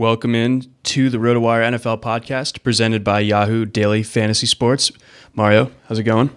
Welcome 0.00 0.34
in 0.34 0.62
to 0.84 1.10
the 1.10 1.18
RotoWire 1.18 1.62
NFL 1.72 2.00
podcast 2.00 2.62
presented 2.62 3.04
by 3.04 3.20
Yahoo 3.20 3.66
Daily 3.66 4.02
Fantasy 4.02 4.46
Sports. 4.46 4.90
Mario, 5.34 5.70
how's 5.86 5.98
it 5.98 6.04
going? 6.04 6.30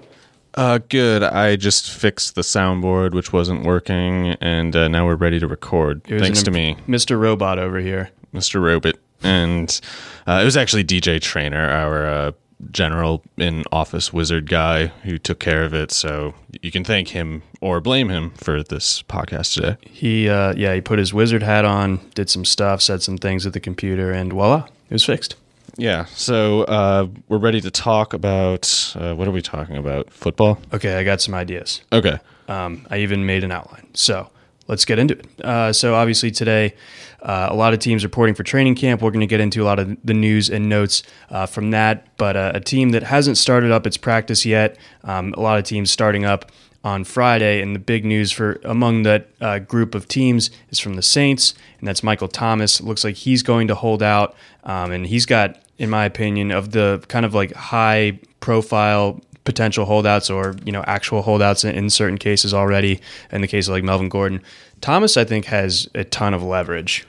Uh, 0.53 0.79
good. 0.89 1.23
I 1.23 1.55
just 1.55 1.89
fixed 1.89 2.35
the 2.35 2.41
soundboard, 2.41 3.13
which 3.13 3.31
wasn't 3.31 3.63
working, 3.63 4.35
and 4.41 4.75
uh, 4.75 4.89
now 4.89 5.05
we're 5.05 5.15
ready 5.15 5.39
to 5.39 5.47
record. 5.47 6.03
Thanks 6.03 6.43
to 6.43 6.51
imp- 6.53 6.85
me, 6.85 6.93
Mr. 6.93 7.17
Robot 7.17 7.57
over 7.57 7.79
here. 7.79 8.09
Mr. 8.33 8.61
Robot. 8.61 8.95
And 9.23 9.79
uh, 10.27 10.39
it 10.41 10.43
was 10.43 10.57
actually 10.57 10.83
DJ 10.83 11.21
Trainer, 11.21 11.69
our 11.69 12.05
uh, 12.05 12.31
general 12.71 13.23
in 13.37 13.63
office 13.71 14.13
wizard 14.13 14.49
guy, 14.49 14.87
who 15.03 15.17
took 15.17 15.39
care 15.39 15.63
of 15.63 15.73
it. 15.73 15.91
So 15.91 16.33
you 16.61 16.71
can 16.71 16.83
thank 16.83 17.09
him 17.09 17.43
or 17.61 17.81
blame 17.81 18.09
him 18.09 18.31
for 18.31 18.63
this 18.63 19.03
podcast 19.03 19.53
today. 19.53 19.77
He, 19.81 20.29
uh, 20.29 20.53
yeah, 20.55 20.73
he 20.73 20.81
put 20.81 20.99
his 20.99 21.13
wizard 21.13 21.43
hat 21.43 21.65
on, 21.65 21.99
did 22.15 22.29
some 22.29 22.45
stuff, 22.45 22.81
said 22.81 23.01
some 23.01 23.17
things 23.17 23.45
at 23.45 23.53
the 23.53 23.59
computer, 23.59 24.11
and 24.11 24.31
voila, 24.33 24.67
it 24.89 24.93
was 24.93 25.05
fixed. 25.05 25.35
Yeah. 25.77 26.05
So 26.05 26.63
uh, 26.63 27.07
we're 27.29 27.39
ready 27.39 27.59
to 27.61 27.71
talk 27.71 28.13
about 28.13 28.93
uh, 28.95 29.15
what 29.15 29.27
are 29.27 29.31
we 29.31 29.41
talking 29.41 29.77
about? 29.77 30.11
Football? 30.11 30.59
Okay, 30.73 30.97
I 30.97 31.03
got 31.03 31.21
some 31.21 31.33
ideas. 31.33 31.81
Okay. 31.91 32.19
Um, 32.47 32.85
I 32.91 32.97
even 32.97 33.25
made 33.25 33.43
an 33.43 33.51
outline. 33.51 33.87
So 33.93 34.29
let's 34.67 34.85
get 34.85 34.99
into 34.99 35.17
it. 35.17 35.41
Uh, 35.43 35.73
so 35.73 35.95
obviously 35.95 36.29
today, 36.29 36.75
uh, 37.23 37.47
a 37.49 37.55
lot 37.55 37.73
of 37.73 37.79
teams 37.79 38.03
reporting 38.03 38.35
for 38.35 38.43
training 38.43 38.75
camp. 38.75 39.01
We're 39.01 39.11
going 39.11 39.21
to 39.21 39.27
get 39.27 39.39
into 39.39 39.63
a 39.63 39.65
lot 39.65 39.79
of 39.79 39.97
the 40.03 40.13
news 40.13 40.49
and 40.49 40.67
notes 40.67 41.03
uh, 41.29 41.45
from 41.45 41.71
that. 41.71 42.15
But 42.17 42.35
uh, 42.35 42.51
a 42.53 42.59
team 42.59 42.89
that 42.89 43.03
hasn't 43.03 43.37
started 43.37 43.71
up 43.71 43.87
its 43.87 43.97
practice 43.97 44.45
yet. 44.45 44.77
Um, 45.03 45.33
a 45.37 45.39
lot 45.39 45.57
of 45.57 45.63
teams 45.63 45.89
starting 45.89 46.25
up 46.25 46.51
on 46.83 47.05
Friday, 47.05 47.61
and 47.61 47.73
the 47.73 47.79
big 47.79 48.03
news 48.03 48.31
for 48.31 48.59
among 48.65 49.03
that 49.03 49.29
uh, 49.39 49.59
group 49.59 49.95
of 49.95 50.07
teams 50.07 50.51
is 50.69 50.79
from 50.79 50.95
the 50.95 51.01
Saints, 51.01 51.53
and 51.79 51.87
that's 51.87 52.03
Michael 52.03 52.27
Thomas. 52.27 52.81
It 52.81 52.85
looks 52.85 53.05
like 53.05 53.15
he's 53.15 53.41
going 53.41 53.69
to 53.69 53.75
hold 53.75 54.03
out, 54.03 54.35
um, 54.65 54.91
and 54.91 55.07
he's 55.07 55.25
got, 55.25 55.61
in 55.77 55.89
my 55.89 56.03
opinion, 56.03 56.51
of 56.51 56.71
the 56.71 57.01
kind 57.07 57.25
of 57.25 57.33
like 57.33 57.53
high 57.53 58.19
profile 58.41 59.21
potential 59.45 59.85
holdouts 59.85 60.29
or 60.29 60.55
you 60.65 60.71
know 60.71 60.83
actual 60.87 61.21
holdouts 61.21 61.63
in, 61.63 61.73
in 61.75 61.89
certain 61.89 62.17
cases 62.17 62.53
already. 62.53 62.99
In 63.31 63.39
the 63.39 63.47
case 63.47 63.69
of 63.69 63.73
like 63.73 63.83
Melvin 63.85 64.09
Gordon, 64.09 64.41
Thomas, 64.81 65.15
I 65.15 65.23
think 65.23 65.45
has 65.45 65.87
a 65.95 66.03
ton 66.03 66.33
of 66.33 66.43
leverage. 66.43 67.05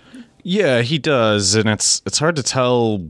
Yeah, 0.47 0.83
he 0.83 0.99
does, 0.99 1.55
and 1.55 1.69
it's 1.71 2.03
it's 2.05 2.19
hard 2.19 2.37
to 2.37 2.43
tell 2.43 3.03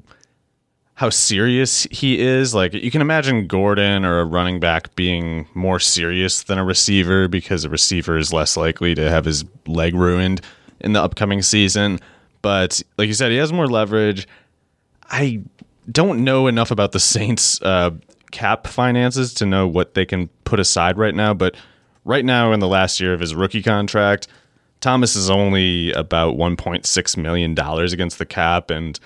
how 0.94 1.10
serious 1.10 1.82
he 1.90 2.20
is. 2.20 2.54
Like 2.54 2.72
you 2.72 2.92
can 2.92 3.00
imagine 3.00 3.48
Gordon 3.48 4.04
or 4.04 4.20
a 4.20 4.24
running 4.24 4.60
back 4.60 4.94
being 4.94 5.48
more 5.52 5.80
serious 5.80 6.44
than 6.44 6.58
a 6.58 6.64
receiver 6.64 7.26
because 7.26 7.64
a 7.64 7.68
receiver 7.68 8.16
is 8.16 8.32
less 8.32 8.56
likely 8.56 8.94
to 8.94 9.10
have 9.10 9.24
his 9.24 9.44
leg 9.66 9.94
ruined 9.96 10.42
in 10.78 10.92
the 10.92 11.02
upcoming 11.02 11.42
season. 11.42 11.98
But 12.40 12.80
like 12.98 13.08
you 13.08 13.14
said, 13.14 13.32
he 13.32 13.38
has 13.38 13.52
more 13.52 13.66
leverage. 13.66 14.28
I 15.10 15.42
don't 15.90 16.22
know 16.22 16.46
enough 16.46 16.70
about 16.70 16.92
the 16.92 17.00
Saints 17.00 17.60
uh, 17.62 17.90
cap 18.30 18.68
finances 18.68 19.34
to 19.34 19.46
know 19.46 19.66
what 19.66 19.94
they 19.94 20.06
can 20.06 20.28
put 20.44 20.60
aside 20.60 20.98
right 20.98 21.14
now, 21.16 21.34
but 21.34 21.56
right 22.04 22.24
now 22.24 22.52
in 22.52 22.60
the 22.60 22.68
last 22.68 23.00
year 23.00 23.12
of 23.12 23.18
his 23.18 23.34
rookie 23.34 23.62
contract, 23.62 24.28
Thomas 24.84 25.16
is 25.16 25.30
only 25.30 25.92
about 25.92 26.36
1.6 26.36 27.16
million 27.16 27.54
dollars 27.54 27.94
against 27.94 28.18
the 28.18 28.26
cap 28.26 28.70
and 28.70 29.00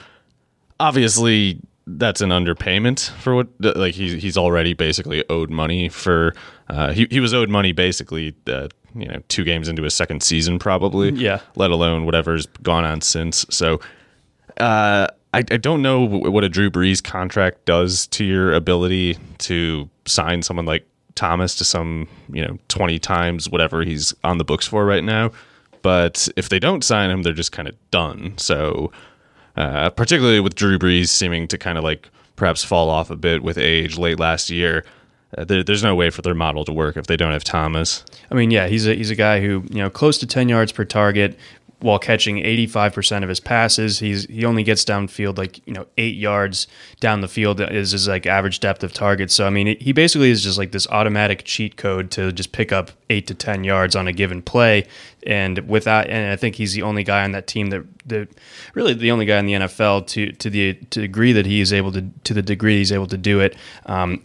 obviously 0.81 1.61
that's 1.87 2.21
an 2.21 2.31
underpayment 2.31 3.11
for 3.23 3.35
what 3.35 3.47
like 3.61 3.95
he's 3.95 4.21
he's 4.21 4.37
already 4.37 4.75
basically 4.75 5.25
owed 5.31 5.51
money 5.51 5.89
for 5.89 6.35
uh, 6.69 6.93
he 6.93 7.07
he 7.11 7.21
was 7.21 7.33
owed 7.33 7.49
money 7.49 7.73
basically 7.73 8.35
uh, 8.49 8.67
you 8.95 9.07
know 9.07 9.23
two 9.29 9.45
games 9.45 9.69
into 9.69 9.83
his 9.83 9.95
second 9.95 10.23
season 10.23 10.59
probably 10.59 11.11
Yeah. 11.11 11.41
let 11.55 11.71
alone 11.71 12.05
whatever's 12.07 12.47
gone 12.63 12.85
on 12.85 13.01
since 13.01 13.47
so 13.49 13.81
uh, 14.59 15.07
I, 15.33 15.39
I 15.39 15.43
don't 15.43 15.83
know 15.83 16.05
what 16.05 16.43
a 16.43 16.49
Drew 16.49 16.71
Brees 16.71 17.03
contract 17.03 17.65
does 17.67 18.07
to 18.09 18.25
your 18.25 18.53
ability 18.55 19.17
to 19.39 19.89
sign 20.07 20.43
someone 20.43 20.67
like 20.67 20.85
Thomas 21.15 21.55
to 21.57 21.65
some, 21.65 22.09
you 22.33 22.43
know, 22.45 22.59
20 22.69 22.99
times 22.99 23.49
whatever 23.49 23.83
he's 23.83 24.15
on 24.25 24.39
the 24.39 24.45
books 24.45 24.67
for 24.67 24.85
right 24.87 25.05
now. 25.05 25.31
But 25.83 26.29
if 26.37 26.49
they 26.49 26.59
don't 26.59 26.85
sign 26.85 27.11
him, 27.11 27.23
they're 27.23 27.33
just 27.33 27.53
kind 27.53 27.69
of 27.69 27.75
done. 27.91 28.35
So, 28.39 28.93
uh, 29.57 29.91
particularly 29.91 30.41
with 30.41 30.55
Drew 30.55 30.79
Brees 30.79 31.09
seeming 31.09 31.49
to 31.49 31.59
kind 31.59 31.79
of 31.79 31.85
like 31.85 32.09
perhaps 32.37 32.63
fall 32.65 32.89
off 32.89 33.11
a 33.11 33.17
bit 33.17 33.43
with 33.43 33.59
age 33.59 33.99
late 33.99 34.19
last 34.19 34.51
year, 34.51 34.85
uh, 35.37 35.45
there, 35.45 35.63
there's 35.63 35.83
no 35.83 35.95
way 35.95 36.11
for 36.11 36.23
their 36.23 36.35
model 36.35 36.65
to 36.65 36.73
work 36.73 36.97
if 36.97 37.07
they 37.07 37.17
don't 37.17 37.33
have 37.33 37.45
Thomas. 37.45 38.05
I 38.31 38.35
mean, 38.35 38.51
yeah, 38.51 38.67
he's 38.69 38.87
a 38.87 38.95
he's 38.95 39.11
a 39.11 39.15
guy 39.15 39.41
who 39.41 39.65
you 39.71 39.79
know 39.83 39.91
close 39.91 40.19
to 40.19 40.27
ten 40.27 40.49
yards 40.49 40.73
per 40.73 40.85
target 40.85 41.39
while 41.81 41.99
catching 41.99 42.37
85% 42.39 43.23
of 43.23 43.29
his 43.29 43.41
passes. 43.41 44.01
He's 44.01 44.25
he 44.27 44.45
only 44.45 44.63
gets 44.63 44.85
downfield 44.85 45.39
like, 45.39 45.67
you 45.67 45.73
know, 45.73 45.87
8 45.97 46.17
yards 46.17 46.67
down 47.01 47.21
the 47.21 47.29
field 47.29 47.61
is 47.61 47.93
his 47.93 48.09
like 48.09 48.27
average 48.27 48.61
depth 48.61 48.83
of 48.83 48.93
target. 48.93 49.31
So 49.31 49.47
I 49.47 49.51
mean, 49.51 49.79
he 49.79 49.93
basically 49.93 50.31
is 50.31 50.43
just 50.43 50.59
like 50.59 50.73
this 50.73 50.87
automatic 50.89 51.45
cheat 51.45 51.77
code 51.77 52.11
to 52.13 52.33
just 52.33 52.53
pick 52.53 52.73
up 52.73 52.91
8 53.11 53.27
to 53.29 53.35
10 53.35 53.65
yards 53.65 53.95
on 53.95 54.09
a 54.09 54.13
given 54.13 54.43
play 54.43 54.87
and 55.27 55.59
without 55.69 56.09
and 56.09 56.33
I 56.33 56.37
think 56.37 56.55
he's 56.55 56.73
the 56.73 56.83
only 56.83 57.05
guy 57.05 57.25
on 57.25 57.33
that 57.33 57.47
team 57.47 57.71
that 57.71 57.85
that 58.07 58.29
really 58.75 58.95
the 58.95 59.11
only 59.11 59.27
guy 59.27 59.39
in 59.39 59.47
the 59.47 59.53
NFL 59.53 60.07
to 60.09 60.33
to 60.33 60.51
the 60.51 60.75
to 60.75 61.01
the 61.01 61.07
degree 61.07 61.33
that 61.33 61.47
he 61.47 61.61
is 61.61 61.73
able 61.73 61.93
to 61.93 62.03
to 62.25 62.35
the 62.35 62.43
degree 62.43 62.79
he's 62.79 62.93
able 62.93 63.07
to 63.09 63.19
do 63.19 63.41
it. 63.41 63.57
Um, 63.87 64.23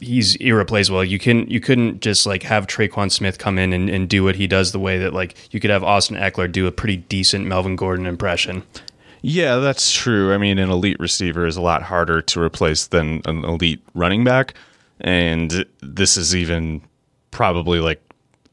he's 0.00 0.36
irreplaceable. 0.36 1.04
You 1.04 1.18
can 1.18 1.48
you 1.48 1.60
couldn't 1.60 2.00
just 2.00 2.26
like 2.26 2.42
have 2.44 2.66
Tre'Quan 2.66 3.10
Smith 3.10 3.38
come 3.38 3.58
in 3.58 3.72
and, 3.72 3.88
and 3.88 4.08
do 4.08 4.24
what 4.24 4.36
he 4.36 4.46
does 4.46 4.72
the 4.72 4.78
way 4.78 4.98
that 4.98 5.12
like 5.12 5.34
you 5.52 5.60
could 5.60 5.70
have 5.70 5.84
Austin 5.84 6.16
Ekeler 6.16 6.50
do 6.50 6.66
a 6.66 6.72
pretty 6.72 6.96
decent 6.96 7.46
Melvin 7.46 7.76
Gordon 7.76 8.06
impression. 8.06 8.62
Yeah, 9.22 9.56
that's 9.56 9.92
true. 9.92 10.32
I 10.32 10.38
mean, 10.38 10.58
an 10.58 10.70
elite 10.70 10.98
receiver 11.00 11.46
is 11.46 11.56
a 11.56 11.60
lot 11.60 11.82
harder 11.82 12.22
to 12.22 12.40
replace 12.40 12.86
than 12.86 13.20
an 13.24 13.44
elite 13.44 13.82
running 13.94 14.22
back, 14.22 14.54
and 15.00 15.64
this 15.80 16.16
is 16.16 16.36
even 16.36 16.82
probably 17.30 17.80
like 17.80 18.00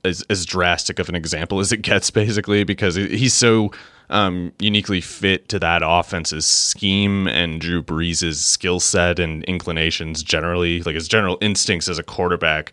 as, 0.04 0.24
as 0.30 0.46
drastic 0.46 1.00
of 1.00 1.10
an 1.10 1.16
example 1.16 1.60
as 1.60 1.72
it 1.72 1.82
gets, 1.82 2.10
basically, 2.12 2.64
because 2.64 2.96
he's 2.96 3.34
so 3.34 3.72
um, 4.10 4.54
uniquely 4.60 5.02
fit 5.02 5.50
to 5.50 5.60
that 5.60 5.82
offense's 5.84 6.46
scheme 6.46 7.28
and 7.28 7.60
Drew 7.60 7.82
Brees' 7.82 8.36
skill 8.36 8.80
set 8.80 9.20
and 9.20 9.44
inclinations 9.46 10.24
generally, 10.24 10.82
like 10.84 10.96
his 10.96 11.08
general 11.08 11.38
instincts 11.42 11.88
as 11.88 11.98
a 11.98 12.04
quarterback, 12.04 12.72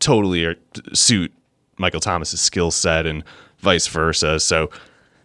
totally 0.00 0.56
suit 0.92 1.32
Michael 1.78 2.00
Thomas's 2.00 2.40
skill 2.40 2.70
set 2.70 3.06
and 3.06 3.22
vice 3.58 3.86
versa. 3.86 4.40
So, 4.40 4.70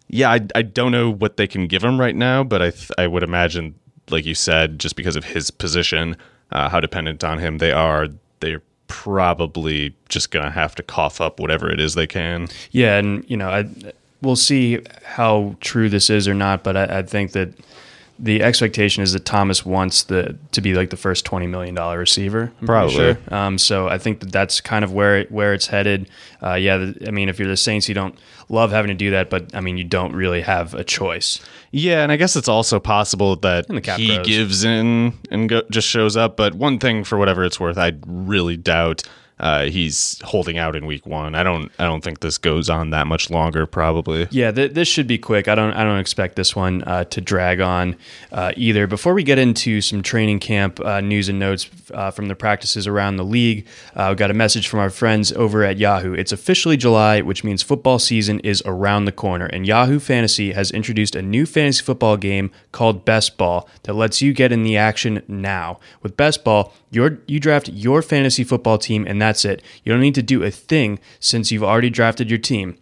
yeah, 0.07 0.31
I, 0.31 0.39
I 0.55 0.61
don't 0.61 0.91
know 0.91 1.09
what 1.11 1.37
they 1.37 1.47
can 1.47 1.67
give 1.67 1.83
him 1.83 1.99
right 1.99 2.15
now, 2.15 2.43
but 2.43 2.61
I 2.61 2.69
th- 2.71 2.91
I 2.97 3.07
would 3.07 3.23
imagine, 3.23 3.75
like 4.09 4.25
you 4.25 4.35
said, 4.35 4.79
just 4.79 4.95
because 4.95 5.15
of 5.15 5.25
his 5.25 5.51
position, 5.51 6.15
uh, 6.51 6.69
how 6.69 6.79
dependent 6.79 7.23
on 7.23 7.39
him 7.39 7.59
they 7.59 7.71
are, 7.71 8.07
they're 8.39 8.61
probably 8.87 9.95
just 10.09 10.31
gonna 10.31 10.49
have 10.49 10.73
to 10.75 10.83
cough 10.83 11.21
up 11.21 11.39
whatever 11.39 11.69
it 11.69 11.79
is 11.79 11.93
they 11.93 12.07
can. 12.07 12.47
Yeah, 12.71 12.97
and 12.97 13.23
you 13.29 13.37
know, 13.37 13.49
I 13.49 13.69
we'll 14.21 14.35
see 14.35 14.79
how 15.03 15.55
true 15.59 15.89
this 15.89 16.09
is 16.09 16.27
or 16.27 16.33
not, 16.33 16.63
but 16.63 16.75
I, 16.75 16.99
I 16.99 17.03
think 17.03 17.31
that 17.33 17.53
the 18.21 18.43
expectation 18.43 19.01
is 19.01 19.13
that 19.13 19.23
Thomas 19.23 19.65
wants 19.65 20.03
the 20.03 20.37
to 20.51 20.59
be 20.59 20.73
like 20.73 20.89
the 20.89 20.97
first 20.97 21.23
twenty 21.23 21.47
million 21.47 21.73
dollar 21.73 21.97
receiver. 21.97 22.51
I'm 22.59 22.67
Probably. 22.67 22.93
Sure. 22.93 23.17
Um, 23.29 23.57
so 23.57 23.87
I 23.87 23.97
think 23.97 24.19
that 24.19 24.31
that's 24.31 24.59
kind 24.59 24.83
of 24.83 24.91
where 24.91 25.19
it, 25.19 25.31
where 25.31 25.53
it's 25.53 25.67
headed. 25.67 26.09
Uh, 26.43 26.55
yeah, 26.55 26.77
the, 26.77 27.07
I 27.07 27.11
mean, 27.11 27.29
if 27.29 27.39
you're 27.39 27.47
the 27.47 27.55
Saints, 27.55 27.87
you 27.87 27.95
don't 27.95 28.17
love 28.49 28.71
having 28.71 28.89
to 28.89 28.95
do 28.95 29.11
that, 29.11 29.29
but 29.29 29.55
I 29.55 29.61
mean, 29.61 29.77
you 29.77 29.85
don't 29.85 30.13
really 30.13 30.41
have 30.41 30.73
a 30.73 30.83
choice. 30.83 31.39
Yeah, 31.71 32.03
and 32.03 32.11
I 32.11 32.17
guess 32.17 32.35
it's 32.35 32.49
also 32.49 32.79
possible 32.79 33.37
that 33.37 33.67
he 33.97 34.15
grows. 34.15 34.27
gives 34.27 34.63
in 34.65 35.13
and 35.31 35.47
go, 35.47 35.61
just 35.69 35.87
shows 35.87 36.17
up. 36.17 36.35
But 36.35 36.55
one 36.55 36.77
thing, 36.77 37.05
for 37.05 37.17
whatever 37.17 37.45
it's 37.45 37.59
worth, 37.59 37.77
I 37.77 37.93
really 38.05 38.57
doubt 38.57 39.03
uh, 39.39 39.65
he's 39.65 40.19
holding 40.23 40.57
out 40.57 40.75
in 40.75 40.85
week 40.85 41.05
one. 41.05 41.35
I 41.35 41.43
don't 41.43 41.71
I 41.79 41.85
don't 41.85 42.03
think 42.03 42.19
this 42.19 42.37
goes 42.37 42.69
on 42.69 42.89
that 42.91 43.07
much 43.07 43.29
longer. 43.29 43.65
Probably. 43.65 44.27
Yeah, 44.31 44.51
th- 44.51 44.73
this 44.73 44.87
should 44.87 45.07
be 45.07 45.17
quick. 45.17 45.47
I 45.47 45.55
don't 45.55 45.73
I 45.73 45.83
don't 45.83 45.99
expect 45.99 46.35
this 46.35 46.55
one 46.55 46.83
uh, 46.83 47.05
to 47.05 47.21
drag 47.21 47.61
on 47.61 47.95
uh, 48.31 48.51
either. 48.55 48.87
Before 48.87 49.13
we 49.13 49.23
get 49.23 49.39
into 49.39 49.81
some 49.81 50.01
training 50.01 50.39
camp 50.39 50.79
uh, 50.79 51.01
news 51.01 51.29
and 51.29 51.39
notes 51.39 51.69
uh, 51.93 52.11
from 52.11 52.27
the 52.27 52.35
practices 52.35 52.87
around 52.87 53.17
the 53.17 53.23
league, 53.23 53.67
uh, 53.95 54.07
we 54.09 54.15
got 54.15 54.31
a 54.31 54.33
message 54.33 54.67
from 54.67 54.79
our 54.79 54.89
friends 54.89 55.31
over 55.33 55.63
at 55.63 55.77
Yahoo. 55.77 56.13
It's 56.13 56.31
officially 56.31 56.77
July, 56.77 57.21
which 57.21 57.43
means 57.43 57.63
football 57.63 57.99
season 57.99 58.39
is 58.41 58.61
around 58.65 59.05
the 59.05 59.11
corner, 59.11 59.45
and 59.45 59.65
Yahoo 59.65 59.99
Fantasy 59.99 60.51
has 60.53 60.71
introduced 60.71 61.15
a 61.15 61.21
new 61.21 61.45
fantasy 61.45 61.83
football 61.83 62.17
game 62.17 62.51
called 62.71 63.05
Best 63.05 63.37
Ball 63.37 63.67
that 63.83 63.93
lets 63.93 64.21
you 64.21 64.33
get 64.33 64.51
in 64.51 64.63
the 64.63 64.77
action 64.77 65.23
now. 65.27 65.79
With 66.01 66.17
Best 66.17 66.43
Ball, 66.43 66.73
you 66.91 67.39
draft 67.39 67.69
your 67.69 68.01
fantasy 68.01 68.43
football 68.43 68.77
team, 68.77 69.05
and 69.07 69.21
that's 69.29 69.45
it. 69.45 69.61
You 69.83 69.91
don't 69.91 70.01
need 70.01 70.15
to 70.15 70.23
do 70.23 70.43
a 70.43 70.49
thing 70.49 70.97
since 71.19 71.51
you've 71.51 71.63
already 71.63 71.91
drafted 71.91 72.31
your 72.31 72.39
team. 72.39 72.77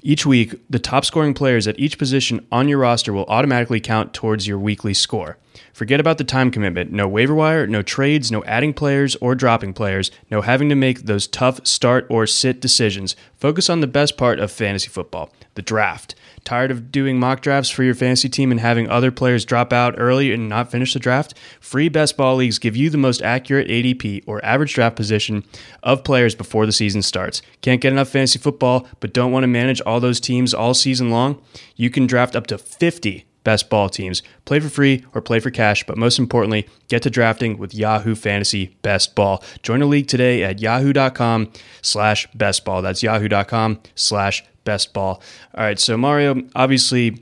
Each 0.00 0.24
week, 0.24 0.54
the 0.70 0.78
top 0.78 1.04
scoring 1.04 1.34
players 1.34 1.66
at 1.66 1.78
each 1.78 1.98
position 1.98 2.46
on 2.52 2.68
your 2.68 2.78
roster 2.78 3.12
will 3.12 3.24
automatically 3.24 3.80
count 3.80 4.14
towards 4.14 4.46
your 4.46 4.60
weekly 4.60 4.94
score. 4.94 5.38
Forget 5.72 5.98
about 5.98 6.18
the 6.18 6.24
time 6.24 6.52
commitment. 6.52 6.92
No 6.92 7.08
waiver 7.08 7.34
wire, 7.34 7.66
no 7.66 7.82
trades, 7.82 8.30
no 8.30 8.44
adding 8.44 8.72
players 8.72 9.16
or 9.16 9.34
dropping 9.34 9.72
players, 9.72 10.12
no 10.30 10.40
having 10.40 10.68
to 10.68 10.76
make 10.76 11.02
those 11.02 11.26
tough 11.26 11.66
start 11.66 12.06
or 12.08 12.28
sit 12.28 12.60
decisions. 12.60 13.16
Focus 13.36 13.68
on 13.68 13.80
the 13.80 13.88
best 13.88 14.16
part 14.16 14.38
of 14.38 14.52
fantasy 14.52 14.88
football 14.88 15.32
the 15.56 15.62
draft. 15.62 16.14
Tired 16.48 16.70
of 16.70 16.90
doing 16.90 17.20
mock 17.20 17.42
drafts 17.42 17.68
for 17.68 17.82
your 17.82 17.94
fantasy 17.94 18.30
team 18.30 18.50
and 18.50 18.58
having 18.58 18.88
other 18.88 19.10
players 19.10 19.44
drop 19.44 19.70
out 19.70 19.96
early 19.98 20.32
and 20.32 20.48
not 20.48 20.70
finish 20.70 20.94
the 20.94 20.98
draft? 20.98 21.34
Free 21.60 21.90
best 21.90 22.16
ball 22.16 22.36
leagues 22.36 22.58
give 22.58 22.74
you 22.74 22.88
the 22.88 22.96
most 22.96 23.20
accurate 23.20 23.68
ADP 23.68 24.24
or 24.26 24.42
average 24.42 24.72
draft 24.72 24.96
position 24.96 25.44
of 25.82 26.04
players 26.04 26.34
before 26.34 26.64
the 26.64 26.72
season 26.72 27.02
starts. 27.02 27.42
Can't 27.60 27.82
get 27.82 27.92
enough 27.92 28.08
fantasy 28.08 28.38
football, 28.38 28.88
but 28.98 29.12
don't 29.12 29.30
want 29.30 29.42
to 29.42 29.46
manage 29.46 29.82
all 29.82 30.00
those 30.00 30.20
teams 30.20 30.54
all 30.54 30.72
season 30.72 31.10
long? 31.10 31.38
You 31.76 31.90
can 31.90 32.06
draft 32.06 32.34
up 32.34 32.46
to 32.46 32.56
50 32.56 33.26
best 33.44 33.68
ball 33.68 33.90
teams. 33.90 34.22
Play 34.46 34.60
for 34.60 34.70
free 34.70 35.04
or 35.14 35.20
play 35.20 35.40
for 35.40 35.50
cash, 35.50 35.84
but 35.86 35.98
most 35.98 36.18
importantly, 36.18 36.66
get 36.88 37.02
to 37.02 37.10
drafting 37.10 37.58
with 37.58 37.74
Yahoo 37.74 38.14
Fantasy 38.14 38.74
Best 38.80 39.14
Ball. 39.14 39.42
Join 39.62 39.82
a 39.82 39.86
league 39.86 40.08
today 40.08 40.44
at 40.44 40.60
yahoo.com 40.60 41.52
slash 41.82 42.26
best 42.32 42.64
ball. 42.64 42.80
That's 42.80 43.02
yahoo.com 43.02 43.80
slash 43.94 44.44
best 44.68 44.92
ball. 44.92 45.22
All 45.54 45.64
right, 45.64 45.78
so 45.78 45.96
Mario, 45.96 46.42
obviously, 46.54 47.18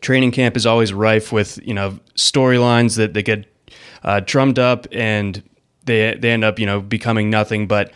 training 0.00 0.32
camp 0.32 0.56
is 0.56 0.66
always 0.66 0.92
rife 0.92 1.30
with 1.30 1.60
you 1.64 1.72
know 1.72 2.00
storylines 2.16 2.96
that 2.96 3.14
they 3.14 3.22
get 3.22 3.46
uh, 4.02 4.20
drummed 4.26 4.58
up 4.58 4.88
and 4.90 5.40
they 5.84 6.16
they 6.18 6.30
end 6.32 6.42
up 6.42 6.58
you 6.58 6.66
know 6.66 6.80
becoming 6.80 7.30
nothing, 7.30 7.66
but. 7.66 7.92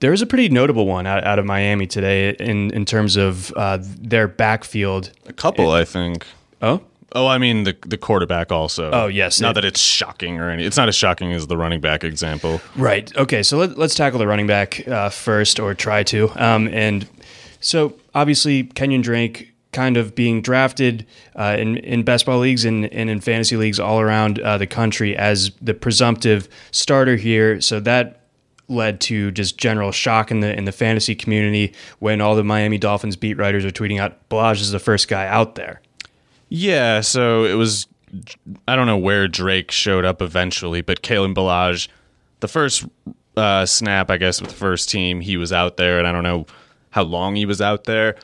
There 0.00 0.12
is 0.12 0.20
a 0.20 0.26
pretty 0.26 0.50
notable 0.50 0.84
one 0.84 1.06
out, 1.06 1.24
out 1.24 1.38
of 1.38 1.46
Miami 1.46 1.86
today 1.86 2.36
in, 2.38 2.70
in 2.72 2.84
terms 2.84 3.16
of 3.16 3.50
uh, 3.56 3.78
their 3.80 4.28
backfield. 4.28 5.10
A 5.24 5.32
couple, 5.32 5.74
it, 5.74 5.80
I 5.80 5.84
think. 5.86 6.26
Oh, 6.60 6.82
Oh, 7.16 7.26
I 7.26 7.38
mean 7.38 7.64
the 7.64 7.74
the 7.86 7.96
quarterback 7.96 8.52
also. 8.52 8.90
Oh, 8.90 9.06
yes. 9.06 9.40
Not 9.40 9.52
it, 9.52 9.54
that 9.54 9.64
it's 9.64 9.80
shocking 9.80 10.38
or 10.38 10.50
any. 10.50 10.64
It's 10.64 10.76
not 10.76 10.88
as 10.88 10.94
shocking 10.94 11.32
as 11.32 11.46
the 11.46 11.56
running 11.56 11.80
back 11.80 12.04
example. 12.04 12.60
Right. 12.76 13.14
Okay. 13.16 13.42
So 13.42 13.56
let, 13.56 13.78
us 13.78 13.94
tackle 13.94 14.18
the 14.18 14.26
running 14.26 14.46
back 14.46 14.86
uh, 14.86 15.08
first, 15.08 15.58
or 15.58 15.72
try 15.72 16.02
to. 16.04 16.30
Um, 16.36 16.68
and 16.68 17.08
so 17.60 17.94
obviously 18.14 18.64
Kenyan 18.64 19.02
Drake 19.02 19.52
kind 19.72 19.98
of 19.98 20.14
being 20.14 20.40
drafted 20.40 21.06
uh, 21.34 21.54
in, 21.58 21.76
in 21.78 22.02
best 22.02 22.24
ball 22.24 22.38
leagues 22.38 22.64
and, 22.64 22.86
and 22.94 23.10
in 23.10 23.20
fantasy 23.20 23.58
leagues 23.58 23.78
all 23.78 24.00
around 24.00 24.40
uh, 24.40 24.56
the 24.56 24.66
country 24.66 25.14
as 25.14 25.50
the 25.60 25.74
presumptive 25.74 26.48
starter 26.70 27.16
here. 27.16 27.60
So 27.60 27.78
that 27.80 28.22
led 28.68 29.00
to 29.02 29.30
just 29.32 29.58
general 29.58 29.92
shock 29.92 30.30
in 30.30 30.40
the 30.40 30.56
in 30.56 30.64
the 30.64 30.72
fantasy 30.72 31.14
community 31.14 31.74
when 31.98 32.20
all 32.20 32.34
the 32.34 32.42
Miami 32.42 32.78
Dolphins 32.78 33.16
beat 33.16 33.34
writers 33.34 33.64
are 33.64 33.70
tweeting 33.70 34.00
out 34.00 34.28
Ballage 34.28 34.60
is 34.60 34.70
the 34.70 34.78
first 34.78 35.08
guy 35.08 35.26
out 35.26 35.56
there. 35.56 35.82
Yeah, 36.48 37.02
so 37.02 37.44
it 37.44 37.54
was 37.54 37.86
I 38.66 38.76
don't 38.76 38.86
know 38.86 38.96
where 38.96 39.28
Drake 39.28 39.70
showed 39.70 40.04
up 40.04 40.22
eventually, 40.22 40.80
but 40.80 41.02
Kalen 41.02 41.34
Ballage, 41.34 41.88
the 42.40 42.48
first 42.48 42.86
uh, 43.36 43.66
snap, 43.66 44.10
I 44.10 44.16
guess, 44.16 44.40
with 44.40 44.50
the 44.50 44.56
first 44.56 44.88
team, 44.88 45.20
he 45.20 45.36
was 45.36 45.52
out 45.52 45.76
there, 45.76 45.98
and 45.98 46.08
I 46.08 46.12
don't 46.12 46.22
know 46.22 46.46
how 46.96 47.04
long 47.04 47.36
he 47.36 47.44
was 47.44 47.60
out 47.60 47.84
there, 47.84 48.16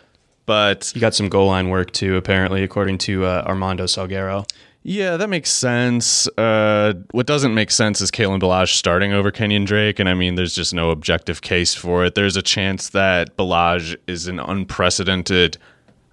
but 0.46 0.90
he 0.94 0.98
got 0.98 1.14
some 1.14 1.28
goal 1.28 1.46
line 1.46 1.68
work 1.68 1.92
too, 1.92 2.16
apparently, 2.16 2.64
according 2.64 2.96
to 2.96 3.26
uh, 3.26 3.44
Armando 3.46 3.84
Salguero. 3.84 4.48
Yeah, 4.82 5.18
that 5.18 5.28
makes 5.28 5.50
sense. 5.50 6.26
Uh, 6.38 6.94
what 7.10 7.26
doesn't 7.26 7.54
make 7.54 7.70
sense 7.70 8.00
is 8.00 8.10
Kalen 8.10 8.40
Ballage 8.40 8.72
starting 8.72 9.12
over 9.12 9.30
Kenyan 9.30 9.66
Drake, 9.66 10.00
and 10.00 10.08
I 10.08 10.14
mean, 10.14 10.36
there's 10.36 10.54
just 10.54 10.72
no 10.72 10.90
objective 10.90 11.42
case 11.42 11.74
for 11.74 12.04
it. 12.06 12.14
There's 12.14 12.36
a 12.36 12.42
chance 12.42 12.88
that 12.88 13.36
Ballage 13.36 13.94
is 14.06 14.26
an 14.26 14.40
unprecedented 14.40 15.58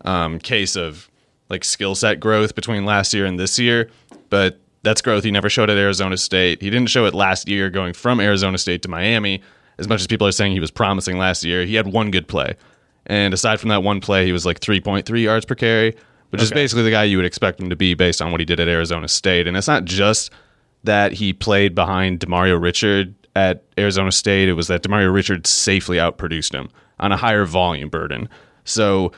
um, 0.03 0.37
case 0.37 0.75
of 0.75 1.09
like 1.49 1.63
skill 1.63 1.95
set 1.95 2.19
growth 2.19 2.55
between 2.55 2.85
last 2.85 3.13
year 3.13 3.25
and 3.25 3.39
this 3.39 3.57
year, 3.57 3.89
but 4.29 4.59
that's 4.83 5.01
growth 5.01 5.23
he 5.23 5.31
never 5.31 5.49
showed 5.49 5.69
at 5.69 5.77
Arizona 5.77 6.17
State. 6.17 6.61
He 6.61 6.69
didn't 6.69 6.89
show 6.89 7.05
it 7.05 7.13
last 7.13 7.47
year 7.47 7.69
going 7.69 7.93
from 7.93 8.19
Arizona 8.19 8.57
State 8.57 8.81
to 8.81 8.89
Miami 8.89 9.41
as 9.79 9.87
much 9.87 10.01
as 10.01 10.07
people 10.07 10.27
are 10.27 10.31
saying 10.31 10.51
he 10.51 10.59
was 10.59 10.71
promising 10.71 11.17
last 11.17 11.43
year, 11.43 11.65
he 11.65 11.75
had 11.75 11.87
one 11.87 12.11
good 12.11 12.27
play. 12.27 12.55
And 13.05 13.33
aside 13.33 13.59
from 13.59 13.69
that 13.69 13.81
one 13.81 14.01
play, 14.01 14.25
he 14.25 14.31
was 14.31 14.45
like 14.45 14.59
3.3 14.59 15.23
yards 15.23 15.45
per 15.45 15.55
carry, 15.55 15.95
which 16.29 16.41
is 16.41 16.51
basically 16.51 16.83
the 16.83 16.91
guy 16.91 17.05
you 17.05 17.17
would 17.17 17.25
expect 17.25 17.59
him 17.59 17.69
to 17.69 17.75
be 17.75 17.95
based 17.95 18.21
on 18.21 18.31
what 18.31 18.39
he 18.39 18.45
did 18.45 18.59
at 18.59 18.67
Arizona 18.67 19.07
State. 19.07 19.47
And 19.47 19.57
it's 19.57 19.67
not 19.67 19.85
just 19.85 20.31
that 20.83 21.13
he 21.13 21.33
played 21.33 21.73
behind 21.73 22.19
Demario 22.19 22.61
Richard 22.61 23.15
at 23.35 23.63
Arizona 23.77 24.11
State, 24.11 24.49
it 24.49 24.53
was 24.53 24.67
that 24.67 24.83
Demario 24.83 25.13
Richard 25.13 25.47
safely 25.47 25.97
outproduced 25.97 26.53
him 26.53 26.69
on 26.99 27.11
a 27.11 27.17
higher 27.17 27.45
volume 27.45 27.89
burden. 27.89 28.29
So, 28.63 29.11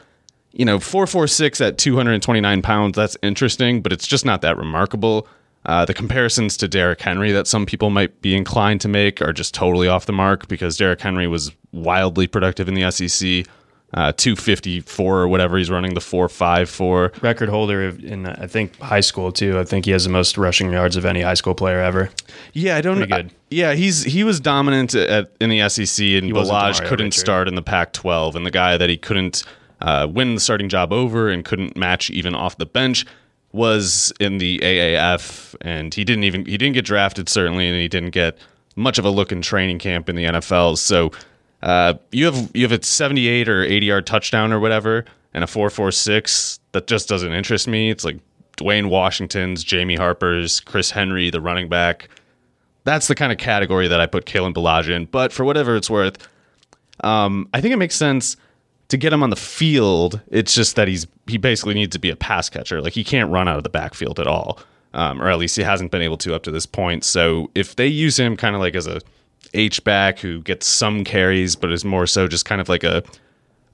you 0.51 0.65
know, 0.65 0.79
446 0.79 1.61
at 1.61 1.77
229 1.77 2.61
pounds, 2.61 2.95
that's 2.95 3.17
interesting, 3.23 3.81
but 3.81 3.91
it's 3.91 4.07
just 4.07 4.25
not 4.25 4.41
that 4.41 4.57
remarkable. 4.57 5.27
Uh, 5.65 5.85
the 5.85 5.93
comparisons 5.93 6.57
to 6.57 6.67
Derrick 6.67 7.01
Henry 7.01 7.31
that 7.31 7.45
some 7.47 7.65
people 7.65 7.89
might 7.89 8.21
be 8.21 8.35
inclined 8.35 8.81
to 8.81 8.87
make 8.87 9.21
are 9.21 9.33
just 9.33 9.53
totally 9.53 9.87
off 9.87 10.05
the 10.05 10.13
mark 10.13 10.47
because 10.47 10.75
Derrick 10.77 11.01
Henry 11.01 11.27
was 11.27 11.51
wildly 11.71 12.27
productive 12.27 12.67
in 12.67 12.73
the 12.73 12.89
SEC. 12.91 13.45
Uh, 13.93 14.13
254 14.13 15.19
or 15.19 15.27
whatever 15.27 15.57
he's 15.57 15.69
running 15.69 15.93
the 15.95 15.99
454. 15.99 17.11
Record 17.21 17.49
holder 17.49 17.89
in 17.89 18.25
I 18.25 18.47
think 18.47 18.79
high 18.79 19.01
school 19.01 19.33
too. 19.33 19.59
I 19.59 19.65
think 19.65 19.83
he 19.83 19.91
has 19.91 20.05
the 20.05 20.09
most 20.09 20.37
rushing 20.37 20.71
yards 20.71 20.95
of 20.95 21.03
any 21.03 21.21
high 21.21 21.33
school 21.33 21.53
player 21.53 21.81
ever. 21.81 22.09
Yeah, 22.53 22.77
I 22.77 22.81
don't 22.81 23.05
good. 23.05 23.33
Yeah, 23.49 23.73
he's 23.73 24.03
he 24.03 24.23
was 24.23 24.39
dominant 24.39 24.95
at, 24.95 25.31
in 25.41 25.49
the 25.49 25.67
SEC, 25.67 26.05
and 26.05 26.31
Ballage 26.31 26.79
couldn't 26.87 27.07
Richard. 27.07 27.19
start 27.19 27.47
in 27.49 27.55
the 27.55 27.61
Pac-12, 27.61 28.35
and 28.35 28.45
the 28.45 28.51
guy 28.51 28.77
that 28.77 28.89
he 28.89 28.95
couldn't 28.95 29.43
uh, 29.81 30.07
win 30.09 30.35
the 30.35 30.41
starting 30.41 30.69
job 30.69 30.93
over 30.93 31.29
and 31.29 31.43
couldn't 31.43 31.75
match 31.75 32.09
even 32.11 32.33
off 32.33 32.57
the 32.57 32.65
bench 32.65 33.05
was 33.53 34.13
in 34.19 34.37
the 34.37 34.59
AAF, 34.59 35.55
and 35.61 35.93
he 35.93 36.03
didn't 36.03 36.23
even 36.23 36.45
he 36.45 36.57
didn't 36.57 36.73
get 36.73 36.85
drafted 36.85 37.29
certainly, 37.29 37.67
and 37.67 37.75
he 37.75 37.87
didn't 37.87 38.11
get 38.11 38.37
much 38.75 38.97
of 38.97 39.05
a 39.05 39.09
look 39.09 39.31
in 39.31 39.41
training 39.41 39.79
camp 39.79 40.09
in 40.09 40.15
the 40.15 40.25
NFL. 40.25 40.77
So 40.77 41.11
uh, 41.61 41.95
you 42.11 42.25
have 42.25 42.51
you 42.53 42.63
have 42.63 42.71
a 42.71 42.83
78 42.83 43.49
or 43.49 43.63
80 43.63 43.85
yard 43.85 44.07
touchdown 44.07 44.53
or 44.53 44.59
whatever, 44.59 45.05
and 45.33 45.43
a 45.43 45.47
4.46 45.47 46.59
that 46.71 46.87
just 46.87 47.09
doesn't 47.09 47.31
interest 47.31 47.67
me. 47.67 47.89
It's 47.89 48.05
like 48.05 48.17
Dwayne 48.57 48.89
Washington's, 48.89 49.63
Jamie 49.63 49.95
Harper's, 49.95 50.59
Chris 50.59 50.91
Henry, 50.91 51.29
the 51.29 51.41
running 51.41 51.69
back 51.69 52.09
that's 52.83 53.07
the 53.07 53.15
kind 53.15 53.31
of 53.31 53.37
category 53.37 53.87
that 53.87 53.99
I 53.99 54.05
put 54.05 54.25
Kalen 54.25 54.53
Ballage 54.53 54.89
in. 54.89 55.05
But 55.05 55.31
for 55.31 55.45
whatever 55.45 55.75
it's 55.75 55.89
worth, 55.89 56.27
um, 57.03 57.47
I 57.53 57.61
think 57.61 57.73
it 57.73 57.77
makes 57.77 57.95
sense 57.95 58.37
to 58.91 58.97
get 58.97 59.13
him 59.13 59.23
on 59.23 59.29
the 59.29 59.37
field. 59.37 60.19
It's 60.31 60.53
just 60.53 60.75
that 60.75 60.89
he's 60.89 61.07
he 61.25 61.37
basically 61.37 61.73
needs 61.73 61.93
to 61.93 61.99
be 61.99 62.09
a 62.09 62.15
pass 62.15 62.49
catcher. 62.49 62.81
Like 62.81 62.91
he 62.91 63.05
can't 63.05 63.31
run 63.31 63.47
out 63.47 63.55
of 63.55 63.63
the 63.63 63.69
backfield 63.69 64.19
at 64.19 64.27
all, 64.27 64.59
um, 64.93 65.21
or 65.21 65.29
at 65.29 65.39
least 65.39 65.55
he 65.55 65.63
hasn't 65.63 65.91
been 65.91 66.01
able 66.01 66.17
to 66.17 66.35
up 66.35 66.43
to 66.43 66.51
this 66.51 66.65
point. 66.65 67.05
So 67.05 67.49
if 67.55 67.77
they 67.77 67.87
use 67.87 68.19
him 68.19 68.35
kind 68.35 68.53
of 68.53 68.59
like 68.59 68.75
as 68.75 68.87
a 68.87 68.99
H 69.53 69.81
back 69.85 70.19
who 70.19 70.41
gets 70.41 70.67
some 70.67 71.05
carries, 71.05 71.55
but 71.55 71.71
is 71.71 71.85
more 71.85 72.05
so 72.05 72.27
just 72.27 72.43
kind 72.43 72.59
of 72.59 72.67
like 72.67 72.83
a 72.83 73.01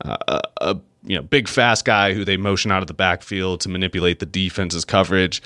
a, 0.01 0.41
a 0.62 0.77
you 1.03 1.15
know 1.15 1.24
big 1.24 1.47
fast 1.47 1.83
guy 1.83 2.13
who 2.13 2.24
they 2.24 2.38
motion 2.38 2.71
out 2.71 2.83
of 2.83 2.88
the 2.88 2.93
backfield 2.93 3.59
to 3.62 3.69
manipulate 3.69 4.19
the 4.19 4.27
defense's 4.27 4.86
coverage. 4.86 5.41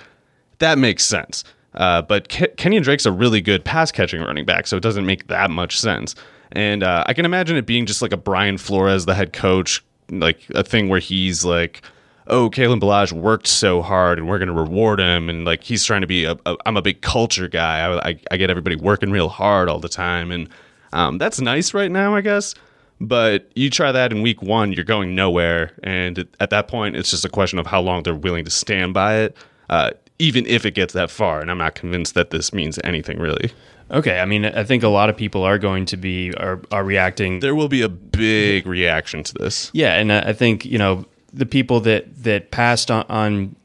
That 0.59 0.79
makes 0.79 1.05
sense. 1.05 1.45
Uh, 1.75 2.01
but 2.01 2.27
Ke- 2.27 2.51
Kenyan 2.57 2.83
Drake's 2.83 3.05
a 3.05 3.11
really 3.13 3.39
good 3.39 3.63
pass 3.63 3.89
catching 3.89 4.21
running 4.21 4.43
back, 4.43 4.67
so 4.67 4.75
it 4.75 4.83
doesn't 4.83 5.05
make 5.05 5.27
that 5.27 5.49
much 5.49 5.79
sense. 5.79 6.13
And 6.53 6.83
uh, 6.83 7.03
I 7.07 7.13
can 7.13 7.25
imagine 7.25 7.55
it 7.57 7.65
being 7.65 7.85
just 7.85 8.01
like 8.01 8.11
a 8.11 8.17
Brian 8.17 8.57
Flores, 8.57 9.05
the 9.05 9.13
head 9.15 9.33
coach, 9.33 9.83
like 10.09 10.41
a 10.53 10.63
thing 10.63 10.89
where 10.89 10.99
he's 10.99 11.45
like, 11.45 11.81
"Oh, 12.27 12.49
Kalen 12.49 12.79
Ballage 12.81 13.13
worked 13.13 13.47
so 13.47 13.81
hard, 13.81 14.17
and 14.19 14.27
we're 14.27 14.37
going 14.39 14.47
to 14.49 14.53
reward 14.53 14.99
him." 14.99 15.29
And 15.29 15.45
like 15.45 15.63
he's 15.63 15.85
trying 15.85 16.01
to 16.01 16.07
be 16.07 16.25
a, 16.25 16.35
a 16.45 16.57
I'm 16.65 16.75
a 16.77 16.81
big 16.81 17.01
culture 17.01 17.47
guy. 17.47 17.79
I, 17.79 18.09
I, 18.09 18.19
I 18.31 18.37
get 18.37 18.49
everybody 18.49 18.75
working 18.75 19.11
real 19.11 19.29
hard 19.29 19.69
all 19.69 19.79
the 19.79 19.89
time, 19.89 20.31
and 20.31 20.49
um, 20.93 21.17
that's 21.17 21.39
nice 21.39 21.73
right 21.73 21.89
now, 21.91 22.15
I 22.15 22.21
guess. 22.21 22.53
But 22.99 23.49
you 23.55 23.69
try 23.71 23.91
that 23.91 24.11
in 24.11 24.21
week 24.21 24.41
one, 24.43 24.73
you're 24.73 24.83
going 24.83 25.15
nowhere. 25.15 25.71
And 25.81 26.19
at- 26.19 26.27
at 26.39 26.49
that 26.51 26.67
point, 26.67 26.95
it's 26.95 27.09
just 27.09 27.25
a 27.25 27.29
question 27.29 27.57
of 27.57 27.65
how 27.65 27.81
long 27.81 28.03
they're 28.03 28.13
willing 28.13 28.45
to 28.45 28.51
stand 28.51 28.93
by 28.93 29.15
it, 29.21 29.35
uh, 29.71 29.91
even 30.19 30.45
if 30.45 30.67
it 30.67 30.75
gets 30.75 30.93
that 30.93 31.09
far. 31.09 31.41
And 31.41 31.49
I'm 31.49 31.57
not 31.57 31.73
convinced 31.73 32.13
that 32.13 32.29
this 32.29 32.53
means 32.53 32.77
anything 32.83 33.17
really. 33.17 33.51
Okay, 33.91 34.19
I 34.19 34.25
mean, 34.25 34.45
I 34.45 34.63
think 34.63 34.83
a 34.83 34.87
lot 34.87 35.09
of 35.09 35.17
people 35.17 35.43
are 35.43 35.57
going 35.57 35.85
to 35.87 35.97
be 35.97 36.33
are, 36.35 36.61
are 36.71 36.83
reacting. 36.83 37.41
There 37.41 37.55
will 37.55 37.67
be 37.67 37.81
a 37.81 37.89
big 37.89 38.65
reaction 38.65 39.23
to 39.23 39.33
this. 39.33 39.69
Yeah, 39.73 39.95
and 39.95 40.11
I 40.13 40.33
think 40.33 40.65
you 40.65 40.77
know 40.77 41.05
the 41.33 41.45
people 41.45 41.81
that 41.81 42.23
that 42.23 42.51
passed 42.51 42.89
on, 42.89 43.05
on 43.09 43.55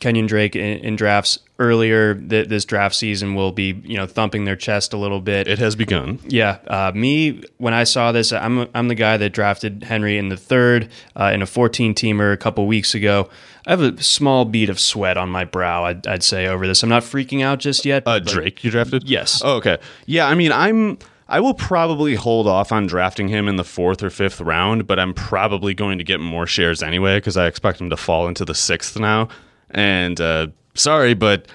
Kenyan 0.00 0.26
Drake 0.26 0.56
in, 0.56 0.78
in 0.78 0.96
drafts 0.96 1.38
earlier 1.58 2.14
th- 2.14 2.48
this 2.48 2.64
draft 2.64 2.94
season 2.94 3.34
will 3.34 3.52
be 3.52 3.80
you 3.84 3.96
know 3.96 4.06
thumping 4.06 4.46
their 4.46 4.56
chest 4.56 4.92
a 4.92 4.96
little 4.96 5.20
bit. 5.20 5.46
It 5.46 5.58
has 5.58 5.76
begun. 5.76 6.18
Yeah, 6.26 6.58
uh, 6.66 6.92
me 6.94 7.42
when 7.58 7.74
I 7.74 7.84
saw 7.84 8.10
this, 8.10 8.32
I'm 8.32 8.66
I'm 8.74 8.88
the 8.88 8.94
guy 8.94 9.16
that 9.18 9.30
drafted 9.30 9.84
Henry 9.84 10.16
in 10.18 10.30
the 10.30 10.36
third 10.36 10.88
uh, 11.14 11.30
in 11.32 11.42
a 11.42 11.46
14 11.46 11.94
teamer 11.94 12.32
a 12.32 12.36
couple 12.36 12.66
weeks 12.66 12.94
ago. 12.94 13.28
I 13.66 13.70
have 13.70 13.82
a 13.82 14.02
small 14.02 14.46
bead 14.46 14.70
of 14.70 14.80
sweat 14.80 15.18
on 15.18 15.28
my 15.28 15.44
brow. 15.44 15.84
I'd, 15.84 16.06
I'd 16.06 16.22
say 16.22 16.46
over 16.46 16.66
this. 16.66 16.82
I'm 16.82 16.88
not 16.88 17.02
freaking 17.02 17.44
out 17.44 17.58
just 17.58 17.84
yet. 17.84 18.02
Uh, 18.06 18.18
Drake, 18.18 18.64
you 18.64 18.70
drafted? 18.70 19.04
Yes. 19.06 19.42
Oh, 19.44 19.56
okay. 19.56 19.78
Yeah, 20.06 20.26
I 20.26 20.34
mean, 20.34 20.50
I'm. 20.50 20.98
I 21.28 21.38
will 21.38 21.54
probably 21.54 22.16
hold 22.16 22.48
off 22.48 22.72
on 22.72 22.88
drafting 22.88 23.28
him 23.28 23.46
in 23.46 23.54
the 23.54 23.62
fourth 23.62 24.02
or 24.02 24.10
fifth 24.10 24.40
round, 24.40 24.88
but 24.88 24.98
I'm 24.98 25.14
probably 25.14 25.74
going 25.74 25.98
to 25.98 26.04
get 26.04 26.18
more 26.18 26.44
shares 26.44 26.82
anyway 26.82 27.18
because 27.18 27.36
I 27.36 27.46
expect 27.46 27.80
him 27.80 27.88
to 27.90 27.96
fall 27.96 28.26
into 28.26 28.44
the 28.44 28.54
sixth 28.54 28.98
now. 28.98 29.28
And 29.72 30.20
uh, 30.20 30.48
sorry, 30.74 31.14
but 31.14 31.48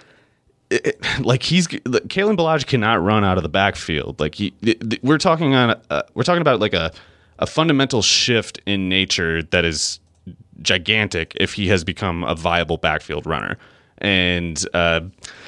it, 0.70 0.98
like 1.20 1.44
he's 1.44 1.72
like, 1.72 2.04
Kalen 2.08 2.38
Ballage 2.38 2.66
cannot 2.66 3.04
run 3.04 3.24
out 3.24 3.38
of 3.38 3.44
the 3.44 3.50
backfield. 3.50 4.20
Like 4.20 4.36
he, 4.36 4.52
th- 4.52 4.80
th- 4.80 5.02
we're 5.04 5.18
talking 5.18 5.54
on, 5.54 5.80
uh, 5.90 6.04
we're 6.14 6.24
talking 6.24 6.42
about 6.42 6.60
like 6.60 6.74
a 6.74 6.92
a 7.40 7.46
fundamental 7.48 8.02
shift 8.02 8.60
in 8.66 8.88
nature 8.88 9.44
that 9.44 9.66
is 9.66 10.00
gigantic 10.62 11.34
if 11.36 11.54
he 11.54 11.68
has 11.68 11.84
become 11.84 12.24
a 12.24 12.36
viable 12.36 12.78
backfield 12.78 13.26
runner. 13.26 13.58
And 14.00 14.66
uh, 14.74 15.02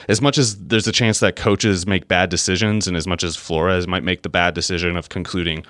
as 0.08 0.22
much 0.22 0.38
as 0.38 0.58
there's 0.58 0.88
a 0.88 0.92
chance 0.92 1.20
that 1.20 1.36
coaches 1.36 1.86
make 1.86 2.08
bad 2.08 2.30
decisions, 2.30 2.88
and 2.88 2.96
as 2.96 3.08
much 3.08 3.24
as 3.24 3.36
Flores 3.36 3.88
might 3.88 4.04
make 4.04 4.24
the 4.24 4.30
bad 4.30 4.54
decision 4.54 4.96
of 4.96 5.10
concluding, 5.10 5.66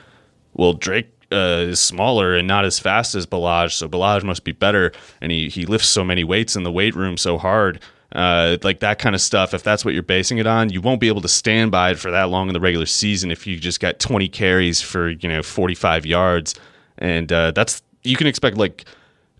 well, 0.53 0.73
Drake 0.73 1.09
uh, 1.31 1.65
is 1.69 1.79
smaller 1.79 2.35
and 2.35 2.47
not 2.47 2.65
as 2.65 2.79
fast 2.79 3.15
as 3.15 3.25
Ballage, 3.25 3.73
so 3.73 3.87
Ballage 3.87 4.23
must 4.23 4.43
be 4.43 4.51
better, 4.51 4.91
and 5.21 5.31
he 5.31 5.49
he 5.49 5.65
lifts 5.65 5.89
so 5.89 6.03
many 6.03 6.23
weights 6.23 6.55
in 6.55 6.63
the 6.63 6.71
weight 6.71 6.95
room 6.95 7.17
so 7.17 7.37
hard. 7.37 7.81
Uh, 8.13 8.57
like 8.63 8.79
that 8.79 8.99
kind 8.99 9.13
of 9.13 9.21
stuff. 9.21 9.53
If 9.53 9.63
that's 9.63 9.83
what 9.83 9.93
you're 9.93 10.01
basing 10.01 10.37
it 10.37 10.47
on, 10.47 10.69
you 10.69 10.79
won't 10.79 11.01
be 11.01 11.09
able 11.09 11.21
to 11.21 11.27
stand 11.27 11.71
by 11.71 11.91
it 11.91 11.99
for 11.99 12.09
that 12.09 12.29
long 12.29 12.47
in 12.47 12.53
the 12.53 12.59
regular 12.59 12.85
season. 12.85 13.31
If 13.31 13.45
you 13.45 13.59
just 13.59 13.81
got 13.81 13.99
20 13.99 14.29
carries 14.29 14.81
for 14.81 15.09
you 15.09 15.27
know 15.27 15.43
45 15.43 16.05
yards, 16.05 16.55
and 16.97 17.31
uh, 17.31 17.51
that's 17.51 17.83
you 18.03 18.15
can 18.15 18.27
expect 18.27 18.57
like 18.57 18.85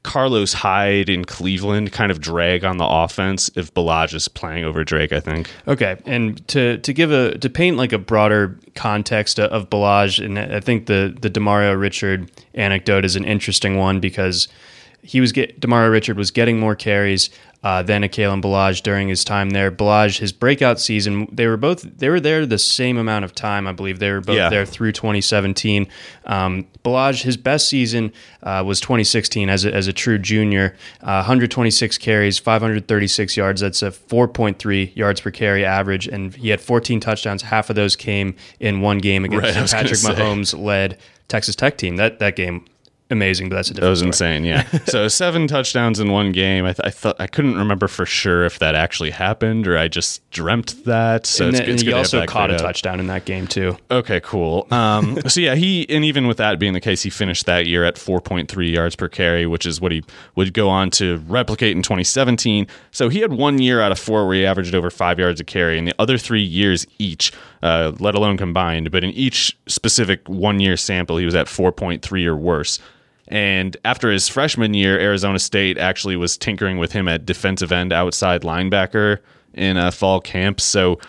Carlos 0.08 0.54
Hyde 0.54 1.10
in 1.10 1.26
Cleveland 1.26 1.92
kind 1.92 2.12
of 2.12 2.22
drag 2.22 2.64
on 2.64 2.78
the 2.78 2.88
offense 2.88 3.52
if 3.56 3.74
Ballage 3.74 4.14
is 4.14 4.30
playing 4.30 4.64
over 4.64 4.86
Drake. 4.86 5.12
I 5.12 5.20
think. 5.20 5.50
Okay, 5.68 5.98
and 6.06 6.48
to 6.48 6.78
to 6.78 6.94
give 6.94 7.12
a 7.12 7.38
to 7.38 7.50
paint 7.50 7.76
like 7.76 7.92
a 7.92 7.98
broader 7.98 8.58
context 8.74 9.38
of 9.38 9.70
Ballage, 9.70 10.24
and 10.24 10.40
I 10.40 10.62
think 10.62 10.86
the 10.86 11.14
the 11.20 11.30
Demario 11.30 11.78
Richard 11.78 12.32
anecdote 12.54 13.04
is 13.04 13.18
an 13.18 13.26
interesting 13.26 13.76
one 13.76 14.00
because 14.00 14.48
he 15.02 15.20
was 15.20 15.34
get 15.34 15.60
Demario 15.60 15.92
Richard 15.92 16.18
was 16.18 16.32
getting 16.32 16.58
more 16.58 16.74
carries 16.76 17.30
uh, 17.64 17.82
than 17.84 18.04
a 18.04 18.08
Kalen 18.08 18.42
Ballage 18.42 18.82
during 18.84 19.08
his 19.10 19.24
time 19.24 19.50
there. 19.50 19.72
Ballage, 19.72 20.20
his 20.20 20.32
breakout 20.32 20.80
season, 20.80 21.28
they 21.32 21.48
were 21.48 21.58
both 21.58 21.82
they 21.82 22.08
were 22.10 22.20
there 22.20 22.46
the 22.46 22.58
same 22.60 22.98
amount 22.98 23.26
of 23.26 23.34
time, 23.36 23.68
I 23.68 23.72
believe. 23.72 24.00
They 24.00 24.12
were 24.12 24.22
both 24.22 24.36
Yeah. 24.38 24.50
there 24.50 24.66
through 24.66 24.92
2017. 24.94 25.88
Um, 26.26 26.68
Ballage, 26.86 27.24
his 27.24 27.36
best 27.36 27.68
season 27.68 28.14
uh, 28.44 28.64
was 28.66 28.80
2016 28.80 29.50
as 29.50 29.66
a, 29.66 29.74
as 29.74 29.88
a 29.88 29.94
true 29.94 30.18
junior. 30.18 30.76
Uh, 31.02 31.20
126 31.26 31.98
carries, 31.98 32.40
536 32.40 33.36
yards. 33.36 33.62
That's 33.62 33.82
a 33.82 33.92
4.3 33.92 34.96
yards 34.96 35.20
per 35.22 35.32
carry 35.32 35.66
average, 35.66 36.08
and 36.08 36.34
he 36.36 36.50
had 36.50 36.62
14 36.62 37.00
touchdowns. 37.00 37.42
Half 37.42 37.70
of 37.70 37.76
those 37.76 37.96
came 37.96 38.36
in 38.60 38.82
one 38.82 39.00
game 39.00 39.26
against 39.26 39.44
Right, 39.44 39.50
I 39.52 39.56
the 39.56 39.62
was 39.62 39.72
gonna 39.74 39.84
Patrick. 39.90 40.18
Mahomes 40.20 40.58
led 40.58 40.98
Texas 41.28 41.56
Tech 41.56 41.78
team. 41.78 41.96
That 41.98 42.20
that 42.20 42.36
game 42.36 42.66
amazing, 43.10 43.50
but 43.50 43.56
that's 43.56 43.72
a 43.72 43.74
That 43.76 43.90
was 43.90 44.00
story. 44.00 44.08
insane. 44.10 44.44
Yeah. 44.46 44.64
so 44.86 45.08
seven 45.08 45.48
touchdowns 45.48 46.00
in 46.00 46.12
one 46.12 46.32
game. 46.32 46.66
I, 46.66 46.74
th- 46.74 46.82
I 46.86 46.90
thought 46.90 47.16
I 47.20 47.28
couldn't 47.28 47.56
remember 47.58 47.88
for 47.88 48.06
sure 48.06 48.44
if 48.46 48.60
that 48.60 48.76
actually 48.76 49.12
happened 49.12 49.68
or 49.68 49.78
I 49.78 49.88
just 49.88 50.30
dreamt 50.32 50.84
that. 50.86 51.26
So 51.26 51.46
And, 51.46 51.54
it's, 51.56 51.60
then, 51.62 51.70
it's 51.74 51.82
and 51.84 51.88
he 51.90 51.94
also 51.94 52.26
caught 52.26 52.52
a 52.52 52.56
up. 52.56 52.62
touchdown 52.62 53.00
in 53.00 53.08
that 53.08 53.26
game 53.26 53.48
too. 53.48 53.78
Okay, 53.90 54.20
cool. 54.22 54.68
Um, 54.72 55.18
so 55.28 55.40
yeah, 55.42 55.56
he 55.56 55.88
and 55.90 56.04
even 56.06 56.28
with 56.28 56.38
that 56.38 56.60
being 56.60 56.74
the 56.74 56.82
case, 56.82 57.02
he 57.02 57.10
finished 57.10 57.46
that 57.46 57.66
year 57.66 57.84
at 57.86 57.96
4.3 57.96 58.72
yards 58.74 58.96
per 58.96 59.08
carry, 59.08 59.46
which 59.46 59.66
is 59.66 59.80
what 59.80 59.92
he 59.92 60.04
would 60.36 60.54
go 60.54 60.70
on 60.70 60.90
to 60.92 61.18
replicate 61.28 61.76
in 61.76 61.84
2017. 61.84 62.68
So 62.92 63.10
he 63.10 63.20
had 63.20 63.34
one 63.34 63.60
year 63.60 63.82
out 63.82 63.92
of 63.92 64.00
four 64.00 64.26
where 64.28 64.36
he 64.36 64.46
averaged 64.46 64.76
over 64.76 64.90
five 64.90 65.20
yards 65.20 65.40
a 65.40 65.44
carry, 65.44 65.78
and 65.78 65.88
the 65.88 65.96
other 66.00 66.18
three 66.18 66.42
years 66.44 66.86
each, 67.00 67.32
uh, 67.64 67.94
let 68.00 68.16
alone 68.16 68.38
combined, 68.38 68.92
but 68.92 69.04
in 69.04 69.12
each 69.12 69.58
specific 69.68 70.28
one 70.28 70.60
year 70.60 70.76
sample, 70.78 71.18
he 71.18 71.26
was 71.26 71.36
at 71.36 71.48
4.3 71.48 72.26
or 72.26 72.36
worse. 72.36 72.80
And 73.28 73.76
after 73.84 74.12
his 74.12 74.28
freshman 74.28 74.74
year, 74.74 75.00
Arizona 75.00 75.40
State 75.40 75.78
actually 75.78 76.16
was 76.16 76.38
tinkering 76.38 76.78
with 76.78 76.94
him 76.94 77.08
at 77.08 77.26
defensive 77.26 77.72
end, 77.72 77.92
outside 77.92 78.42
linebacker 78.42 79.20
in 79.54 79.76
a 79.76 79.92
fall 79.92 80.22
camp. 80.22 80.62
So 80.62 81.00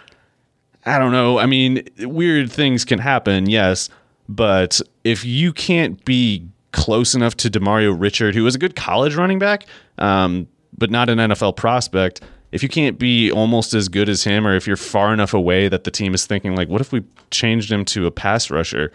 I 0.85 0.99
don't 0.99 1.13
know. 1.13 1.39
I 1.39 1.47
mean, 1.47 1.87
weird 1.99 2.51
things 2.51 2.85
can 2.85 2.99
happen, 2.99 3.49
yes, 3.49 3.89
but 4.29 4.81
if 5.05 5.25
you 5.25 5.53
can't 5.53 6.05
be 6.05 6.47
close 6.73 7.15
enough 7.15 7.37
to 7.37 7.51
Demario 7.51 7.95
Richard, 7.99 8.35
who 8.35 8.45
was 8.45 8.55
a 8.55 8.59
good 8.59 8.77
college 8.77 9.15
running 9.15 9.39
back, 9.39 9.67
um, 9.99 10.47
but 10.77 10.91
not 10.91 11.09
an 11.09 11.19
NFL 11.19 11.57
prospect. 11.57 12.21
If 12.53 12.63
you 12.63 12.69
can't 12.69 12.99
be 12.99 13.31
almost 13.31 13.75
as 13.75 13.89
good 13.89 14.09
as 14.09 14.25
him, 14.25 14.47
or 14.47 14.55
if 14.55 14.67
you're 14.67 14.77
far 14.77 15.13
enough 15.13 15.35
away 15.35 15.69
that 15.69 15.85
the 15.85 15.91
team 15.91 16.15
is 16.15 16.25
thinking 16.25 16.55
like, 16.55 16.69
what 16.69 16.81
if 16.81 16.93
we 16.93 17.05
changed 17.31 17.71
him 17.71 17.85
to 17.87 18.07
a 18.07 18.11
pass 18.11 18.51
rusher? 18.51 18.93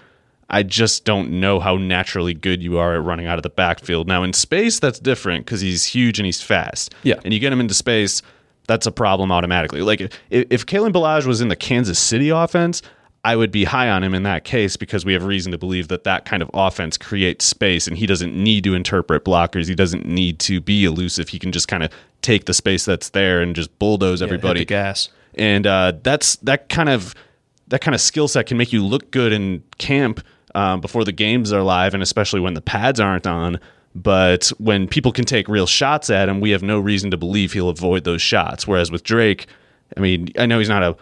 I 0.50 0.64
just 0.64 1.06
don't 1.06 1.40
know 1.40 1.60
how 1.60 1.78
naturally 1.78 2.34
good 2.34 2.62
you 2.62 2.78
are 2.78 2.96
at 2.96 3.04
running 3.04 3.28
out 3.28 3.40
of 3.40 3.44
the 3.44 3.50
backfield. 3.50 4.08
Now 4.08 4.24
in 4.24 4.34
space, 4.34 4.80
that's 4.80 5.00
different 5.00 5.46
because 5.46 5.62
he's 5.62 5.86
huge 5.86 6.20
and 6.20 6.26
he's 6.26 6.42
fast. 6.42 6.94
Yeah. 7.04 7.16
and 7.24 7.34
you 7.34 7.40
get 7.40 7.52
him 7.52 7.60
into 7.60 7.74
space, 7.74 8.22
that's 8.68 8.86
a 8.86 8.92
problem 8.92 9.32
automatically. 9.32 9.82
Like 9.82 10.02
if, 10.02 10.12
if 10.30 10.66
Kalen 10.66 10.92
Ballage 10.92 11.26
was 11.26 11.42
in 11.42 11.48
the 11.48 11.56
Kansas 11.56 12.00
City 12.00 12.30
offense, 12.30 12.82
I 13.26 13.36
would 13.38 13.52
be 13.52 13.64
high 13.64 13.90
on 13.90 14.04
him 14.04 14.14
in 14.14 14.24
that 14.24 14.44
case 14.44 14.76
because 14.76 15.06
we 15.06 15.14
have 15.14 15.24
reason 15.24 15.52
to 15.54 15.58
believe 15.58 15.88
that 15.88 16.04
that 16.04 16.26
kind 16.26 16.44
of 16.44 16.52
offense 16.54 16.98
creates 16.98 17.46
space 17.46 17.88
and 17.88 17.98
he 17.98 18.06
doesn't 18.06 18.36
need 18.36 18.66
to 18.66 18.76
interpret 18.76 19.24
blockers. 19.24 19.68
He 19.70 19.76
doesn't 19.76 20.06
need 20.06 20.40
to 20.40 20.60
be 20.60 20.84
elusive. 20.84 21.30
He 21.30 21.40
can 21.40 21.54
just 21.54 21.70
kind 21.70 21.84
of 21.84 21.92
take 22.22 22.46
the 22.46 22.54
space 22.54 22.84
that's 22.84 23.10
there 23.10 23.42
and 23.42 23.56
just 23.56 23.78
bulldoze 23.80 24.22
everybody. 24.22 24.62
the 24.62 24.66
gas. 24.66 25.10
And 25.36 25.66
uh, 25.66 25.94
that's 26.04 26.36
that 26.38 26.68
kind 26.68 26.90
of 26.90 27.16
that 27.68 27.82
kind 27.82 27.96
of 27.96 28.02
skill 28.02 28.28
set 28.28 28.46
can 28.48 28.58
make 28.58 28.74
you 28.74 28.86
look 28.86 29.12
good 29.12 29.34
in 29.34 29.64
camp 29.78 30.22
um, 30.56 30.82
before 30.82 31.04
the 31.04 31.12
games 31.12 31.52
are 31.52 31.64
live, 31.64 31.94
and 31.94 32.04
especially 32.04 32.40
when 32.40 32.54
the 32.54 32.62
pads 32.62 33.00
aren't 33.00 33.28
on. 33.28 33.60
But 33.96 34.52
when 34.58 34.88
people 34.88 35.12
can 35.12 35.26
take 35.26 35.48
real 35.48 35.68
shots 35.68 36.10
at 36.10 36.28
him, 36.28 36.40
we 36.42 36.50
have 36.52 36.64
no 36.64 36.80
reason 36.80 37.12
to 37.12 37.18
believe 37.18 37.54
he'll 37.54 37.70
avoid 37.70 38.04
those 38.04 38.22
shots. 38.22 38.68
Whereas 38.68 38.92
with 38.92 39.04
Drake, 39.04 39.48
I 39.96 40.00
mean, 40.00 40.30
I 40.38 40.46
know 40.46 40.60
he's 40.60 40.70
not 40.70 40.84
a 40.84 40.96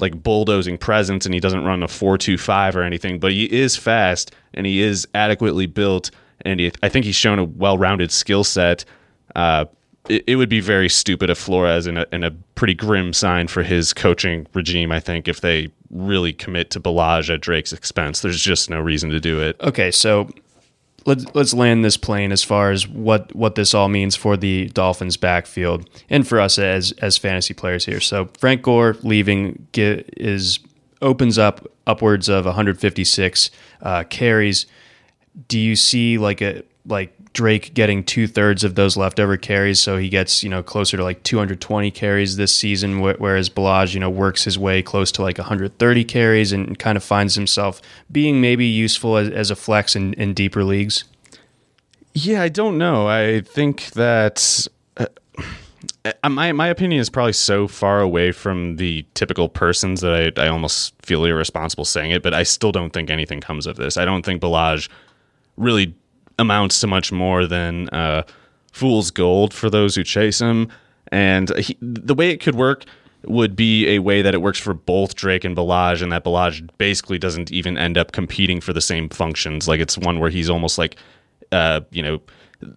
like 0.00 0.22
bulldozing 0.22 0.78
presence 0.78 1.26
and 1.26 1.34
he 1.34 1.40
doesn't 1.40 1.64
run 1.64 1.82
a 1.82 1.88
425 1.88 2.76
or 2.76 2.82
anything, 2.82 3.18
but 3.18 3.32
he 3.32 3.44
is 3.44 3.76
fast 3.76 4.32
and 4.54 4.64
he 4.64 4.80
is 4.80 5.06
adequately 5.14 5.66
built. 5.66 6.10
And 6.42 6.60
he, 6.60 6.72
I 6.82 6.88
think 6.88 7.04
he's 7.04 7.16
shown 7.16 7.38
a 7.38 7.44
well 7.44 7.76
rounded 7.76 8.12
skill 8.12 8.44
set. 8.44 8.84
Uh, 9.34 9.66
it, 10.08 10.24
it 10.26 10.36
would 10.36 10.48
be 10.48 10.60
very 10.60 10.88
stupid 10.88 11.30
of 11.30 11.38
Flores 11.38 11.86
and 11.86 11.98
a, 11.98 12.06
and 12.12 12.24
a 12.24 12.30
pretty 12.54 12.74
grim 12.74 13.12
sign 13.12 13.48
for 13.48 13.62
his 13.62 13.92
coaching 13.92 14.46
regime, 14.54 14.92
I 14.92 15.00
think, 15.00 15.28
if 15.28 15.40
they 15.40 15.70
really 15.90 16.32
commit 16.32 16.70
to 16.70 16.80
Ballage 16.80 17.32
at 17.32 17.40
Drake's 17.40 17.72
expense. 17.72 18.20
There's 18.20 18.40
just 18.40 18.70
no 18.70 18.80
reason 18.80 19.10
to 19.10 19.20
do 19.20 19.40
it. 19.40 19.60
Okay, 19.60 19.90
so 19.90 20.28
let's 21.06 21.24
let's 21.34 21.54
land 21.54 21.84
this 21.84 21.96
plane 21.96 22.32
as 22.32 22.44
far 22.44 22.70
as 22.70 22.86
what 22.86 23.34
what 23.34 23.54
this 23.54 23.74
all 23.74 23.88
means 23.88 24.16
for 24.16 24.36
the 24.36 24.68
Dolphins 24.68 25.16
backfield 25.16 25.88
and 26.10 26.26
for 26.26 26.40
us 26.40 26.58
as 26.58 26.92
as 26.92 27.16
fantasy 27.16 27.54
players 27.54 27.84
here. 27.84 28.00
So 28.00 28.26
Frank 28.38 28.62
Gore 28.62 28.96
leaving 29.02 29.66
get, 29.72 30.12
is 30.16 30.60
opens 31.00 31.38
up 31.38 31.66
upwards 31.86 32.28
of 32.28 32.44
156 32.44 33.50
uh, 33.82 34.04
carries. 34.04 34.66
Do 35.46 35.58
you 35.58 35.76
see 35.76 36.18
like 36.18 36.42
a 36.42 36.62
like 36.86 37.14
Drake 37.38 37.72
getting 37.72 38.02
two 38.02 38.26
thirds 38.26 38.64
of 38.64 38.74
those 38.74 38.96
leftover 38.96 39.36
carries, 39.36 39.80
so 39.80 39.96
he 39.96 40.08
gets 40.08 40.42
you 40.42 40.50
know 40.50 40.60
closer 40.60 40.96
to 40.96 41.04
like 41.04 41.22
220 41.22 41.88
carries 41.92 42.34
this 42.34 42.52
season, 42.52 42.98
whereas 42.98 43.48
Ballage 43.48 43.94
you 43.94 44.00
know 44.00 44.10
works 44.10 44.42
his 44.42 44.58
way 44.58 44.82
close 44.82 45.12
to 45.12 45.22
like 45.22 45.38
130 45.38 46.04
carries 46.04 46.50
and 46.50 46.76
kind 46.80 46.96
of 46.96 47.04
finds 47.04 47.36
himself 47.36 47.80
being 48.10 48.40
maybe 48.40 48.66
useful 48.66 49.16
as, 49.16 49.28
as 49.28 49.52
a 49.52 49.56
flex 49.56 49.94
in, 49.94 50.14
in 50.14 50.34
deeper 50.34 50.64
leagues. 50.64 51.04
Yeah, 52.12 52.42
I 52.42 52.48
don't 52.48 52.76
know. 52.76 53.06
I 53.06 53.42
think 53.42 53.92
that 53.92 54.66
uh, 54.96 55.06
uh, 56.04 56.28
my 56.28 56.50
my 56.50 56.66
opinion 56.66 57.00
is 57.00 57.08
probably 57.08 57.34
so 57.34 57.68
far 57.68 58.00
away 58.00 58.32
from 58.32 58.78
the 58.78 59.06
typical 59.14 59.48
persons 59.48 60.00
that 60.00 60.36
I, 60.36 60.46
I 60.46 60.48
almost 60.48 60.92
feel 61.02 61.24
irresponsible 61.24 61.84
saying 61.84 62.10
it, 62.10 62.24
but 62.24 62.34
I 62.34 62.42
still 62.42 62.72
don't 62.72 62.92
think 62.92 63.10
anything 63.10 63.40
comes 63.40 63.68
of 63.68 63.76
this. 63.76 63.96
I 63.96 64.04
don't 64.04 64.24
think 64.24 64.42
Ballage 64.42 64.88
really 65.56 65.94
amounts 66.38 66.80
to 66.80 66.86
much 66.86 67.12
more 67.12 67.46
than 67.46 67.88
uh, 67.90 68.22
fool's 68.72 69.10
gold 69.10 69.52
for 69.52 69.68
those 69.68 69.94
who 69.94 70.04
chase 70.04 70.40
him. 70.40 70.68
And 71.10 71.56
he, 71.58 71.76
the 71.80 72.14
way 72.14 72.30
it 72.30 72.38
could 72.38 72.54
work 72.54 72.84
would 73.24 73.56
be 73.56 73.88
a 73.88 73.98
way 73.98 74.22
that 74.22 74.34
it 74.34 74.42
works 74.42 74.58
for 74.58 74.74
both 74.74 75.14
Drake 75.14 75.44
and 75.44 75.56
Ballage, 75.56 76.02
and 76.02 76.12
that 76.12 76.24
Ballage 76.24 76.68
basically 76.78 77.18
doesn't 77.18 77.50
even 77.50 77.76
end 77.76 77.98
up 77.98 78.12
competing 78.12 78.60
for 78.60 78.72
the 78.72 78.80
same 78.80 79.08
functions. 79.08 79.66
Like 79.66 79.80
it's 79.80 79.98
one 79.98 80.20
where 80.20 80.30
he's 80.30 80.48
almost 80.48 80.78
like, 80.78 80.96
uh, 81.50 81.80
you 81.90 82.02
know, 82.02 82.20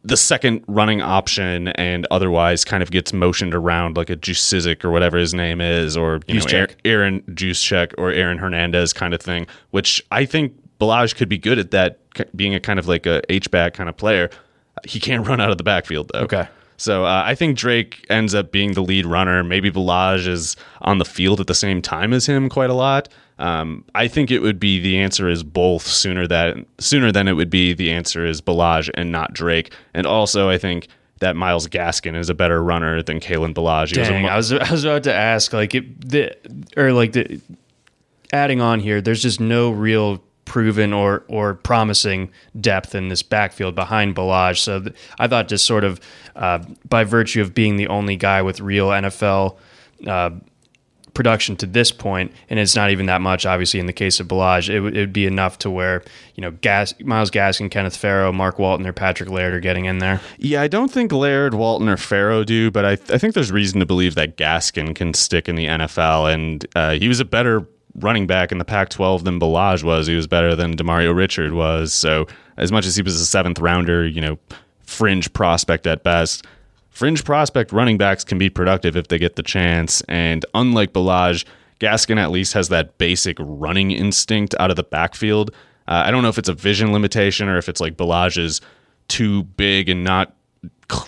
the 0.04 0.18
second 0.18 0.64
running 0.68 1.02
option, 1.02 1.70
and 1.70 2.08
otherwise 2.12 2.64
kind 2.64 2.84
of 2.84 2.92
gets 2.92 3.14
motioned 3.14 3.56
around 3.56 3.98
like 3.98 4.10
a 4.10 4.16
Jusizik 4.16 4.84
or 4.84 4.92
whatever 4.92 5.18
his 5.18 5.34
name 5.34 5.60
is, 5.60 5.98
or 5.98 6.20
you 6.28 6.36
know, 6.36 6.42
Juszczyk. 6.42 6.76
Aaron 6.86 7.22
Juszczyk 7.22 7.94
or 7.98 8.12
Aaron 8.12 8.38
Hernandez 8.38 8.94
kind 8.94 9.14
of 9.14 9.22
thing. 9.22 9.48
Which 9.72 10.04
I 10.12 10.26
think 10.26 10.54
Ballage 10.82 11.16
could 11.16 11.30
be 11.30 11.38
good 11.38 11.60
at 11.60 11.72
that, 11.72 12.00
being 12.36 12.56
a 12.56 12.60
kind 12.60 12.80
of 12.80 12.88
like 12.88 13.06
a 13.06 13.22
H 13.30 13.52
back 13.52 13.76
kind 13.76 13.88
of 13.88 13.96
player. 13.96 14.30
He 14.86 15.00
can't 15.00 15.28
run 15.28 15.40
out 15.40 15.52
of 15.52 15.58
the 15.58 15.64
backfield 15.64 16.10
though. 16.12 16.22
Okay. 16.22 16.48
So 16.78 17.06
uh, 17.06 17.22
I 17.24 17.36
think 17.36 17.58
Drake 17.58 18.04
ends 18.10 18.34
up 18.34 18.52
being 18.52 18.74
the 18.74 18.82
lead 18.82 19.06
runner. 19.06 19.44
Maybe 19.44 19.70
Ballage 19.70 20.28
is 20.28 20.56
on 20.82 20.98
the 20.98 21.06
field 21.06 21.40
at 21.40 21.46
the 21.46 21.54
same 21.54 21.80
time 21.80 22.12
as 22.12 22.26
him 22.26 22.50
quite 22.50 22.72
a 22.72 22.74
lot. 22.74 23.08
Um, 23.38 23.86
I 23.94 24.08
think 24.08 24.32
it 24.32 24.40
would 24.40 24.60
be 24.60 24.80
the 24.80 24.98
answer 24.98 25.30
is 25.30 25.44
both 25.44 25.86
sooner 25.86 26.28
that 26.28 26.58
sooner 26.80 27.12
than 27.12 27.28
it 27.28 27.34
would 27.34 27.52
be 27.52 27.74
the 27.74 27.92
answer 27.92 28.26
is 28.26 28.42
Ballage 28.42 28.90
and 28.96 29.12
not 29.12 29.34
Drake. 29.34 29.72
And 29.94 30.08
also 30.08 30.50
I 30.50 30.58
think 30.58 30.88
that 31.20 31.36
Myles 31.36 31.68
Gaskin 31.68 32.16
is 32.16 32.30
a 32.30 32.34
better 32.34 32.64
runner 32.64 33.04
than 33.04 33.20
Kalen 33.20 33.54
Ballage. 33.54 33.94
He 33.94 34.00
was 34.00 34.10
Dang, 34.10 34.26
I 34.26 34.36
was 34.36 34.52
I 34.52 34.72
was 34.72 34.84
about 34.84 35.04
to 35.04 35.14
ask 35.14 35.54
like 35.54 35.76
it 35.76 36.10
the 36.10 36.36
or 36.76 36.94
like 36.94 37.14
the 37.14 37.40
adding 38.34 38.60
on 38.60 38.80
here. 38.80 39.02
There's 39.02 39.22
just 39.22 39.40
no 39.40 39.70
real 39.70 40.24
proven 40.52 40.92
or 40.92 41.24
or 41.30 41.54
promising 41.56 42.30
depth 42.60 42.94
in 42.94 43.08
this 43.08 43.24
backfield 43.24 43.74
behind 43.74 44.14
Ballage. 44.18 44.58
So 44.60 44.82
th- 44.82 44.94
I 45.18 45.30
thought 45.30 45.48
just 45.48 45.66
sort 45.66 45.86
of 45.86 46.02
uh, 46.36 46.60
by 46.90 47.06
virtue 47.06 47.42
of 47.42 47.54
being 47.54 47.78
the 47.78 47.88
only 47.88 48.18
guy 48.18 48.42
with 48.42 48.60
real 48.60 48.90
NFL. 48.90 49.56
Uh, 50.06 50.32
production 51.14 51.58
to 51.58 51.66
this 51.66 51.92
point, 51.92 52.32
and 52.50 52.58
it's 52.58 52.74
not 52.74 52.90
even 52.90 53.06
that 53.08 53.20
much. 53.20 53.46
Obviously, 53.46 53.82
in 53.82 53.86
the 53.86 53.92
case 53.94 54.22
of 54.22 54.28
Ballage, 54.30 54.70
it, 54.70 54.80
would- 54.80 54.96
it 54.96 55.00
would 55.02 55.14
be 55.14 55.26
enough 55.26 55.58
to 55.60 55.70
where 55.70 56.04
you 56.36 56.42
know 56.42 56.52
Gas, 56.52 56.94
Myles 57.02 57.32
Gaskin, 57.32 57.70
Kenneth 57.72 57.96
Farrow, 57.98 58.32
Mark 58.34 58.60
Walton, 58.60 58.86
or 58.88 58.94
Patrick 58.94 59.30
Laird 59.30 59.54
are 59.54 59.60
getting 59.62 59.86
in 59.86 60.00
there. 60.00 60.20
Yeah, 60.38 60.62
I 60.62 60.68
don't 60.68 60.92
think 60.92 61.12
Laird, 61.14 61.54
Walton, 61.54 61.88
or 61.90 61.98
Farrow 61.98 62.44
do, 62.44 62.72
but 62.72 62.86
I, 62.86 62.92
I 63.14 63.18
think 63.18 63.34
there's 63.36 63.52
reason 63.52 63.80
to 63.82 63.86
believe 63.86 64.16
that 64.16 64.38
Gaskin 64.38 64.96
can 64.96 65.14
stick 65.14 65.48
in 65.50 65.56
the 65.56 65.68
NFL. 65.68 66.34
And 66.34 66.66
uh, 66.76 66.92
he 66.94 67.08
was 67.10 67.20
a 67.22 67.26
better 67.26 67.68
running 67.96 68.28
back 68.28 68.52
in 68.52 68.58
the 68.58 68.66
Pac 68.66 68.90
12 68.90 69.24
than 69.24 69.40
Ballage 69.40 69.84
was. 69.84 70.08
He 70.08 70.16
was 70.16 70.28
better 70.28 70.56
than 70.56 70.76
Demario 70.76 71.16
Richard 71.16 71.54
was. 71.54 71.94
So, 71.94 72.28
as 72.58 72.72
much 72.72 72.86
as 72.86 72.96
he 72.96 73.02
was 73.02 73.20
a 73.20 73.26
seventh 73.26 73.60
rounder, 73.60 74.08
you 74.08 74.22
know, 74.22 74.38
fringe 74.82 75.32
prospect 75.34 75.88
at 75.88 76.04
best, 76.04 76.46
fringe 76.90 77.24
prospect 77.24 77.72
running 77.72 77.98
backs 77.98 78.24
can 78.24 78.38
be 78.38 78.50
productive 78.50 78.96
if 78.96 79.08
they 79.08 79.18
get 79.18 79.36
the 79.36 79.44
chance. 79.44 80.02
And 80.08 80.46
unlike 80.54 80.94
Ballage, 80.94 81.46
Gaskin 81.80 82.18
at 82.18 82.32
least 82.32 82.54
has 82.54 82.70
that 82.70 82.98
basic 82.98 83.38
running 83.40 83.92
instinct 83.92 84.54
out 84.60 84.70
of 84.70 84.76
the 84.76 84.84
backfield. 84.84 85.52
Uh, 85.88 86.04
I 86.06 86.12
don't 86.12 86.22
know 86.22 86.30
if 86.30 86.38
it's 86.38 86.50
a 86.50 86.54
vision 86.54 86.94
limitation 86.94 87.50
or 87.50 87.58
if 87.58 87.68
it's 87.68 87.82
like 87.82 87.98
Ballage 87.98 88.38
is 88.38 88.62
too 89.08 89.44
big 89.44 89.90
and 89.90 90.04
not 90.04 90.34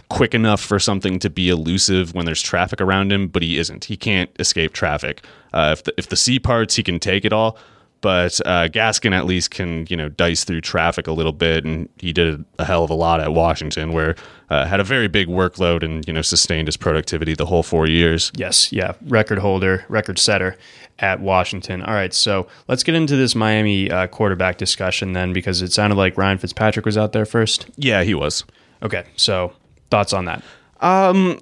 quick 0.09 0.33
enough 0.33 0.61
for 0.61 0.79
something 0.79 1.19
to 1.19 1.29
be 1.29 1.49
elusive 1.49 2.13
when 2.13 2.25
there's 2.25 2.41
traffic 2.41 2.79
around 2.81 3.11
him, 3.11 3.27
but 3.27 3.41
he 3.41 3.57
isn't. 3.57 3.85
He 3.85 3.97
can't 3.97 4.29
escape 4.39 4.73
traffic. 4.73 5.25
Uh, 5.53 5.75
if 5.77 5.83
the 5.83 5.93
if 5.97 6.09
the 6.09 6.15
sea 6.15 6.39
parts, 6.39 6.75
he 6.75 6.83
can 6.83 6.99
take 6.99 7.25
it 7.25 7.33
all. 7.33 7.57
But 8.01 8.41
uh, 8.45 8.67
Gaskin 8.67 9.13
at 9.13 9.25
least 9.25 9.51
can 9.51 9.87
you 9.89 9.95
know 9.95 10.09
dice 10.09 10.43
through 10.43 10.61
traffic 10.61 11.07
a 11.07 11.13
little 11.13 11.31
bit, 11.31 11.63
and 11.63 11.87
he 11.97 12.11
did 12.11 12.43
a 12.59 12.65
hell 12.65 12.83
of 12.83 12.89
a 12.89 12.93
lot 12.93 13.21
at 13.21 13.33
Washington, 13.33 13.93
where 13.93 14.15
uh, 14.49 14.65
had 14.65 14.79
a 14.79 14.83
very 14.83 15.07
big 15.07 15.27
workload 15.27 15.83
and 15.83 16.05
you 16.05 16.13
know 16.13 16.21
sustained 16.21 16.67
his 16.67 16.75
productivity 16.75 17.33
the 17.33 17.45
whole 17.45 17.63
four 17.63 17.87
years. 17.87 18.31
Yes, 18.35 18.73
yeah, 18.73 18.93
record 19.05 19.39
holder, 19.39 19.85
record 19.87 20.19
setter 20.19 20.57
at 20.99 21.21
Washington. 21.21 21.81
All 21.81 21.93
right, 21.93 22.13
so 22.13 22.47
let's 22.67 22.83
get 22.83 22.93
into 22.93 23.15
this 23.15 23.35
Miami 23.35 23.89
uh, 23.89 24.07
quarterback 24.07 24.57
discussion 24.57 25.13
then, 25.13 25.31
because 25.31 25.61
it 25.61 25.71
sounded 25.71 25.95
like 25.95 26.17
Ryan 26.17 26.37
Fitzpatrick 26.37 26.85
was 26.85 26.97
out 26.97 27.13
there 27.13 27.25
first. 27.25 27.67
Yeah, 27.77 28.03
he 28.03 28.13
was. 28.13 28.43
Okay, 28.81 29.05
so 29.15 29.53
thoughts 29.89 30.13
on 30.13 30.25
that? 30.25 30.43
Um, 30.81 31.39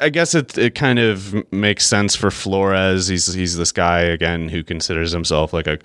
I 0.00 0.08
guess 0.08 0.34
it 0.34 0.58
it 0.58 0.74
kind 0.74 0.98
of 0.98 1.50
makes 1.52 1.86
sense 1.86 2.16
for 2.16 2.30
Flores. 2.30 3.08
He's 3.08 3.32
he's 3.32 3.56
this 3.56 3.72
guy 3.72 4.00
again 4.00 4.48
who 4.48 4.64
considers 4.64 5.12
himself 5.12 5.52
like 5.52 5.66
a, 5.66 5.78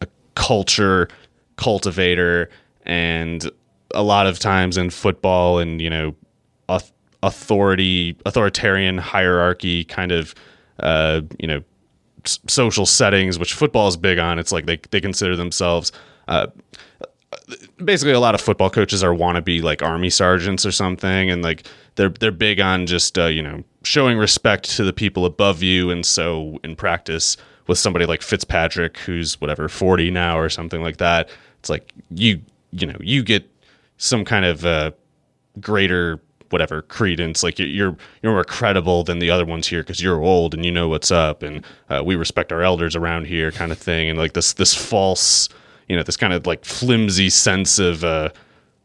a 0.00 0.06
culture 0.34 1.08
cultivator, 1.56 2.50
and 2.84 3.50
a 3.94 4.02
lot 4.02 4.26
of 4.26 4.38
times 4.38 4.76
in 4.76 4.90
football 4.90 5.58
and 5.58 5.80
you 5.80 5.90
know 5.90 6.14
authority 7.24 8.14
authoritarian 8.26 8.98
hierarchy 8.98 9.82
kind 9.84 10.12
of 10.12 10.34
uh, 10.80 11.22
you 11.38 11.48
know 11.48 11.62
social 12.24 12.86
settings, 12.86 13.38
which 13.38 13.54
football 13.54 13.88
is 13.88 13.96
big 13.96 14.18
on. 14.18 14.38
It's 14.38 14.52
like 14.52 14.66
they 14.66 14.78
they 14.90 15.00
consider 15.00 15.34
themselves. 15.34 15.90
Uh, 16.28 16.46
basically 17.84 18.12
a 18.12 18.20
lot 18.20 18.34
of 18.34 18.40
football 18.40 18.70
coaches 18.70 19.02
are 19.02 19.14
wannabe 19.14 19.62
like 19.62 19.82
army 19.82 20.10
sergeants 20.10 20.64
or 20.64 20.72
something 20.72 21.30
and 21.30 21.42
like 21.42 21.66
they're 21.96 22.08
they're 22.08 22.32
big 22.32 22.60
on 22.60 22.86
just 22.86 23.18
uh, 23.18 23.26
you 23.26 23.42
know 23.42 23.62
showing 23.82 24.18
respect 24.18 24.70
to 24.76 24.84
the 24.84 24.92
people 24.92 25.24
above 25.24 25.62
you 25.62 25.90
and 25.90 26.04
so 26.04 26.58
in 26.64 26.74
practice 26.76 27.36
with 27.66 27.78
somebody 27.78 28.06
like 28.06 28.22
Fitzpatrick 28.22 28.98
who's 28.98 29.40
whatever 29.40 29.68
40 29.68 30.10
now 30.10 30.38
or 30.38 30.48
something 30.48 30.82
like 30.82 30.98
that 30.98 31.28
it's 31.58 31.70
like 31.70 31.92
you 32.10 32.40
you 32.72 32.86
know 32.86 32.96
you 33.00 33.22
get 33.22 33.48
some 33.96 34.24
kind 34.24 34.44
of 34.44 34.64
uh, 34.64 34.90
greater 35.60 36.20
whatever 36.50 36.82
credence. 36.82 37.42
Like 37.42 37.58
you're 37.58 37.96
you're 38.22 38.32
more 38.32 38.44
credible 38.44 39.02
than 39.02 39.18
the 39.18 39.28
other 39.28 39.44
ones 39.44 39.66
here 39.66 39.82
because 39.82 40.00
you're 40.00 40.22
old 40.22 40.54
and 40.54 40.64
you 40.64 40.70
know 40.70 40.88
what's 40.88 41.10
up 41.10 41.42
and 41.42 41.64
uh, 41.90 42.02
we 42.04 42.14
respect 42.14 42.52
our 42.52 42.62
elders 42.62 42.94
around 42.94 43.26
here 43.26 43.50
kind 43.50 43.72
of 43.72 43.78
thing 43.78 44.08
and 44.08 44.18
like 44.18 44.34
this 44.34 44.52
this 44.52 44.72
false 44.72 45.48
you 45.88 45.96
know 45.96 46.02
this 46.02 46.16
kind 46.16 46.32
of 46.32 46.46
like 46.46 46.64
flimsy 46.64 47.30
sense 47.30 47.78
of 47.78 48.04
uh, 48.04 48.30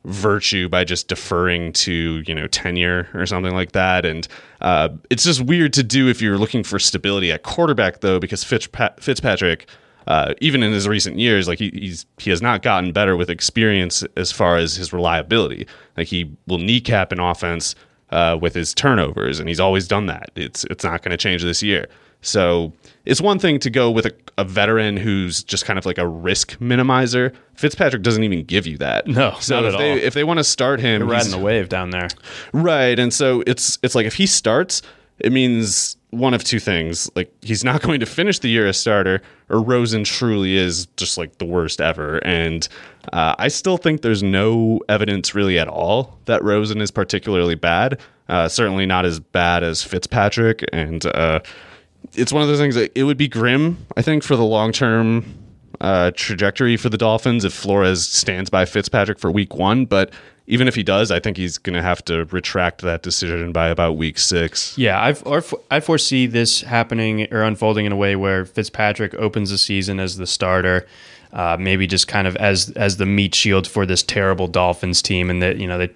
virtue 0.05 0.69
by 0.69 0.83
just 0.83 1.07
deferring 1.07 1.73
to 1.73 2.23
you 2.25 2.33
know 2.33 2.47
tenure 2.47 3.07
or 3.13 3.25
something 3.25 3.53
like 3.53 3.73
that 3.73 4.05
and 4.05 4.27
uh, 4.61 4.89
it's 5.09 5.23
just 5.23 5.41
weird 5.41 5.73
to 5.73 5.83
do 5.83 6.07
if 6.07 6.21
you're 6.21 6.37
looking 6.37 6.63
for 6.63 6.79
stability 6.79 7.31
at 7.31 7.43
quarterback 7.43 8.01
though 8.01 8.19
because 8.19 8.43
Fitzpa- 8.43 8.99
Fitzpatrick 8.99 9.67
uh, 10.07 10.33
even 10.41 10.63
in 10.63 10.73
his 10.73 10.87
recent 10.87 11.19
years, 11.19 11.47
like 11.47 11.59
he, 11.59 11.69
he's 11.69 12.07
he 12.17 12.31
has 12.31 12.41
not 12.41 12.63
gotten 12.63 12.91
better 12.91 13.15
with 13.15 13.29
experience 13.29 14.03
as 14.17 14.31
far 14.31 14.57
as 14.57 14.75
his 14.75 14.91
reliability. 14.91 15.67
Like 15.95 16.07
he 16.07 16.35
will 16.47 16.57
kneecap 16.57 17.11
an 17.11 17.19
offense 17.19 17.75
uh, 18.09 18.37
with 18.41 18.55
his 18.55 18.73
turnovers, 18.73 19.39
and 19.39 19.47
he's 19.47 19.59
always 19.59 19.87
done 19.87 20.07
that. 20.07 20.31
It's 20.35 20.63
it's 20.65 20.83
not 20.83 21.03
going 21.03 21.11
to 21.11 21.17
change 21.17 21.43
this 21.43 21.61
year. 21.61 21.87
So 22.21 22.73
it's 23.05 23.21
one 23.21 23.39
thing 23.39 23.59
to 23.59 23.69
go 23.69 23.89
with 23.89 24.05
a, 24.05 24.13
a, 24.37 24.43
veteran 24.43 24.97
who's 24.97 25.41
just 25.41 25.65
kind 25.65 25.79
of 25.79 25.85
like 25.85 25.97
a 25.97 26.07
risk 26.07 26.57
minimizer. 26.59 27.33
Fitzpatrick 27.55 28.03
doesn't 28.03 28.23
even 28.23 28.43
give 28.43 28.67
you 28.67 28.77
that. 28.79 29.07
No, 29.07 29.35
so 29.39 29.63
if 29.65 29.77
they 29.77 29.91
all. 29.91 29.97
if 29.97 30.13
they 30.13 30.23
want 30.23 30.39
to 30.39 30.43
start 30.43 30.79
him, 30.79 31.01
You're 31.01 31.09
riding 31.09 31.31
the 31.31 31.39
wave 31.39 31.69
down 31.69 31.91
there, 31.91 32.09
right? 32.53 32.99
And 32.99 33.13
so 33.13 33.43
it's 33.47 33.79
it's 33.83 33.95
like 33.95 34.05
if 34.05 34.15
he 34.15 34.25
starts, 34.25 34.81
it 35.19 35.31
means 35.31 35.95
one 36.11 36.33
of 36.33 36.43
two 36.43 36.59
things. 36.59 37.09
Like 37.15 37.31
he's 37.41 37.63
not 37.63 37.81
going 37.83 37.99
to 38.01 38.05
finish 38.05 38.39
the 38.39 38.49
year 38.49 38.67
as 38.67 38.77
starter, 38.77 39.21
or 39.49 39.61
Rosen 39.61 40.03
truly 40.03 40.57
is 40.57 40.87
just 40.97 41.17
like 41.17 41.37
the 41.37 41.45
worst 41.45 41.79
ever. 41.79 42.17
And 42.25 42.67
uh, 43.13 43.35
I 43.37 43.47
still 43.47 43.77
think 43.77 44.01
there's 44.01 44.23
no 44.23 44.81
evidence 44.89 45.33
really 45.33 45.57
at 45.57 45.67
all 45.67 46.17
that 46.25 46.43
Rosen 46.43 46.81
is 46.81 46.91
particularly 46.91 47.55
bad. 47.55 47.99
Uh, 48.27 48.47
certainly 48.47 48.85
not 48.85 49.05
as 49.05 49.19
bad 49.19 49.63
as 49.63 49.81
Fitzpatrick. 49.81 50.63
And 50.71 51.05
uh, 51.07 51.39
it's 52.13 52.31
one 52.31 52.41
of 52.41 52.47
those 52.47 52.59
things 52.59 52.75
that 52.75 52.91
it 52.97 53.03
would 53.03 53.17
be 53.17 53.27
grim, 53.27 53.85
I 53.95 54.01
think, 54.01 54.23
for 54.23 54.35
the 54.35 54.43
long 54.43 54.71
term 54.71 55.25
uh, 55.81 56.11
trajectory 56.15 56.77
for 56.77 56.89
the 56.89 56.97
Dolphins 56.97 57.45
if 57.45 57.53
Flores 57.53 58.07
stands 58.07 58.49
by 58.49 58.65
Fitzpatrick 58.65 59.19
for 59.19 59.31
week 59.31 59.55
one. 59.55 59.85
But 59.85 60.11
even 60.47 60.67
if 60.67 60.75
he 60.75 60.83
does, 60.83 61.11
I 61.11 61.19
think 61.19 61.37
he's 61.37 61.57
going 61.57 61.75
to 61.75 61.81
have 61.81 62.03
to 62.05 62.25
retract 62.25 62.81
that 62.81 63.03
decision 63.03 63.51
by 63.51 63.69
about 63.69 63.97
week 63.97 64.17
six. 64.17 64.75
Yeah, 64.77 65.01
I've, 65.01 65.23
I 65.69 65.79
foresee 65.79 66.25
this 66.25 66.61
happening 66.61 67.31
or 67.31 67.43
unfolding 67.43 67.85
in 67.85 67.91
a 67.91 67.95
way 67.95 68.15
where 68.15 68.45
Fitzpatrick 68.45 69.13
opens 69.13 69.51
the 69.51 69.59
season 69.59 69.99
as 69.99 70.17
the 70.17 70.25
starter. 70.25 70.87
Uh, 71.31 71.55
maybe 71.59 71.85
just 71.85 72.07
kind 72.07 72.25
of 72.27 72.35
as 72.37 72.71
as 72.71 72.97
the 72.97 73.05
meat 73.05 73.35
shield 73.35 73.67
for 73.67 73.85
this 73.85 74.01
terrible 74.01 74.47
Dolphins 74.47 75.01
team, 75.01 75.29
and 75.29 75.43
that 75.43 75.57
you 75.57 75.67
know 75.67 75.77
they 75.77 75.89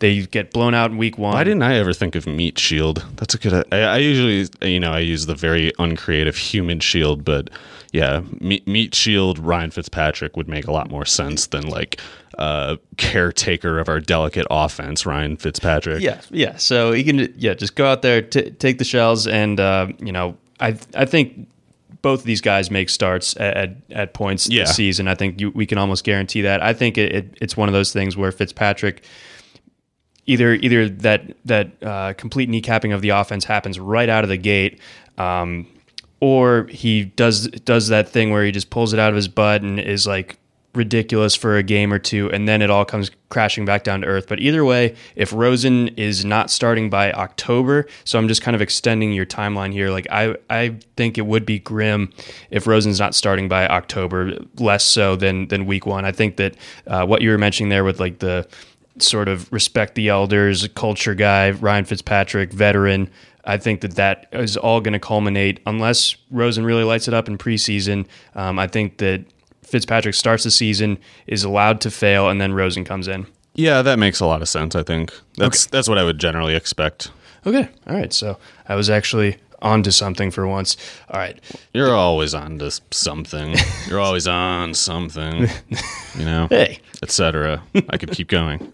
they 0.00 0.26
get 0.26 0.52
blown 0.52 0.74
out 0.74 0.90
in 0.90 0.98
week 0.98 1.16
one. 1.16 1.34
Why 1.34 1.44
didn't 1.44 1.62
I 1.62 1.76
ever 1.76 1.92
think 1.92 2.16
of 2.16 2.26
meat 2.26 2.58
shield? 2.58 3.06
That's 3.16 3.34
a 3.34 3.38
good. 3.38 3.64
I, 3.72 3.82
I 3.82 3.96
usually 3.98 4.48
you 4.68 4.80
know 4.80 4.90
I 4.92 4.98
use 4.98 5.26
the 5.26 5.36
very 5.36 5.72
uncreative 5.78 6.36
human 6.36 6.80
shield, 6.80 7.24
but 7.24 7.50
yeah, 7.92 8.22
meat, 8.40 8.66
meat 8.66 8.94
shield 8.94 9.38
Ryan 9.38 9.70
Fitzpatrick 9.70 10.36
would 10.36 10.48
make 10.48 10.66
a 10.66 10.72
lot 10.72 10.90
more 10.90 11.04
sense 11.04 11.46
than 11.46 11.68
like 11.68 12.00
uh, 12.38 12.76
caretaker 12.96 13.78
of 13.78 13.88
our 13.88 14.00
delicate 14.00 14.46
offense, 14.50 15.06
Ryan 15.06 15.36
Fitzpatrick. 15.36 16.00
Yeah, 16.00 16.20
yeah. 16.30 16.56
So 16.56 16.92
he 16.92 17.04
can 17.04 17.32
yeah 17.36 17.54
just 17.54 17.74
go 17.76 17.86
out 17.86 18.02
there, 18.02 18.22
t- 18.22 18.50
take 18.50 18.78
the 18.78 18.84
shells, 18.84 19.26
and 19.26 19.58
uh, 19.58 19.88
you 19.98 20.12
know 20.12 20.36
I 20.60 20.76
I 20.94 21.04
think 21.04 21.48
both 22.02 22.20
of 22.20 22.26
these 22.26 22.40
guys 22.40 22.70
make 22.70 22.88
starts 22.88 23.36
at, 23.36 23.56
at, 23.56 23.76
at 23.90 24.14
points 24.14 24.48
yeah. 24.48 24.64
this 24.64 24.76
season. 24.76 25.08
I 25.08 25.14
think 25.14 25.40
you, 25.40 25.50
we 25.50 25.66
can 25.66 25.78
almost 25.78 26.04
guarantee 26.04 26.42
that. 26.42 26.62
I 26.62 26.72
think 26.72 26.98
it, 26.98 27.14
it, 27.14 27.38
it's 27.40 27.56
one 27.56 27.68
of 27.68 27.72
those 27.72 27.92
things 27.92 28.16
where 28.16 28.32
Fitzpatrick 28.32 29.02
either 30.26 30.54
either 30.54 30.88
that 30.88 31.34
that 31.44 31.82
uh, 31.82 32.12
complete 32.14 32.48
kneecapping 32.48 32.94
of 32.94 33.00
the 33.02 33.10
offense 33.10 33.44
happens 33.44 33.78
right 33.78 34.08
out 34.08 34.24
of 34.24 34.30
the 34.30 34.36
gate. 34.36 34.80
Um, 35.18 35.66
or 36.20 36.66
he 36.66 37.04
does 37.04 37.48
does 37.48 37.88
that 37.88 38.08
thing 38.08 38.30
where 38.30 38.44
he 38.44 38.52
just 38.52 38.70
pulls 38.70 38.92
it 38.92 39.00
out 39.00 39.10
of 39.10 39.16
his 39.16 39.28
butt 39.28 39.62
and 39.62 39.80
is 39.80 40.06
like 40.06 40.38
ridiculous 40.74 41.34
for 41.34 41.56
a 41.56 41.62
game 41.62 41.92
or 41.92 41.98
two, 41.98 42.30
and 42.30 42.48
then 42.48 42.62
it 42.62 42.70
all 42.70 42.84
comes 42.84 43.10
crashing 43.28 43.64
back 43.64 43.84
down 43.84 44.02
to 44.02 44.06
earth. 44.06 44.26
But 44.28 44.40
either 44.40 44.64
way, 44.64 44.94
if 45.16 45.32
Rosen 45.32 45.88
is 45.88 46.24
not 46.24 46.50
starting 46.50 46.90
by 46.90 47.12
October, 47.12 47.86
so 48.04 48.18
I'm 48.18 48.28
just 48.28 48.42
kind 48.42 48.54
of 48.54 48.62
extending 48.62 49.12
your 49.12 49.26
timeline 49.26 49.72
here. 49.72 49.90
Like 49.90 50.06
I, 50.10 50.36
I 50.48 50.76
think 50.96 51.18
it 51.18 51.26
would 51.26 51.44
be 51.44 51.58
grim 51.58 52.12
if 52.50 52.66
Rosen's 52.66 53.00
not 53.00 53.14
starting 53.14 53.48
by 53.48 53.66
October, 53.66 54.38
less 54.58 54.84
so 54.84 55.16
than 55.16 55.48
than 55.48 55.66
week 55.66 55.86
one. 55.86 56.04
I 56.04 56.12
think 56.12 56.36
that 56.36 56.56
uh, 56.86 57.04
what 57.04 57.22
you 57.22 57.30
were 57.30 57.38
mentioning 57.38 57.70
there 57.70 57.84
with 57.84 58.00
like 58.00 58.18
the 58.18 58.46
sort 58.98 59.28
of 59.28 59.50
respect 59.52 59.94
the 59.94 60.08
elders, 60.08 60.66
culture 60.68 61.14
guy, 61.14 61.50
Ryan 61.50 61.84
Fitzpatrick, 61.84 62.52
veteran. 62.52 63.10
I 63.44 63.56
think 63.56 63.80
that 63.80 63.96
that 63.96 64.26
is 64.32 64.56
all 64.56 64.80
going 64.80 64.92
to 64.92 64.98
culminate 65.00 65.60
unless 65.66 66.14
Rosen 66.30 66.64
really 66.64 66.84
lights 66.84 67.08
it 67.08 67.14
up 67.14 67.26
in 67.26 67.38
preseason. 67.38 68.06
Um, 68.34 68.58
I 68.58 68.66
think 68.66 68.98
that 68.98 69.24
Fitzpatrick 69.70 70.14
starts 70.14 70.44
the 70.44 70.50
season, 70.50 70.98
is 71.26 71.44
allowed 71.44 71.80
to 71.82 71.90
fail, 71.90 72.28
and 72.28 72.40
then 72.40 72.52
Rosen 72.52 72.84
comes 72.84 73.08
in. 73.08 73.26
Yeah, 73.54 73.82
that 73.82 73.98
makes 73.98 74.20
a 74.20 74.26
lot 74.26 74.42
of 74.42 74.48
sense. 74.48 74.74
I 74.74 74.82
think 74.82 75.12
that's 75.36 75.66
okay. 75.66 75.70
that's 75.70 75.88
what 75.88 75.98
I 75.98 76.04
would 76.04 76.18
generally 76.18 76.54
expect. 76.54 77.10
Okay, 77.46 77.68
all 77.86 77.96
right. 77.96 78.12
So 78.12 78.38
I 78.68 78.74
was 78.74 78.90
actually 78.90 79.38
onto 79.62 79.90
something 79.90 80.30
for 80.30 80.46
once. 80.46 80.76
All 81.10 81.20
right, 81.20 81.38
you're 81.72 81.94
always 81.94 82.34
on 82.34 82.58
to 82.58 82.70
something. 82.90 83.56
You're 83.88 84.00
always 84.00 84.26
on 84.26 84.74
something. 84.74 85.48
You 86.18 86.24
know, 86.24 86.46
hey, 86.50 86.80
etc. 87.02 87.62
I 87.88 87.96
could 87.96 88.12
keep 88.12 88.28
going. 88.28 88.72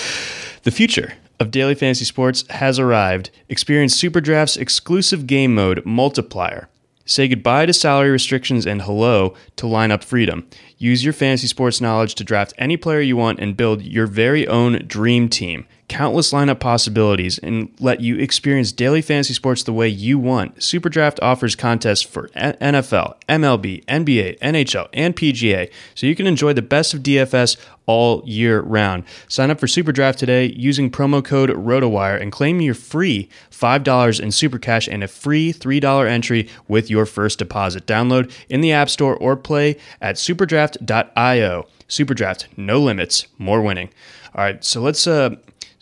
the 0.62 0.70
future 0.70 1.14
of 1.40 1.50
daily 1.50 1.74
fantasy 1.74 2.04
sports 2.04 2.44
has 2.50 2.78
arrived. 2.78 3.30
Experience 3.48 4.00
SuperDraft's 4.00 4.56
exclusive 4.56 5.26
game 5.26 5.54
mode 5.54 5.84
multiplier. 5.84 6.68
Say 7.04 7.26
goodbye 7.26 7.66
to 7.66 7.72
salary 7.72 8.10
restrictions 8.10 8.64
and 8.64 8.82
hello 8.82 9.34
to 9.56 9.66
lineup 9.66 10.04
freedom. 10.04 10.46
Use 10.78 11.02
your 11.02 11.12
fantasy 11.12 11.48
sports 11.48 11.80
knowledge 11.80 12.14
to 12.14 12.24
draft 12.24 12.54
any 12.58 12.76
player 12.76 13.00
you 13.00 13.16
want 13.16 13.40
and 13.40 13.56
build 13.56 13.82
your 13.82 14.06
very 14.06 14.46
own 14.46 14.84
dream 14.86 15.28
team. 15.28 15.66
Countless 15.92 16.32
lineup 16.32 16.58
possibilities 16.58 17.36
and 17.36 17.70
let 17.78 18.00
you 18.00 18.16
experience 18.16 18.72
daily 18.72 19.02
fantasy 19.02 19.34
sports 19.34 19.62
the 19.62 19.74
way 19.74 19.88
you 19.88 20.18
want. 20.18 20.56
Superdraft 20.56 21.18
offers 21.20 21.54
contests 21.54 22.00
for 22.00 22.28
NFL, 22.28 23.16
MLB, 23.28 23.84
NBA, 23.84 24.38
NHL, 24.38 24.88
and 24.94 25.14
PGA, 25.14 25.70
so 25.94 26.06
you 26.06 26.16
can 26.16 26.26
enjoy 26.26 26.54
the 26.54 26.62
best 26.62 26.94
of 26.94 27.02
DFS 27.02 27.58
all 27.84 28.22
year 28.24 28.62
round. 28.62 29.04
Sign 29.28 29.50
up 29.50 29.60
for 29.60 29.66
Superdraft 29.66 30.16
today 30.16 30.46
using 30.56 30.90
promo 30.90 31.22
code 31.22 31.50
ROTOWIRE 31.50 32.22
and 32.22 32.32
claim 32.32 32.62
your 32.62 32.72
free 32.72 33.28
$5 33.50 34.18
in 34.18 34.32
Super 34.32 34.58
Cash 34.58 34.88
and 34.88 35.04
a 35.04 35.08
free 35.08 35.52
$3 35.52 36.08
entry 36.08 36.48
with 36.68 36.88
your 36.88 37.04
first 37.04 37.38
deposit. 37.38 37.84
Download 37.86 38.32
in 38.48 38.62
the 38.62 38.72
App 38.72 38.88
Store 38.88 39.14
or 39.14 39.36
play 39.36 39.76
at 40.00 40.16
superdraft.io. 40.16 41.66
Superdraft, 41.86 42.46
no 42.56 42.80
limits, 42.80 43.26
more 43.36 43.60
winning. 43.60 43.90
All 44.34 44.42
right, 44.42 44.64
so 44.64 44.80
let's 44.80 45.06
uh 45.06 45.36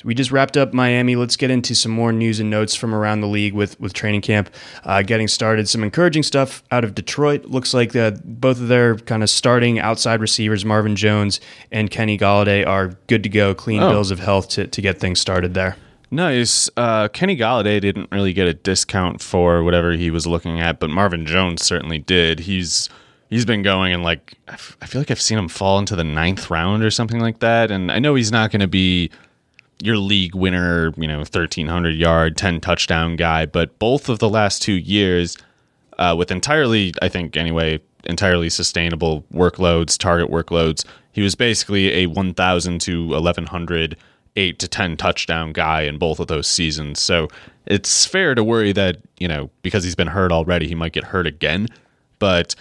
we 0.05 0.15
just 0.15 0.31
wrapped 0.33 0.57
up 0.57 0.73
Miami. 0.73 1.17
Let's 1.17 1.37
get 1.37 1.51
into 1.51 1.75
some 1.75 1.93
more 1.93 2.13
news 2.13 2.41
and 2.41 2.49
notes 2.51 2.75
from 2.75 2.95
around 2.95 3.21
the 3.21 3.27
league 3.29 3.53
with 3.55 3.79
with 3.81 3.93
training 3.93 4.21
camp 4.23 4.51
uh, 4.85 5.03
getting 5.03 5.29
started. 5.29 5.69
Some 5.69 5.83
encouraging 5.83 6.23
stuff 6.23 6.63
out 6.71 6.85
of 6.85 6.95
Detroit. 6.95 7.45
Looks 7.47 7.75
like 7.75 7.95
uh, 7.95 8.13
both 8.25 8.61
of 8.61 8.69
their 8.69 8.97
kind 8.97 9.23
of 9.23 9.31
starting 9.31 9.79
outside 9.79 10.21
receivers, 10.21 10.65
Marvin 10.65 10.97
Jones 10.97 11.41
and 11.71 11.91
Kenny 11.91 12.17
Golladay, 12.19 12.67
are 12.67 12.89
good 13.09 13.23
to 13.23 13.29
go. 13.29 13.55
Clean 13.55 13.83
Oh. 13.83 13.91
bills 13.91 14.11
of 14.11 14.19
health 14.21 14.49
to, 14.51 14.67
to 14.67 14.81
get 14.83 14.99
things 14.99 15.21
started 15.21 15.55
there. 15.55 15.77
Nice. 16.11 16.69
Uh, 16.77 17.07
Kenny 17.09 17.37
Golladay 17.37 17.81
didn't 17.81 18.11
really 18.11 18.33
get 18.33 18.49
a 18.49 18.55
discount 18.55 19.21
for 19.23 19.63
whatever 19.63 19.93
he 19.93 20.11
was 20.11 20.27
looking 20.27 20.59
at, 20.61 20.81
but 20.81 20.91
Marvin 20.91 21.25
Jones 21.25 21.65
certainly 21.65 21.99
did. 21.99 22.41
He's 22.41 22.89
he's 23.29 23.45
been 23.45 23.63
going 23.63 23.93
and 23.93 24.03
like 24.03 24.35
I 24.49 24.55
f- 24.55 24.77
I 24.83 24.87
feel 24.87 25.01
like 25.01 25.11
I've 25.13 25.21
seen 25.21 25.39
him 25.39 25.49
fall 25.49 25.79
into 25.79 25.95
the 25.95 26.03
ninth 26.03 26.51
round 26.51 26.83
or 26.83 26.91
something 26.91 27.21
like 27.21 27.39
that. 27.39 27.71
And 27.71 27.93
I 27.93 28.01
know 28.01 28.17
he's 28.17 28.33
not 28.33 28.51
going 28.51 28.61
to 28.61 28.67
be 28.67 29.11
your 29.83 29.97
league 29.97 30.35
winner, 30.35 30.93
you 30.97 31.07
know, 31.07 31.25
thirteen 31.25 31.66
hundred 31.66 31.97
yard, 31.97 32.37
ten 32.37 32.61
touchdown 32.61 33.16
guy, 33.16 33.47
but 33.47 33.79
both 33.79 34.09
of 34.09 34.19
the 34.19 34.29
last 34.29 34.62
two 34.62 34.75
years, 34.75 35.37
uh, 35.99 36.14
with 36.16 36.31
entirely, 36.31 36.93
I 37.03 37.09
think 37.09 37.37
anyway, 37.37 37.81
entirely 38.05 38.51
sustainable 38.51 39.25
workloads, 39.33 39.99
target 39.99 40.31
workloads, 40.31 40.85
he 41.12 41.23
was 41.23 41.35
basically 41.35 41.93
a 41.93 42.07
one 42.07 42.35
thousand 42.35 42.81
to 42.83 43.14
eleven 43.14 43.47
hundred 43.47 43.97
eight 44.37 44.59
to 44.61 44.69
10 44.69 44.97
touchdown 44.97 45.53
guy 45.53 45.83
in 45.83 45.99
both 45.99 46.21
of 46.21 46.29
those 46.29 46.47
seasons. 46.47 47.01
So 47.01 47.29
it's 47.66 48.07
fair 48.07 48.35
to 48.35 48.45
worry 48.45 48.73
that, 48.73 48.99
you 49.19 49.29
know, 49.29 49.51
because 49.62 49.85
he's 49.85 49.95
been 49.95 50.07
hurt 50.09 50.33
already, 50.33 50.69
he 50.69 50.75
might 50.75 50.93
get 50.93 51.05
hurt 51.05 51.27
again. 51.27 51.69
But 52.19 52.55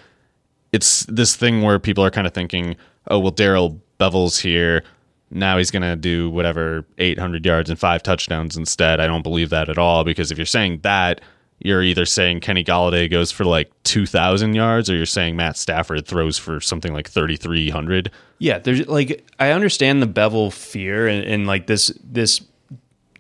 it's 0.72 1.06
this 1.06 1.36
thing 1.36 1.62
where 1.62 1.80
people 1.80 2.04
are 2.04 2.12
kind 2.12 2.28
of 2.28 2.34
thinking, 2.34 2.76
oh, 3.10 3.20
well, 3.20 3.32
Darrell 3.32 3.80
Bevell's 4.00 4.40
here. 4.40 4.84
Now 5.32 5.58
he's 5.58 5.72
going 5.72 5.84
to 5.84 5.96
do 5.96 6.30
whatever 6.30 6.86
800 6.98 7.46
yards 7.46 7.70
and 7.70 7.78
five 7.78 8.02
touchdowns 8.02 8.58
instead. 8.58 9.00
I 9.00 9.08
don't 9.08 9.22
believe 9.22 9.50
that 9.52 9.70
at 9.70 9.78
all 9.78 10.04
because 10.04 10.32
if 10.32 10.38
you're 10.38 10.46
saying 10.46 10.80
that, 10.82 11.22
you're 11.60 11.84
either 11.84 12.06
saying 12.06 12.40
Kenny 12.40 12.64
Golladay 12.64 13.10
goes 13.12 13.32
for 13.32 13.44
like 13.44 13.72
2,000 13.84 14.54
yards 14.54 14.90
or 14.90 14.96
you're 14.96 15.06
saying 15.06 15.36
Matt 15.36 15.58
Stafford 15.58 16.08
throws 16.08 16.38
for 16.38 16.62
something 16.62 16.94
like 16.94 17.10
3,300. 17.10 18.12
Yeah, 18.40 18.60
there's 18.60 18.88
like 18.88 19.28
I 19.40 19.52
understand 19.52 20.02
the 20.02 20.08
Bevell 20.08 20.54
fear 20.54 21.08
and, 21.08 21.26
and 21.26 21.48
like 21.48 21.68
this 21.68 21.92
this 22.04 22.42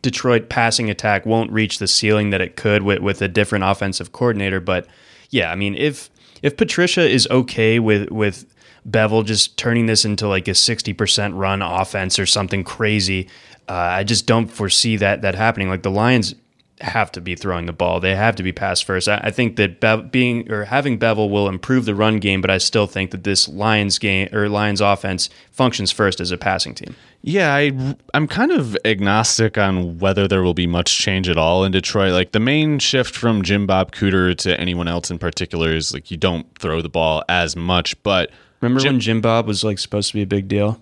Detroit 0.01 0.47
passing 0.47 0.89
attack 0.89 1.25
won't 1.25 1.51
reach 1.51 1.79
the 1.79 1.87
ceiling 1.87 2.29
that 2.29 2.39
it 2.39 2.55
could 2.55 2.83
with 2.83 2.99
with 2.99 3.21
a 3.21 3.27
different 3.27 3.65
offensive 3.65 4.13
coordinator, 4.13 4.61
but 4.61 4.87
yeah, 5.29 5.51
I 5.51 5.55
mean 5.55 5.75
if 5.75 6.09
if 6.41 6.55
Patricia 6.55 7.07
is 7.07 7.27
okay 7.29 7.79
with 7.79 8.09
with 8.09 8.45
Bevell 8.87 9.25
just 9.25 9.57
turning 9.57 9.85
this 9.85 10.05
into 10.05 10.27
like 10.27 10.47
a 10.47 10.51
60% 10.51 11.37
run 11.37 11.61
offense 11.61 12.19
or 12.19 12.25
something 12.25 12.63
crazy, 12.63 13.27
uh, 13.67 13.73
I 13.73 14.03
just 14.03 14.25
don't 14.25 14.47
foresee 14.47 14.97
that 14.97 15.21
that 15.21 15.35
happening. 15.35 15.69
Like 15.69 15.83
the 15.83 15.91
Lions 15.91 16.35
have 16.81 17.11
to 17.11 17.21
be 17.21 17.35
throwing 17.35 17.65
the 17.65 17.73
ball. 17.73 17.99
They 17.99 18.15
have 18.15 18.35
to 18.37 18.43
be 18.43 18.51
pass 18.51 18.81
first. 18.81 19.09
I, 19.09 19.19
I 19.25 19.31
think 19.31 19.57
that 19.57 19.79
Be- 19.79 20.09
being 20.09 20.51
or 20.51 20.65
having 20.65 20.97
Bevell 20.97 21.29
will 21.29 21.47
improve 21.47 21.85
the 21.85 21.95
run 21.95 22.19
game, 22.19 22.41
but 22.41 22.49
I 22.49 22.57
still 22.57 22.87
think 22.87 23.11
that 23.11 23.23
this 23.23 23.47
Lions 23.47 23.99
game 23.99 24.29
or 24.33 24.47
Lions 24.49 24.81
offense 24.81 25.29
functions 25.51 25.91
first 25.91 26.19
as 26.19 26.31
a 26.31 26.37
passing 26.37 26.73
team. 26.73 26.95
Yeah, 27.21 27.53
I, 27.53 27.95
I'm 28.13 28.27
kind 28.27 28.51
of 28.51 28.77
agnostic 28.85 29.57
on 29.57 29.97
whether 29.99 30.27
there 30.27 30.41
will 30.41 30.53
be 30.53 30.67
much 30.67 30.97
change 30.97 31.27
at 31.27 31.37
all 31.37 31.65
in 31.65 31.71
Detroit. 31.73 32.13
Like 32.13 32.31
the 32.31 32.39
main 32.39 32.79
shift 32.79 33.15
from 33.15 33.43
Jim 33.43 33.67
Bob 33.67 33.91
Cooter 33.91 34.35
to 34.37 34.59
anyone 34.59 34.87
else 34.87 35.11
in 35.11 35.19
particular 35.19 35.75
is 35.75 35.93
like 35.93 36.09
you 36.09 36.17
don't 36.17 36.47
throw 36.57 36.81
the 36.81 36.89
ball 36.89 37.23
as 37.27 37.57
much. 37.57 38.01
But 38.03 38.31
Remember 38.61 38.81
Jim- 38.81 38.95
when 38.95 38.99
Jim 38.99 39.21
Bob 39.21 39.47
was 39.47 39.63
like 39.63 39.79
supposed 39.79 40.09
to 40.09 40.13
be 40.13 40.21
a 40.21 40.27
big 40.27 40.47
deal? 40.47 40.81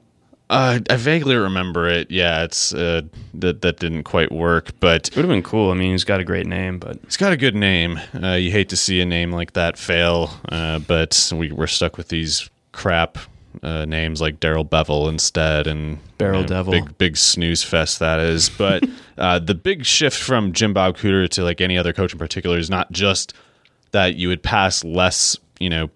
uh, 0.49 0.79
I 0.89 0.95
vaguely 0.95 1.35
remember 1.35 1.87
it. 1.89 2.09
Yeah, 2.09 2.43
it's 2.43 2.73
uh, 2.73 3.01
that 3.33 3.61
that 3.63 3.79
didn't 3.79 4.03
quite 4.03 4.31
work, 4.31 4.71
but 4.79 5.09
It 5.09 5.15
would 5.15 5.25
have 5.25 5.29
been 5.29 5.43
cool. 5.43 5.71
I 5.71 5.73
mean, 5.73 5.91
he's 5.91 6.05
got 6.05 6.21
a 6.21 6.23
great 6.23 6.47
name, 6.47 6.79
but 6.79 6.99
He's 7.03 7.17
got 7.17 7.33
a 7.33 7.37
good 7.37 7.55
name. 7.55 7.99
Uh, 8.13 8.33
you 8.33 8.49
hate 8.51 8.69
to 8.69 8.77
see 8.77 9.01
a 9.01 9.05
name 9.05 9.31
like 9.31 9.53
that 9.53 9.77
fail, 9.77 10.31
uh, 10.49 10.79
but 10.79 11.31
we, 11.35 11.51
we're 11.51 11.67
stuck 11.67 11.97
with 11.97 12.07
these 12.07 12.49
crap 12.71 13.17
uh, 13.61 13.85
names 13.85 14.21
like 14.21 14.39
Darrell 14.39 14.63
Bevell 14.63 15.09
instead, 15.09 15.67
and 15.67 15.97
Barrel 16.17 16.37
you 16.37 16.41
know, 16.43 16.47
Devil. 16.47 16.71
Big 16.71 16.97
big 16.97 17.17
snooze 17.17 17.63
fest 17.63 17.99
that 17.99 18.19
is. 18.19 18.47
But 18.49 18.85
uh, 19.17 19.39
the 19.39 19.55
big 19.55 19.83
shift 19.85 20.17
from 20.17 20.53
Jim 20.53 20.73
Bob 20.73 20.95
Cooter 20.97 21.27
to 21.29 21.43
like 21.43 21.59
any 21.59 21.77
other 21.77 21.91
coach 21.91 22.13
in 22.13 22.19
particular 22.19 22.57
is 22.57 22.69
not 22.69 22.89
just 22.91 23.33
that 23.91 24.15
you 24.15 24.29
would 24.29 24.43
pass 24.43 24.83
less, 24.85 25.37
you 25.59 25.69
know, 25.69 25.89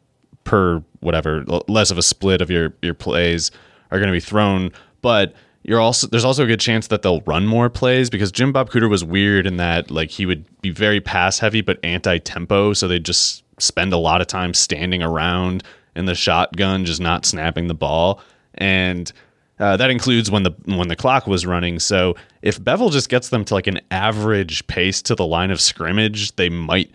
per 0.43 0.83
whatever, 0.99 1.43
less 1.67 1.91
of 1.91 1.97
a 1.97 2.03
split 2.03 2.41
of 2.41 2.49
your 2.49 2.73
your 2.81 2.93
plays 2.93 3.51
are 3.91 3.99
going 3.99 4.07
to 4.07 4.13
be 4.13 4.19
thrown, 4.19 4.71
but 5.01 5.33
you're 5.63 5.79
also 5.79 6.07
there's 6.07 6.25
also 6.25 6.43
a 6.43 6.47
good 6.47 6.59
chance 6.59 6.87
that 6.87 7.01
they'll 7.01 7.21
run 7.21 7.45
more 7.45 7.69
plays 7.69 8.09
because 8.09 8.31
Jim 8.31 8.51
Bob 8.51 8.69
Cooter 8.69 8.89
was 8.89 9.03
weird 9.03 9.45
in 9.45 9.57
that 9.57 9.91
like 9.91 10.09
he 10.09 10.25
would 10.25 10.45
be 10.61 10.71
very 10.71 10.99
pass 10.99 11.39
heavy 11.39 11.61
but 11.61 11.79
anti 11.83 12.17
tempo, 12.17 12.73
so 12.73 12.87
they 12.87 12.99
just 12.99 13.43
spend 13.61 13.93
a 13.93 13.97
lot 13.97 14.21
of 14.21 14.27
time 14.27 14.53
standing 14.53 15.03
around 15.03 15.63
in 15.95 16.05
the 16.05 16.15
shotgun, 16.15 16.85
just 16.85 17.01
not 17.01 17.25
snapping 17.25 17.67
the 17.67 17.73
ball, 17.73 18.21
and 18.55 19.11
uh, 19.59 19.77
that 19.77 19.91
includes 19.91 20.31
when 20.31 20.41
the 20.41 20.51
when 20.65 20.87
the 20.87 20.95
clock 20.95 21.27
was 21.27 21.45
running. 21.45 21.77
So 21.77 22.15
if 22.41 22.59
Bevell 22.59 22.91
just 22.91 23.09
gets 23.09 23.29
them 23.29 23.45
to 23.45 23.53
like 23.53 23.67
an 23.67 23.79
average 23.91 24.65
pace 24.65 25.01
to 25.03 25.13
the 25.13 25.25
line 25.25 25.51
of 25.51 25.61
scrimmage, 25.61 26.35
they 26.35 26.49
might 26.49 26.89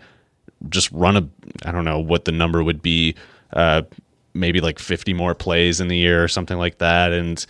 just 0.67 0.91
run 0.91 1.15
a 1.15 1.29
I 1.65 1.71
don't 1.71 1.85
know 1.85 1.99
what 1.99 2.25
the 2.25 2.33
number 2.33 2.61
would 2.61 2.81
be, 2.81 3.15
uh, 3.53 3.83
maybe 4.33 4.61
like 4.61 4.79
50 4.79 5.13
more 5.13 5.35
plays 5.35 5.79
in 5.81 5.87
the 5.87 5.97
year 5.97 6.23
or 6.23 6.27
something 6.27 6.57
like 6.57 6.77
that. 6.77 7.11
And 7.11 7.45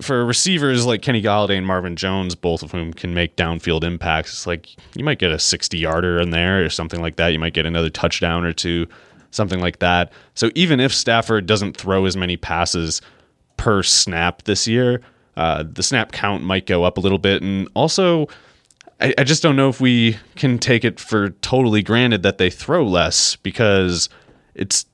for 0.00 0.24
receivers 0.24 0.86
like 0.86 1.02
Kenny 1.02 1.22
Golladay 1.22 1.56
and 1.56 1.66
Marvin 1.66 1.96
Jones, 1.96 2.34
both 2.34 2.62
of 2.62 2.70
whom 2.70 2.92
can 2.92 3.14
make 3.14 3.36
downfield 3.36 3.84
impacts, 3.84 4.32
it's 4.32 4.46
like 4.46 4.76
you 4.94 5.04
might 5.04 5.18
get 5.18 5.32
a 5.32 5.38
60 5.38 5.78
yarder 5.78 6.20
in 6.20 6.30
there 6.30 6.64
or 6.64 6.70
something 6.70 7.00
like 7.00 7.16
that. 7.16 7.28
You 7.28 7.38
might 7.38 7.54
get 7.54 7.66
another 7.66 7.90
touchdown 7.90 8.44
or 8.44 8.52
two, 8.52 8.86
something 9.30 9.60
like 9.60 9.78
that. 9.80 10.12
So 10.34 10.50
even 10.54 10.80
if 10.80 10.92
Stafford 10.92 11.46
doesn't 11.46 11.76
throw 11.76 12.04
as 12.04 12.16
many 12.16 12.36
passes 12.36 13.00
per 13.56 13.82
snap 13.82 14.42
this 14.42 14.68
year, 14.68 15.00
uh, 15.36 15.64
the 15.70 15.82
snap 15.82 16.12
count 16.12 16.42
might 16.42 16.66
go 16.66 16.84
up 16.84 16.98
a 16.98 17.00
little 17.00 17.18
bit. 17.18 17.42
And 17.42 17.68
also, 17.74 18.26
I, 19.00 19.14
I 19.18 19.24
just 19.24 19.42
don't 19.42 19.56
know 19.56 19.68
if 19.68 19.80
we 19.80 20.18
can 20.36 20.58
take 20.58 20.84
it 20.84 21.00
for 21.00 21.30
totally 21.30 21.82
granted 21.82 22.22
that 22.24 22.38
they 22.38 22.50
throw 22.50 22.84
less 22.84 23.36
because 23.36 24.08
it's 24.54 24.84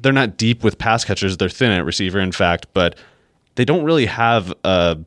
they're 0.00 0.12
not 0.12 0.36
deep 0.36 0.64
with 0.64 0.78
pass 0.78 1.04
catchers. 1.04 1.36
They're 1.36 1.48
thin 1.48 1.70
at 1.70 1.84
receiver, 1.84 2.20
in 2.20 2.32
fact, 2.32 2.66
but 2.74 2.98
they 3.54 3.64
don't 3.64 3.84
really 3.84 4.06
have 4.06 4.52
a 4.64 4.98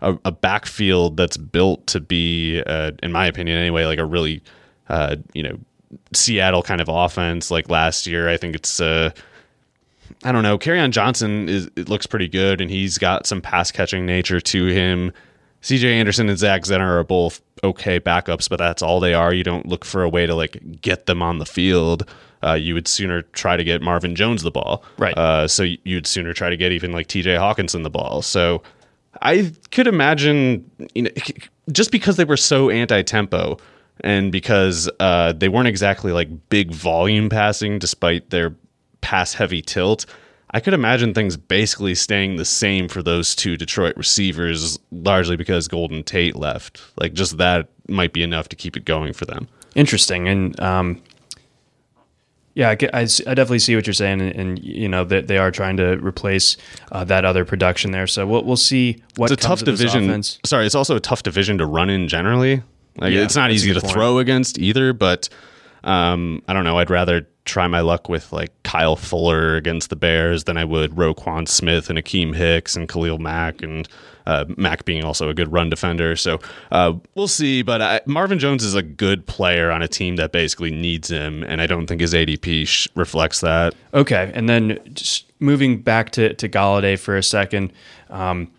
a, 0.00 0.18
a 0.24 0.32
backfield 0.32 1.16
that's 1.16 1.36
built 1.36 1.86
to 1.88 2.00
be, 2.00 2.62
uh, 2.66 2.92
in 3.02 3.12
my 3.12 3.26
opinion, 3.26 3.56
anyway, 3.58 3.86
like 3.86 3.98
a 3.98 4.04
really 4.04 4.42
uh, 4.88 5.16
you 5.32 5.42
know 5.42 5.58
Seattle 6.12 6.62
kind 6.62 6.80
of 6.80 6.88
offense 6.88 7.50
like 7.50 7.68
last 7.68 8.06
year. 8.06 8.28
I 8.28 8.36
think 8.36 8.54
it's. 8.54 8.80
Uh, 8.80 9.10
I 10.24 10.32
don't 10.32 10.42
know. 10.42 10.58
on 10.78 10.92
Johnson 10.92 11.48
is 11.48 11.68
it 11.76 11.88
looks 11.88 12.06
pretty 12.06 12.28
good, 12.28 12.60
and 12.60 12.70
he's 12.70 12.98
got 12.98 13.26
some 13.26 13.40
pass 13.40 13.70
catching 13.70 14.06
nature 14.06 14.40
to 14.40 14.66
him. 14.66 15.12
CJ 15.62 15.84
Anderson 15.84 16.28
and 16.28 16.38
Zach 16.38 16.62
Zenner 16.62 17.00
are 17.00 17.04
both 17.04 17.40
okay 17.64 17.98
backups, 17.98 18.48
but 18.48 18.56
that's 18.56 18.82
all 18.82 19.00
they 19.00 19.14
are. 19.14 19.34
You 19.34 19.42
don't 19.42 19.66
look 19.66 19.84
for 19.84 20.02
a 20.02 20.08
way 20.08 20.26
to 20.26 20.34
like 20.34 20.80
get 20.80 21.06
them 21.06 21.22
on 21.22 21.38
the 21.38 21.46
field. 21.46 22.08
Uh, 22.42 22.54
you 22.54 22.74
would 22.74 22.86
sooner 22.86 23.22
try 23.22 23.56
to 23.56 23.64
get 23.64 23.82
Marvin 23.82 24.14
Jones 24.14 24.42
the 24.42 24.50
ball, 24.50 24.84
Right. 24.98 25.16
Uh, 25.16 25.48
so 25.48 25.64
you'd 25.84 26.06
sooner 26.06 26.32
try 26.32 26.50
to 26.50 26.56
get 26.56 26.72
even 26.72 26.92
like 26.92 27.06
T.J. 27.06 27.34
Hockenson 27.34 27.82
the 27.82 27.90
ball. 27.90 28.22
So 28.22 28.62
I 29.22 29.52
could 29.70 29.86
imagine, 29.86 30.70
you 30.94 31.02
know, 31.02 31.10
just 31.72 31.90
because 31.90 32.16
they 32.16 32.24
were 32.24 32.36
so 32.36 32.70
anti-tempo 32.70 33.56
and 34.02 34.30
because 34.30 34.90
uh, 35.00 35.32
they 35.32 35.48
weren't 35.48 35.68
exactly 35.68 36.12
like 36.12 36.28
big 36.50 36.70
volume 36.72 37.28
passing, 37.28 37.78
despite 37.78 38.30
their 38.30 38.54
pass-heavy 39.00 39.62
tilt. 39.62 40.04
I 40.52 40.60
could 40.60 40.74
imagine 40.74 41.12
things 41.12 41.36
basically 41.36 41.94
staying 41.94 42.36
the 42.36 42.44
same 42.44 42.88
for 42.88 43.02
those 43.02 43.34
two 43.34 43.56
Detroit 43.56 43.96
receivers, 43.96 44.78
largely 44.92 45.36
because 45.36 45.66
Golden 45.66 46.04
Tate 46.04 46.36
left. 46.36 46.80
Like, 46.98 47.14
just 47.14 47.38
that 47.38 47.68
might 47.88 48.12
be 48.12 48.22
enough 48.22 48.48
to 48.50 48.56
keep 48.56 48.76
it 48.76 48.84
going 48.84 49.12
for 49.12 49.24
them. 49.24 49.48
interesting. 49.74 50.28
And 50.28 50.58
um, 50.60 51.02
yeah, 52.56 52.70
I, 52.70 52.76
I 52.94 53.00
I 53.02 53.34
definitely 53.34 53.58
see 53.60 53.76
what 53.76 53.86
you're 53.86 53.92
saying, 53.94 54.20
and, 54.22 54.34
and 54.34 54.58
you 54.64 54.88
know 54.88 55.04
that 55.04 55.28
they 55.28 55.36
are 55.38 55.50
trying 55.50 55.76
to 55.76 55.98
replace 56.04 56.56
uh, 56.90 57.04
that 57.04 57.24
other 57.24 57.44
production 57.44 57.90
there. 57.92 58.06
So 58.06 58.26
we'll 58.26 58.42
we'll 58.44 58.56
see 58.56 59.00
what 59.16 59.30
It's 59.30 59.44
a 59.44 59.46
comes 59.46 59.60
tough 59.60 59.68
of 59.68 59.76
division. 59.78 60.22
Sorry, 60.44 60.64
it's 60.66 60.74
also 60.74 60.96
a 60.96 61.00
tough 61.00 61.22
division 61.22 61.58
to 61.58 61.66
run 61.66 61.90
in 61.90 62.08
generally. 62.08 62.62
Like, 62.98 63.12
Yeah, 63.12 63.22
it's 63.24 63.36
not 63.36 63.50
easy 63.50 63.74
to 63.74 63.80
point. 63.80 63.92
throw 63.92 64.18
against 64.18 64.58
either, 64.58 64.94
but 64.94 65.28
um, 65.86 66.42
I 66.48 66.52
don't 66.52 66.64
know. 66.64 66.78
I'd 66.78 66.90
rather 66.90 67.26
try 67.44 67.68
my 67.68 67.80
luck 67.80 68.08
with 68.08 68.32
like 68.32 68.50
Kyle 68.64 68.96
Fuller 68.96 69.54
against 69.54 69.88
the 69.88 69.96
Bears 69.96 70.44
than 70.44 70.56
I 70.56 70.64
would 70.64 70.90
Roquan 70.90 71.48
Smith 71.48 71.88
and 71.88 71.98
Akiem 71.98 72.34
Hicks 72.34 72.74
and 72.74 72.88
Khalil 72.88 73.18
Mack 73.18 73.62
and 73.62 73.88
uh, 74.26 74.44
Mack 74.56 74.84
being 74.84 75.04
also 75.04 75.28
a 75.28 75.34
good 75.34 75.52
run 75.52 75.70
defender. 75.70 76.16
So 76.16 76.40
uh, 76.72 76.94
we'll 77.14 77.28
see. 77.28 77.62
But 77.62 77.80
I, 77.80 78.00
Marvin 78.04 78.40
Jones 78.40 78.64
is 78.64 78.74
a 78.74 78.82
good 78.82 79.26
player 79.26 79.70
on 79.70 79.80
a 79.80 79.88
team 79.88 80.16
that 80.16 80.32
basically 80.32 80.72
needs 80.72 81.08
him, 81.08 81.44
and 81.44 81.62
I 81.62 81.66
don't 81.66 81.86
think 81.86 82.00
his 82.00 82.12
ADP 82.12 82.66
sh- 82.66 82.88
reflects 82.96 83.40
that. 83.40 83.74
Okay, 83.94 84.32
and 84.34 84.48
then 84.48 84.80
just 84.92 85.30
moving 85.40 85.80
back 85.80 86.10
to 86.10 86.34
to 86.34 86.48
Golladay 86.48 86.98
for 86.98 87.16
a 87.16 87.22
second, 87.22 87.72
um, 88.10 88.50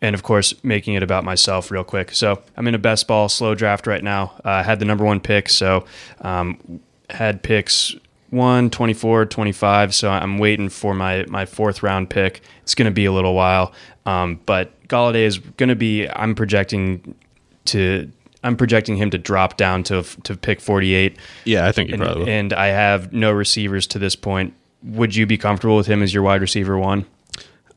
and 0.00 0.14
of 0.14 0.22
course 0.22 0.54
making 0.62 0.94
it 0.94 1.02
about 1.02 1.24
myself 1.24 1.70
real 1.70 1.84
quick. 1.84 2.12
So 2.12 2.42
I'm 2.56 2.66
in 2.68 2.74
a 2.74 2.78
best 2.78 3.06
ball 3.08 3.28
slow 3.28 3.54
draft 3.54 3.86
right 3.86 4.02
now. 4.04 4.32
Uh, 4.44 4.50
I 4.50 4.62
had 4.62 4.78
the 4.78 4.84
number 4.84 5.04
one 5.04 5.20
pick, 5.20 5.48
so 5.48 5.84
um, 6.20 6.80
had 7.10 7.42
picks 7.42 7.94
1, 8.30 8.70
24, 8.70 9.26
25. 9.26 9.94
So 9.94 10.10
I'm 10.10 10.38
waiting 10.38 10.68
for 10.68 10.94
my 10.94 11.24
my 11.28 11.46
fourth 11.46 11.82
round 11.82 12.10
pick. 12.10 12.42
It's 12.62 12.74
going 12.74 12.86
to 12.86 12.92
be 12.94 13.06
a 13.06 13.12
little 13.12 13.34
while, 13.34 13.72
um, 14.06 14.38
but 14.46 14.70
Golladay 14.88 15.22
is 15.24 15.38
going 15.38 15.70
to 15.70 15.76
be. 15.76 16.06
I'm 16.08 16.34
projecting 16.34 17.14
to. 17.66 18.10
I'm 18.44 18.56
projecting 18.56 18.96
him 18.96 19.10
to 19.10 19.18
drop 19.18 19.56
down 19.56 19.82
to 19.84 20.04
to 20.22 20.36
pick 20.36 20.60
48 20.60 21.16
Yeah, 21.44 21.66
I 21.66 21.72
think 21.72 21.88
he 21.88 21.94
and, 21.94 22.02
probably 22.02 22.22
will. 22.22 22.28
and 22.28 22.52
I 22.52 22.66
have 22.66 23.12
no 23.12 23.32
receivers 23.32 23.86
to 23.88 23.98
this 23.98 24.14
point. 24.14 24.54
Would 24.84 25.16
you 25.16 25.26
be 25.26 25.36
comfortable 25.36 25.76
with 25.76 25.86
him 25.88 26.02
as 26.04 26.14
your 26.14 26.22
wide 26.22 26.40
receiver 26.40 26.78
one? 26.78 27.04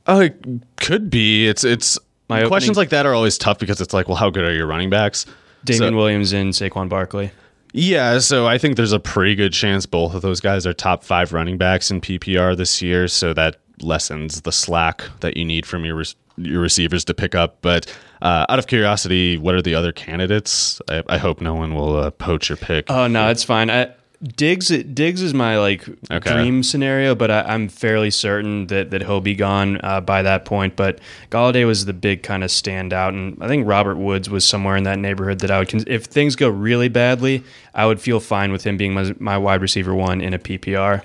Uh, 0.06 0.30
could 0.78 1.10
be. 1.10 1.48
It's 1.48 1.64
it's 1.64 1.98
My 2.32 2.48
questions 2.48 2.78
opening- 2.78 2.82
like 2.82 2.89
that 2.89 3.06
are 3.06 3.13
always 3.13 3.38
tough 3.38 3.60
because 3.60 3.80
it's 3.82 3.94
like, 3.94 4.08
well, 4.08 4.17
how 4.17 4.30
good 4.30 4.44
are 4.44 4.54
your 4.54 4.67
running 4.67 4.89
backs? 4.89 5.26
Damien 5.65 5.94
So- 5.94 5.98
Williams 5.98 6.34
and 6.34 6.54
Saquon 6.54 6.89
Barkley. 6.89 7.32
Yeah, 7.74 8.20
so 8.20 8.48
I 8.48 8.58
think 8.58 8.76
there's 8.76 8.91
a 8.91 9.00
pretty 9.00 9.34
good 9.36 9.54
chance 9.54 9.86
both 9.86 10.13
of 10.13 10.22
those 10.22 10.41
guys 10.41 10.67
are 10.67 10.74
top 10.74 11.04
five 11.06 11.32
running 11.32 11.58
backs 11.58 11.89
in 11.89 12.02
PPR 12.02 12.56
this 12.58 12.82
year. 12.82 13.08
So 13.08 13.34
that 13.34 13.58
lessens 13.82 14.41
the 14.41 14.52
slack 14.52 15.04
that 15.22 15.38
you 15.38 15.46
need 15.46 15.65
from 15.65 15.86
your 15.86 15.96
res- 15.96 16.15
your 16.38 16.60
receivers 16.62 17.06
to 17.06 17.13
pick 17.13 17.34
up. 17.36 17.58
But 17.62 17.86
uh, 18.22 18.46
out 18.50 18.60
of 18.60 18.67
curiosity, 18.67 19.38
what 19.38 19.56
are 19.56 19.62
the 19.62 19.74
other 19.76 19.91
candidates? 19.94 20.82
I, 20.89 21.04
I 21.08 21.17
hope 21.17 21.39
no 21.39 21.54
one 21.54 21.74
will 21.74 21.96
uh, 21.98 22.12
poach 22.12 22.50
your 22.50 22.58
pick. 22.58 22.89
Oh 22.91 23.08
no, 23.08 23.30
it's 23.30 23.44
fine. 23.44 23.70
I 23.70 23.91
Diggs 24.38 24.68
Diggs 24.68 25.22
is 25.22 25.34
my 25.34 25.58
like 25.58 25.88
Okay. 26.12 26.32
dream 26.34 26.62
scenario, 26.62 27.16
but 27.16 27.32
I, 27.32 27.42
I'm 27.42 27.68
fairly 27.68 28.12
certain 28.12 28.68
that, 28.68 28.92
that 28.92 29.02
he'll 29.02 29.20
be 29.22 29.34
gone 29.34 29.80
uh, 29.84 30.00
by 30.02 30.22
that 30.22 30.46
point. 30.46 30.76
But 30.76 31.00
Golladay 31.32 31.66
was 31.66 31.86
the 31.86 31.94
big 31.94 32.22
kind 32.22 32.44
of 32.44 32.52
standout, 32.52 33.10
and 33.10 33.36
I 33.42 33.48
think 33.48 33.68
Robert 33.68 33.96
Woods 33.98 34.30
was 34.30 34.46
somewhere 34.46 34.76
in 34.78 34.84
that 34.84 35.00
neighborhood 35.00 35.40
that 35.40 35.50
I 35.50 35.58
would. 35.60 35.88
If 35.90 36.06
things 36.06 36.36
go 36.36 36.50
really 36.50 36.88
badly, 36.88 37.44
I 37.74 37.88
would 37.88 38.00
feel 38.00 38.20
fine 38.20 38.52
with 38.52 38.64
him 38.64 38.78
being 38.78 38.94
my, 38.94 39.14
my 39.18 39.38
wide 39.40 39.62
receiver 39.62 39.96
one 39.96 40.22
in 40.22 40.34
a 40.36 40.40
PPR. 40.40 41.04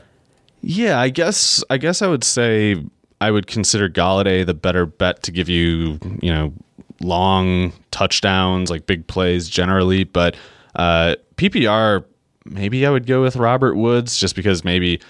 Yeah, 0.61 1.01
I 1.01 1.09
guess 1.09 1.65
I 1.71 1.79
guess 1.79 2.03
I 2.03 2.09
would 2.09 2.25
say 2.25 2.77
I 3.21 3.31
would 3.31 3.47
consider 3.47 3.89
Golladay 3.89 4.45
the 4.45 4.53
better 4.55 4.85
bet 4.85 5.23
to 5.23 5.31
give 5.33 5.49
you, 5.49 5.99
you 6.21 6.31
know, 6.33 6.53
long 7.01 7.73
touchdowns, 7.93 8.69
like 8.71 8.87
big 8.87 9.07
plays 9.07 9.49
generally. 9.49 10.05
But 10.05 10.37
uh, 10.75 11.17
PPR, 11.37 12.05
maybe 12.51 12.87
I 12.87 12.91
would 12.91 13.07
go 13.07 13.23
with 13.23 13.37
Robert 13.37 13.75
Woods 13.77 14.19
just 14.19 14.37
because 14.37 14.65
maybe 14.65 15.01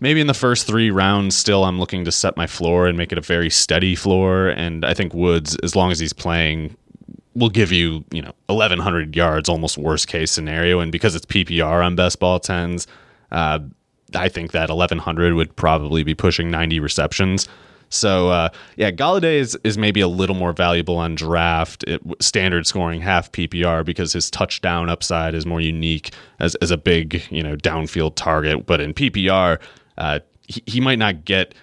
maybe 0.00 0.20
in 0.20 0.26
the 0.26 0.34
first 0.34 0.66
three 0.66 0.90
rounds 0.90 1.36
still 1.36 1.64
I'm 1.64 1.78
looking 1.78 2.04
to 2.04 2.12
set 2.12 2.36
my 2.36 2.46
floor 2.46 2.86
and 2.86 2.98
make 2.98 3.12
it 3.12 3.18
a 3.18 3.22
very 3.22 3.50
steady 3.50 3.94
floor. 3.94 4.48
And 4.48 4.84
I 4.84 4.94
think 4.94 5.14
Woods, 5.14 5.56
as 5.62 5.76
long 5.76 5.90
as 5.92 5.98
he's 5.98 6.12
playing, 6.12 6.76
will 7.34 7.48
give 7.48 7.72
you, 7.72 8.04
you 8.10 8.20
know, 8.20 8.32
1,100 8.46 9.16
yards, 9.16 9.48
almost 9.48 9.78
worst 9.78 10.08
case 10.08 10.30
scenario. 10.30 10.80
And 10.80 10.92
because 10.92 11.14
it's 11.14 11.26
PPR 11.26 11.84
on 11.84 11.96
best 11.96 12.18
ball 12.18 12.40
tens, 12.40 12.86
uh, 13.30 13.60
I 14.14 14.28
think 14.28 14.52
that 14.52 14.68
1,100 14.68 15.34
would 15.34 15.56
probably 15.56 16.02
be 16.02 16.14
pushing 16.14 16.50
90 16.50 16.80
receptions. 16.80 17.48
So 17.92 18.30
uh, 18.30 18.48
yeah, 18.76 18.90
Golladay 18.90 19.34
is, 19.34 19.58
is 19.64 19.76
maybe 19.76 20.00
a 20.00 20.08
little 20.08 20.36
more 20.36 20.52
valuable 20.52 20.96
on 20.96 21.14
draft, 21.14 21.84
it, 21.86 22.00
standard 22.20 22.66
scoring 22.66 23.00
half 23.00 23.30
PPR 23.32 23.84
because 23.84 24.12
his 24.12 24.30
touchdown 24.30 24.88
upside 24.88 25.34
is 25.34 25.46
more 25.46 25.60
unique 25.60 26.12
as, 26.40 26.54
as 26.56 26.70
a 26.70 26.76
big 26.76 27.22
you 27.30 27.42
know 27.42 27.56
downfield 27.56 28.14
target. 28.14 28.66
But 28.66 28.80
in 28.80 28.94
PPR, 28.94 29.58
uh, 29.98 30.20
he, 30.46 30.62
he 30.66 30.80
might 30.80 30.98
not 30.98 31.24
get 31.24 31.54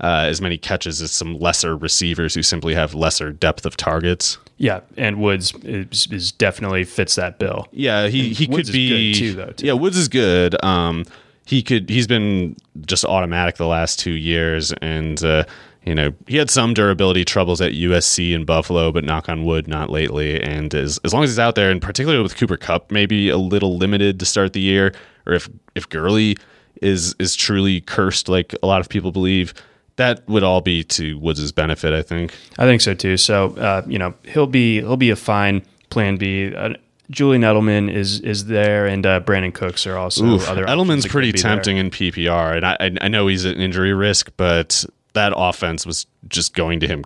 uh, 0.00 0.26
as 0.28 0.40
many 0.40 0.56
catches 0.56 1.00
as 1.00 1.10
some 1.10 1.38
lesser 1.38 1.76
receivers 1.76 2.34
who 2.34 2.42
simply 2.42 2.74
have 2.74 2.94
lesser 2.94 3.32
depth 3.32 3.66
of 3.66 3.76
targets. 3.76 4.38
Yeah, 4.56 4.80
and 4.96 5.20
Woods 5.20 5.54
is, 5.62 6.08
is 6.10 6.32
definitely 6.32 6.84
fits 6.84 7.14
that 7.14 7.38
bill. 7.38 7.68
Yeah, 7.72 8.08
he 8.08 8.30
he 8.30 8.46
Woods 8.46 8.56
could 8.56 8.68
is 8.68 8.72
be 8.72 9.12
good 9.12 9.18
too, 9.18 9.32
though, 9.34 9.50
too. 9.52 9.66
Yeah, 9.66 9.72
Woods 9.74 9.96
is 9.96 10.08
good. 10.08 10.62
Um, 10.64 11.04
he 11.44 11.62
could 11.62 11.88
he's 11.88 12.06
been 12.06 12.56
just 12.84 13.04
automatic 13.04 13.56
the 13.56 13.66
last 13.66 13.98
two 13.98 14.12
years, 14.12 14.72
and 14.82 15.22
uh, 15.24 15.44
you 15.88 15.94
know 15.94 16.12
he 16.26 16.36
had 16.36 16.50
some 16.50 16.74
durability 16.74 17.24
troubles 17.24 17.60
at 17.60 17.72
USC 17.72 18.34
and 18.34 18.44
Buffalo, 18.46 18.92
but 18.92 19.04
knock 19.04 19.28
on 19.28 19.44
wood, 19.44 19.66
not 19.66 19.88
lately. 19.90 20.40
And 20.42 20.74
as 20.74 20.98
as 21.04 21.14
long 21.14 21.24
as 21.24 21.30
he's 21.30 21.38
out 21.38 21.54
there, 21.54 21.70
and 21.70 21.80
particularly 21.80 22.22
with 22.22 22.36
Cooper 22.36 22.56
Kupp, 22.58 22.92
maybe 22.92 23.30
a 23.30 23.38
little 23.38 23.76
limited 23.78 24.20
to 24.20 24.26
start 24.26 24.52
the 24.52 24.60
year, 24.60 24.92
or 25.26 25.32
if 25.32 25.48
if 25.74 25.88
Gurley 25.88 26.36
is 26.82 27.14
is 27.18 27.34
truly 27.34 27.80
cursed 27.80 28.28
like 28.28 28.54
a 28.62 28.66
lot 28.66 28.80
of 28.80 28.88
people 28.88 29.10
believe. 29.12 29.54
That 29.96 30.28
would 30.28 30.44
all 30.44 30.60
be 30.60 30.84
to 30.84 31.18
Woods' 31.18 31.50
benefit, 31.50 31.92
I 31.92 32.02
think. 32.02 32.32
I 32.56 32.66
think 32.66 32.80
so 32.82 32.94
too. 32.94 33.16
So 33.16 33.56
uh, 33.56 33.82
you 33.88 33.98
know 33.98 34.14
he'll 34.24 34.46
be 34.46 34.76
he'll 34.76 34.96
be 34.96 35.10
a 35.10 35.16
fine 35.16 35.62
plan 35.90 36.18
B. 36.18 36.54
Uh, 36.54 36.74
Julian 37.10 37.42
Edelman 37.42 37.92
is 37.92 38.20
is 38.20 38.44
there, 38.44 38.86
and 38.86 39.04
uh, 39.04 39.20
Brandin 39.20 39.52
Cooks 39.52 39.86
are 39.88 39.96
also 39.96 40.24
Oof, 40.24 40.48
other. 40.48 40.66
Edelman's 40.66 41.06
pretty 41.06 41.32
be 41.32 41.40
there. 41.40 41.50
tempting 41.50 41.78
in 41.78 41.90
PPR, 41.90 42.56
and 42.58 42.66
I, 42.66 42.76
I 42.78 43.06
I 43.06 43.08
know 43.08 43.26
he's 43.26 43.44
an 43.44 43.60
injury 43.60 43.92
risk, 43.94 44.30
but 44.36 44.84
that 45.18 45.32
offense 45.36 45.84
was 45.84 46.06
just 46.28 46.54
going 46.54 46.78
to 46.80 46.86
him 46.86 47.04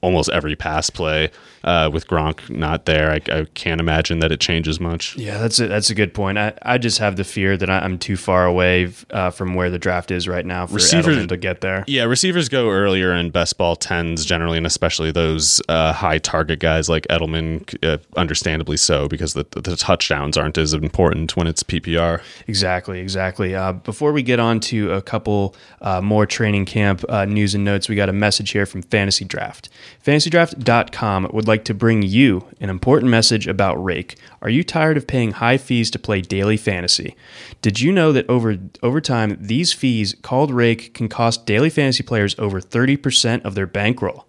almost 0.00 0.30
every 0.30 0.56
pass 0.56 0.88
play. 0.88 1.30
Uh, 1.64 1.88
with 1.90 2.06
Gronk 2.06 2.50
not 2.50 2.84
there, 2.84 3.10
I, 3.10 3.20
I 3.32 3.46
can't 3.54 3.80
imagine 3.80 4.18
that 4.18 4.30
it 4.30 4.38
changes 4.38 4.78
much. 4.78 5.16
Yeah, 5.16 5.38
that's 5.38 5.58
a, 5.58 5.66
that's 5.66 5.88
a 5.88 5.94
good 5.94 6.12
point. 6.12 6.36
I, 6.36 6.52
I 6.60 6.76
just 6.76 6.98
have 6.98 7.16
the 7.16 7.24
fear 7.24 7.56
that 7.56 7.70
I'm 7.70 7.98
too 7.98 8.16
far 8.18 8.44
away 8.44 8.92
uh, 9.10 9.30
from 9.30 9.54
where 9.54 9.70
the 9.70 9.78
draft 9.78 10.10
is 10.10 10.28
right 10.28 10.44
now 10.44 10.66
for 10.66 10.74
Receivers- 10.74 11.16
Edelman 11.16 11.28
to 11.30 11.36
get 11.38 11.62
there. 11.62 11.82
Yeah, 11.86 12.04
receivers 12.04 12.50
go 12.50 12.68
earlier 12.70 13.14
in 13.14 13.30
best 13.30 13.56
ball 13.56 13.76
tens 13.76 14.26
generally, 14.26 14.58
and 14.58 14.66
especially 14.66 15.10
those 15.10 15.62
uh, 15.70 15.94
high 15.94 16.18
target 16.18 16.58
guys 16.58 16.90
like 16.90 17.06
Edelman, 17.08 17.64
uh, 17.82 17.96
understandably 18.16 18.76
so, 18.76 19.08
because 19.08 19.32
the, 19.32 19.46
the 19.52 19.74
touchdowns 19.76 20.36
aren't 20.36 20.58
as 20.58 20.74
important 20.74 21.34
when 21.34 21.46
it's 21.46 21.62
PPR. 21.62 22.20
Exactly, 22.46 23.00
exactly. 23.00 23.54
Uh, 23.54 23.72
before 23.72 24.12
we 24.12 24.22
get 24.22 24.38
on 24.38 24.60
to 24.60 24.92
a 24.92 25.00
couple 25.00 25.56
uh, 25.80 26.02
more 26.02 26.26
training 26.26 26.66
camp 26.66 27.04
uh, 27.08 27.24
news 27.24 27.54
and 27.54 27.64
notes, 27.64 27.88
we 27.88 27.96
got 27.96 28.10
a 28.10 28.12
message 28.12 28.50
here 28.50 28.66
from 28.66 28.82
Fantasy 28.82 29.24
Draft. 29.24 29.70
FantasyDraft.com 30.04 31.30
would 31.32 31.46
like 31.48 31.53
to 31.62 31.74
bring 31.74 32.02
you 32.02 32.48
an 32.60 32.70
important 32.70 33.10
message 33.10 33.46
about 33.46 33.76
Rake. 33.76 34.16
Are 34.42 34.50
you 34.50 34.64
tired 34.64 34.96
of 34.96 35.06
paying 35.06 35.30
high 35.30 35.58
fees 35.58 35.90
to 35.92 35.98
play 36.00 36.20
daily 36.20 36.56
fantasy? 36.56 37.14
Did 37.62 37.80
you 37.80 37.92
know 37.92 38.10
that 38.10 38.28
over 38.28 38.58
over 38.82 39.00
time, 39.00 39.36
these 39.40 39.72
fees 39.72 40.16
called 40.22 40.50
Rake 40.50 40.94
can 40.94 41.08
cost 41.08 41.46
daily 41.46 41.70
fantasy 41.70 42.02
players 42.02 42.34
over 42.38 42.60
30% 42.60 43.44
of 43.44 43.54
their 43.54 43.66
bankroll? 43.68 44.26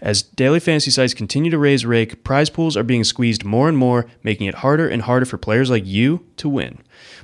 As 0.00 0.22
daily 0.22 0.58
fantasy 0.58 0.90
sites 0.90 1.14
continue 1.14 1.50
to 1.52 1.58
raise 1.58 1.86
rake, 1.86 2.24
prize 2.24 2.50
pools 2.50 2.76
are 2.76 2.82
being 2.82 3.04
squeezed 3.04 3.44
more 3.44 3.68
and 3.68 3.78
more, 3.78 4.06
making 4.24 4.48
it 4.48 4.56
harder 4.56 4.88
and 4.88 5.02
harder 5.02 5.26
for 5.26 5.38
players 5.38 5.70
like 5.70 5.86
you 5.86 6.26
to 6.38 6.48
win. 6.48 6.78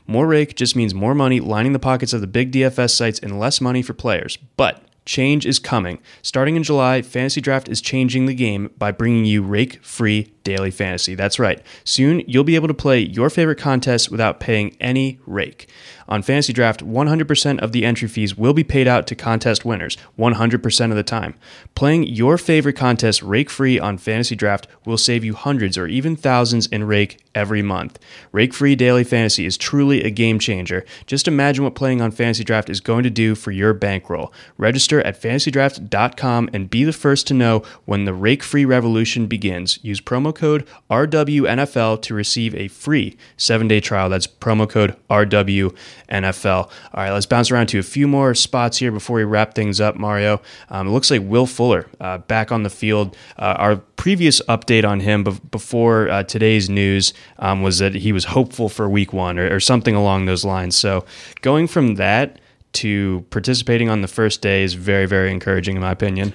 More 0.06 0.28
rake 0.28 0.54
just 0.54 0.76
means 0.76 0.94
more 0.94 1.14
money 1.14 1.40
lining 1.40 1.72
the 1.72 1.80
pockets 1.80 2.12
of 2.12 2.20
the 2.20 2.28
big 2.28 2.52
DFS 2.52 2.90
sites 2.90 3.18
and 3.18 3.40
less 3.40 3.60
money 3.60 3.82
for 3.82 3.94
players. 3.94 4.38
But 4.56 4.84
change 5.08 5.46
is 5.46 5.58
coming. 5.58 5.98
Starting 6.22 6.54
in 6.54 6.62
July, 6.62 7.02
Fantasy 7.02 7.40
Draft 7.40 7.68
is 7.68 7.80
changing 7.80 8.26
the 8.26 8.34
game 8.34 8.70
by 8.78 8.92
bringing 8.92 9.24
you 9.24 9.42
rake 9.42 9.82
free 9.82 10.32
daily 10.48 10.70
fantasy. 10.70 11.14
That's 11.14 11.38
right. 11.38 11.60
Soon 11.84 12.22
you'll 12.26 12.42
be 12.42 12.54
able 12.54 12.68
to 12.68 12.74
play 12.74 13.00
your 13.00 13.28
favorite 13.28 13.58
contests 13.58 14.08
without 14.08 14.40
paying 14.40 14.74
any 14.80 15.20
rake. 15.26 15.68
On 16.08 16.22
Fantasy 16.22 16.54
Draft, 16.54 16.82
100% 16.82 17.58
of 17.58 17.72
the 17.72 17.84
entry 17.84 18.08
fees 18.08 18.34
will 18.34 18.54
be 18.54 18.64
paid 18.64 18.88
out 18.88 19.06
to 19.08 19.14
contest 19.14 19.66
winners 19.66 19.98
100% 20.18 20.90
of 20.90 20.96
the 20.96 21.02
time. 21.02 21.34
Playing 21.74 22.04
your 22.04 22.38
favorite 22.38 22.76
contest 22.76 23.22
rake 23.22 23.50
free 23.50 23.78
on 23.78 23.98
Fantasy 23.98 24.34
Draft 24.34 24.66
will 24.86 24.96
save 24.96 25.22
you 25.22 25.34
hundreds 25.34 25.76
or 25.76 25.86
even 25.86 26.16
thousands 26.16 26.66
in 26.68 26.84
rake 26.84 27.18
every 27.34 27.60
month. 27.60 27.98
Rake 28.32 28.54
free 28.54 28.74
daily 28.74 29.04
fantasy 29.04 29.44
is 29.44 29.58
truly 29.58 30.02
a 30.02 30.10
game 30.10 30.38
changer. 30.38 30.84
Just 31.06 31.28
imagine 31.28 31.62
what 31.62 31.74
playing 31.74 32.00
on 32.00 32.10
Fantasy 32.10 32.42
Draft 32.42 32.70
is 32.70 32.80
going 32.80 33.02
to 33.04 33.10
do 33.10 33.34
for 33.34 33.50
your 33.50 33.74
bankroll. 33.74 34.32
Register 34.56 35.02
at 35.02 35.20
fantasydraft.com 35.20 36.48
and 36.54 36.70
be 36.70 36.84
the 36.84 36.92
first 36.94 37.26
to 37.26 37.34
know 37.34 37.62
when 37.84 38.06
the 38.06 38.14
rake 38.14 38.42
free 38.42 38.64
revolution 38.64 39.26
begins. 39.26 39.78
Use 39.82 40.00
promo 40.00 40.34
code 40.38 40.66
RWNFL 40.90 42.00
to 42.02 42.14
receive 42.14 42.54
a 42.54 42.68
free 42.68 43.16
seven 43.36 43.68
day 43.68 43.80
trial. 43.80 44.08
That's 44.08 44.26
promo 44.26 44.68
code 44.68 44.96
RWNFL. 45.10 46.54
All 46.54 46.70
right, 46.94 47.10
let's 47.10 47.26
bounce 47.26 47.50
around 47.50 47.66
to 47.68 47.78
a 47.78 47.82
few 47.82 48.08
more 48.08 48.34
spots 48.34 48.78
here 48.78 48.92
before 48.92 49.16
we 49.16 49.24
wrap 49.24 49.54
things 49.54 49.80
up, 49.80 49.96
Mario. 49.96 50.40
Um, 50.70 50.86
it 50.88 50.90
looks 50.90 51.10
like 51.10 51.22
Will 51.22 51.46
Fuller 51.46 51.86
uh, 52.00 52.18
back 52.18 52.50
on 52.50 52.62
the 52.62 52.70
field. 52.70 53.16
Uh, 53.38 53.54
our 53.58 53.76
previous 53.76 54.40
update 54.42 54.88
on 54.88 55.00
him 55.00 55.24
be- 55.24 55.38
before 55.50 56.08
uh, 56.08 56.22
today's 56.22 56.70
news 56.70 57.12
um, 57.38 57.62
was 57.62 57.78
that 57.78 57.94
he 57.94 58.12
was 58.12 58.24
hopeful 58.26 58.68
for 58.68 58.88
week 58.88 59.12
one 59.12 59.38
or, 59.38 59.54
or 59.54 59.60
something 59.60 59.94
along 59.94 60.24
those 60.24 60.44
lines. 60.44 60.76
So 60.76 61.04
going 61.42 61.66
from 61.66 61.96
that 61.96 62.38
to 62.74 63.24
participating 63.30 63.88
on 63.88 64.02
the 64.02 64.08
first 64.08 64.40
day 64.40 64.62
is 64.62 64.74
very, 64.74 65.06
very 65.06 65.30
encouraging, 65.30 65.76
in 65.76 65.82
my 65.82 65.90
opinion. 65.90 66.32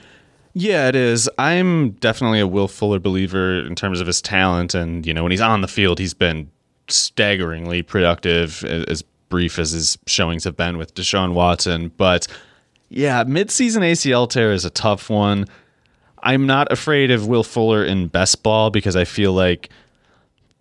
Yeah, 0.53 0.87
it 0.87 0.95
is. 0.95 1.29
I'm 1.37 1.91
definitely 1.91 2.39
a 2.39 2.47
Will 2.47 2.67
Fuller 2.67 2.99
believer 2.99 3.65
in 3.65 3.75
terms 3.75 3.99
of 3.99 4.07
his 4.07 4.21
talent, 4.21 4.73
and 4.73 5.05
you 5.05 5.13
know 5.13 5.23
when 5.23 5.31
he's 5.31 5.41
on 5.41 5.61
the 5.61 5.67
field, 5.67 5.99
he's 5.99 6.13
been 6.13 6.49
staggeringly 6.87 7.81
productive. 7.81 8.63
As 8.63 9.03
brief 9.29 9.57
as 9.57 9.71
his 9.71 9.97
showings 10.05 10.43
have 10.43 10.55
been 10.55 10.77
with 10.77 10.93
Deshaun 10.93 11.33
Watson, 11.33 11.91
but 11.97 12.27
yeah, 12.89 13.23
midseason 13.23 13.79
ACL 13.79 14.29
tear 14.29 14.51
is 14.51 14.63
a 14.63 14.69
tough 14.69 15.09
one. 15.09 15.47
I'm 16.21 16.45
not 16.45 16.71
afraid 16.71 17.09
of 17.09 17.25
Will 17.25 17.43
Fuller 17.43 17.83
in 17.83 18.07
best 18.07 18.43
ball 18.43 18.69
because 18.69 18.95
I 18.95 19.05
feel 19.05 19.33
like 19.33 19.69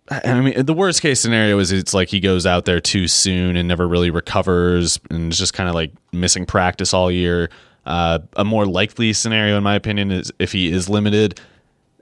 I 0.09 0.41
mean, 0.41 0.65
the 0.65 0.73
worst 0.73 1.01
case 1.01 1.21
scenario 1.21 1.57
is 1.59 1.71
it's 1.71 1.93
like 1.93 2.09
he 2.09 2.19
goes 2.19 2.45
out 2.45 2.65
there 2.65 2.81
too 2.81 3.07
soon 3.07 3.55
and 3.55 3.67
never 3.67 3.87
really 3.87 4.09
recovers 4.09 4.99
and 5.09 5.31
is 5.31 5.39
just 5.39 5.53
kind 5.53 5.69
of 5.69 5.75
like 5.75 5.91
missing 6.11 6.45
practice 6.45 6.93
all 6.93 7.09
year. 7.09 7.49
Uh, 7.85 8.19
a 8.37 8.45
more 8.45 8.65
likely 8.65 9.13
scenario, 9.13 9.57
in 9.57 9.63
my 9.63 9.75
opinion, 9.75 10.11
is 10.11 10.31
if 10.39 10.51
he 10.51 10.71
is 10.71 10.89
limited, 10.89 11.39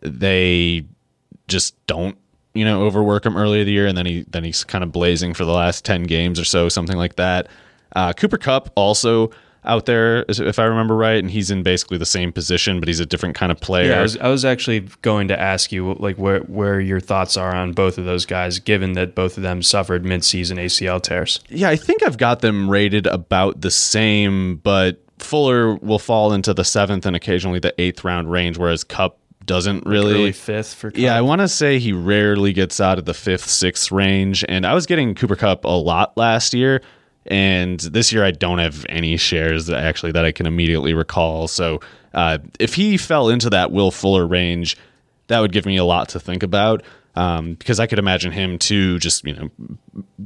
they 0.02 0.84
just 1.48 1.76
don't, 1.88 2.18
you 2.54 2.66
know, 2.66 2.84
overwork 2.84 3.26
him 3.26 3.36
early 3.36 3.62
in 3.62 3.66
the 3.66 3.72
year, 3.72 3.88
and 3.88 3.98
then 3.98 4.06
he 4.06 4.26
then 4.30 4.44
he's 4.44 4.64
kind 4.64 4.84
of 4.84 4.92
blazing 4.92 5.34
for 5.34 5.46
the 5.46 5.54
last 5.54 5.84
ten 5.86 6.04
games 6.04 6.40
or 6.40 6.46
so, 6.46 6.70
something 6.70 6.98
like 6.98 7.16
that. 7.16 7.48
Uh, 7.96 8.14
Cooper 8.14 8.38
Kupp 8.38 8.72
also 8.76 9.32
out 9.64 9.86
there, 9.86 10.26
if 10.28 10.58
I 10.58 10.64
remember 10.64 10.96
right, 10.96 11.18
and 11.18 11.30
he's 11.30 11.52
in 11.52 11.62
basically 11.62 11.98
the 11.98 12.06
same 12.06 12.32
position, 12.32 12.80
but 12.80 12.88
he's 12.88 13.00
a 13.00 13.06
different 13.06 13.36
kind 13.36 13.52
of 13.52 13.60
player. 13.60 13.92
Yeah, 13.92 14.00
I 14.00 14.02
was, 14.02 14.18
I 14.18 14.28
was 14.28 14.44
actually 14.44 14.88
going 15.02 15.28
to 15.28 15.40
ask 15.40 15.72
you 15.72 15.94
like 15.96 16.18
where 16.18 16.40
where 16.42 16.80
your 16.80 17.00
thoughts 17.00 17.38
are 17.38 17.56
on 17.56 17.74
both 17.74 17.98
of 17.98 18.06
those 18.06 18.26
guys, 18.26 18.60
given 18.60 18.94
that 18.94 19.14
both 19.14 19.38
of 19.38 19.44
them 19.44 19.62
suffered 19.62 20.04
midseason 20.04 20.58
ACL 20.58 21.02
tears. 21.02 21.40
Yeah, 21.50 21.70
I 21.70 21.76
think 21.76 22.04
I've 22.04 22.18
got 22.18 22.42
them 22.42 22.70
rated 22.70 23.06
about 23.08 23.62
the 23.62 23.72
same, 23.72 24.58
but 24.58 25.01
Fuller 25.24 25.76
will 25.76 26.00
fall 26.00 26.34
into 26.34 26.54
the 26.54 26.64
seventh 26.64 27.06
and 27.06 27.16
occasionally 27.16 27.60
the 27.60 27.80
eighth 27.80 28.04
round 28.04 28.32
range, 28.32 28.58
whereas 28.58 28.84
Kupp 28.84 29.18
doesn't 29.46 29.86
really 29.86 30.14
Early 30.14 30.32
fifth 30.32 30.74
for 30.74 30.92
Kupp. 30.92 31.00
yeah, 31.00 31.16
I 31.16 31.22
want 31.22 31.42
to 31.42 31.48
say 31.48 31.80
he 31.80 31.94
rarely 31.94 32.54
gets 32.54 32.80
out 32.80 33.00
of 33.00 33.06
the 33.06 33.14
fifth, 33.14 33.50
sixth 33.50 33.92
range. 33.92 34.46
And 34.48 34.66
I 34.66 34.74
was 34.74 34.86
getting 34.86 35.16
Cooper 35.16 35.36
Kupp 35.36 35.66
a 35.66 35.70
lot 35.70 36.16
last 36.18 36.54
year. 36.54 36.82
And 37.28 37.80
this 37.80 38.12
year, 38.12 38.24
I 38.24 38.32
don't 38.32 38.58
have 38.58 38.86
any 38.90 39.16
shares 39.18 39.68
that 39.68 39.84
actually 39.84 40.12
that 40.14 40.26
I 40.26 40.32
can 40.32 40.46
immediately 40.46 40.94
recall. 40.94 41.48
So 41.48 41.80
uh, 42.14 42.40
if 42.60 42.74
he 42.74 42.98
fell 42.98 43.30
into 43.30 43.50
that 43.52 43.72
Will 43.72 43.92
Fuller 43.92 44.26
range, 44.26 44.76
that 45.28 45.40
would 45.40 45.52
give 45.52 45.66
me 45.66 45.78
a 45.78 45.86
lot 45.86 46.10
to 46.10 46.20
think 46.20 46.44
about. 46.44 46.84
Um, 47.14 47.56
because 47.56 47.80
I 47.80 47.88
could 47.88 48.00
imagine 48.00 48.32
him 48.32 48.58
too, 48.58 48.98
just 48.98 49.26
you 49.26 49.34
know, 49.34 49.50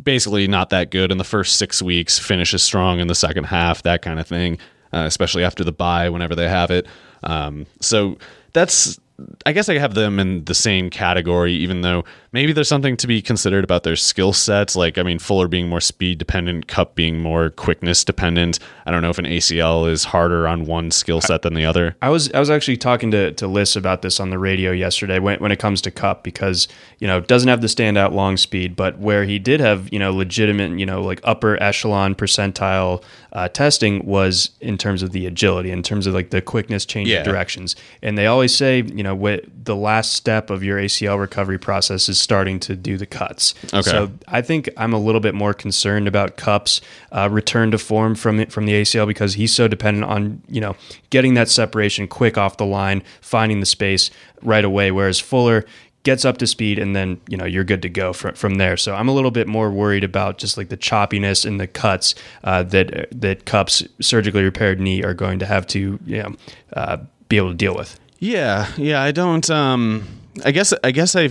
basically 0.04 0.48
not 0.48 0.70
that 0.70 0.92
good 0.92 1.12
in 1.12 1.18
the 1.18 1.24
first 1.24 1.58
six 1.58 1.82
weeks, 1.82 2.20
finishes 2.20 2.62
strong 2.62 3.00
in 3.00 3.08
the 3.08 3.16
second 3.16 3.46
half, 3.46 3.82
that 3.84 4.04
kind 4.04 4.20
of 4.20 4.28
thing. 4.28 4.60
Uh, 4.96 5.04
especially 5.06 5.44
after 5.44 5.66
the 5.66 5.74
buy 5.74 6.08
whenever 6.08 6.36
they 6.36 6.48
have 6.48 6.72
it. 6.72 6.88
Um, 7.24 7.66
so 7.82 8.18
that's 8.54 8.98
I 9.46 9.54
guess 9.54 9.70
I 9.70 9.78
have 9.78 9.94
them 9.94 10.20
in 10.20 10.44
the 10.44 10.54
same 10.54 10.90
category, 10.90 11.54
even 11.54 11.82
though 11.82 12.04
maybe 12.34 12.52
there's 12.52 12.68
something 12.68 12.98
to 12.98 13.08
be 13.08 13.22
considered 13.22 13.64
about 13.64 13.84
their 13.84 13.96
skill 13.96 14.34
sets. 14.34 14.76
Like, 14.76 14.98
I 14.98 15.04
mean, 15.04 15.20
Fuller 15.20 15.48
being 15.48 15.70
more 15.70 15.80
speed 15.80 16.18
dependent, 16.18 16.68
Kupp 16.68 16.96
being 16.96 17.20
more 17.20 17.50
quickness 17.50 18.04
dependent. 18.04 18.60
I 18.86 18.92
don't 18.92 19.02
know 19.02 19.10
if 19.10 19.18
an 19.18 19.26
ACL 19.26 19.90
is 19.90 20.04
harder 20.06 20.48
on 20.50 20.66
one 20.66 20.92
skill 20.92 21.22
set 21.22 21.44
than 21.44 21.54
the 21.54 21.66
other. 21.66 21.96
I 22.02 22.10
was 22.10 22.30
I 22.34 22.40
was 22.40 22.50
actually 22.50 22.78
talking 22.78 23.10
to 23.12 23.32
to 23.34 23.48
Liz 23.48 23.78
about 23.78 24.02
this 24.02 24.20
on 24.20 24.32
the 24.32 24.40
radio 24.40 24.72
yesterday 24.72 25.20
when 25.20 25.40
when 25.40 25.52
it 25.52 25.60
comes 25.60 25.82
to 25.84 25.92
Kupp 25.92 26.24
because 26.24 26.68
you 27.00 27.08
know 27.08 27.22
doesn't 27.22 27.48
have 27.48 27.62
the 27.62 27.68
standout 27.68 28.12
long 28.12 28.36
speed, 28.36 28.76
but 28.76 29.00
where 29.00 29.24
he 29.24 29.40
did 29.40 29.62
have 29.62 29.92
you 29.94 30.00
know 30.00 30.12
legitimate 30.12 30.78
you 30.78 30.86
know 30.86 31.02
like 31.02 31.22
upper 31.24 31.62
echelon 31.64 32.16
percentile 32.16 33.02
uh, 33.36 33.50
testing 33.50 34.04
was 34.06 34.50
in 34.62 34.78
terms 34.78 35.04
of 35.04 35.12
the 35.12 35.26
agility, 35.28 35.70
in 35.70 35.84
terms 35.84 36.08
of 36.08 36.14
like 36.14 36.30
the 36.30 36.42
quickness, 36.42 36.86
change 36.86 37.10
Yeah. 37.10 37.18
of 37.20 37.26
directions, 37.26 37.76
and 38.02 38.18
they 38.18 38.26
always 38.28 38.56
say 38.56 38.82
you 38.82 39.04
know 39.04 39.14
what 39.14 39.44
the 39.66 39.76
last 39.76 40.14
step 40.14 40.50
of 40.50 40.64
your 40.64 40.78
ACL 40.80 41.20
recovery 41.20 41.60
process 41.60 42.08
is 42.08 42.18
starting 42.18 42.60
to 42.62 42.76
do 42.78 42.98
the 42.98 43.06
cuts. 43.06 43.54
Okay. 43.74 43.82
So 43.82 44.12
I 44.30 44.42
think 44.42 44.70
I'm 44.78 44.94
a 44.94 45.00
little 45.00 45.20
bit 45.22 45.36
more 45.36 45.54
concerned 45.54 46.08
about 46.08 46.38
Kupp's 46.38 46.80
uh, 47.12 47.28
return 47.30 47.72
to 47.72 47.78
form 47.78 48.16
from 48.16 48.46
from 48.48 48.66
the 48.66 48.74
ACL 48.82 49.06
because 49.06 49.34
he's 49.34 49.54
so 49.54 49.68
dependent 49.68 50.06
on 50.06 50.42
you 50.48 50.62
know 50.62 50.76
getting 51.10 51.34
that 51.34 51.50
separation 51.50 52.08
quick 52.08 52.38
off 52.38 52.56
the 52.58 52.66
line, 52.66 53.04
finding 53.20 53.60
the 53.60 53.66
space 53.66 54.10
right 54.42 54.64
away. 54.66 54.92
Whereas 54.92 55.20
Fuller 55.20 55.66
gets 56.06 56.24
up 56.24 56.38
to 56.38 56.48
speed 56.48 56.80
and 56.80 56.96
then 56.96 57.20
you 57.28 57.36
know 57.36 57.44
you're 57.44 57.66
good 57.66 57.82
to 57.82 57.90
go 57.90 58.14
from 58.14 58.34
from 58.36 58.56
there. 58.56 58.78
So 58.78 58.96
I'm 58.96 59.10
a 59.10 59.12
little 59.12 59.32
bit 59.32 59.48
more 59.48 59.70
worried 59.70 60.06
about 60.06 60.38
just 60.38 60.56
like 60.56 60.70
the 60.70 60.78
choppiness 60.78 61.46
and 61.46 61.60
the 61.60 61.68
cuts 61.68 62.16
uh, 62.46 62.64
that 62.64 63.08
that 63.12 63.46
Kupp's 63.46 63.84
surgically 64.00 64.44
repaired 64.44 64.80
knee 64.80 65.04
are 65.04 65.14
going 65.14 65.40
to 65.40 65.46
have 65.46 65.68
to 65.68 66.00
you 66.06 66.24
know 66.24 66.36
uh, 66.74 66.98
be 67.28 67.36
able 67.36 67.50
to 67.50 67.56
deal 67.56 67.76
with. 67.76 68.00
Yeah, 68.20 68.72
yeah. 68.78 69.02
I 69.02 69.12
don't. 69.12 69.50
Um, 69.50 70.08
I 70.46 70.52
guess. 70.52 70.74
I 70.84 70.92
guess 70.92 71.16
I 71.16 71.30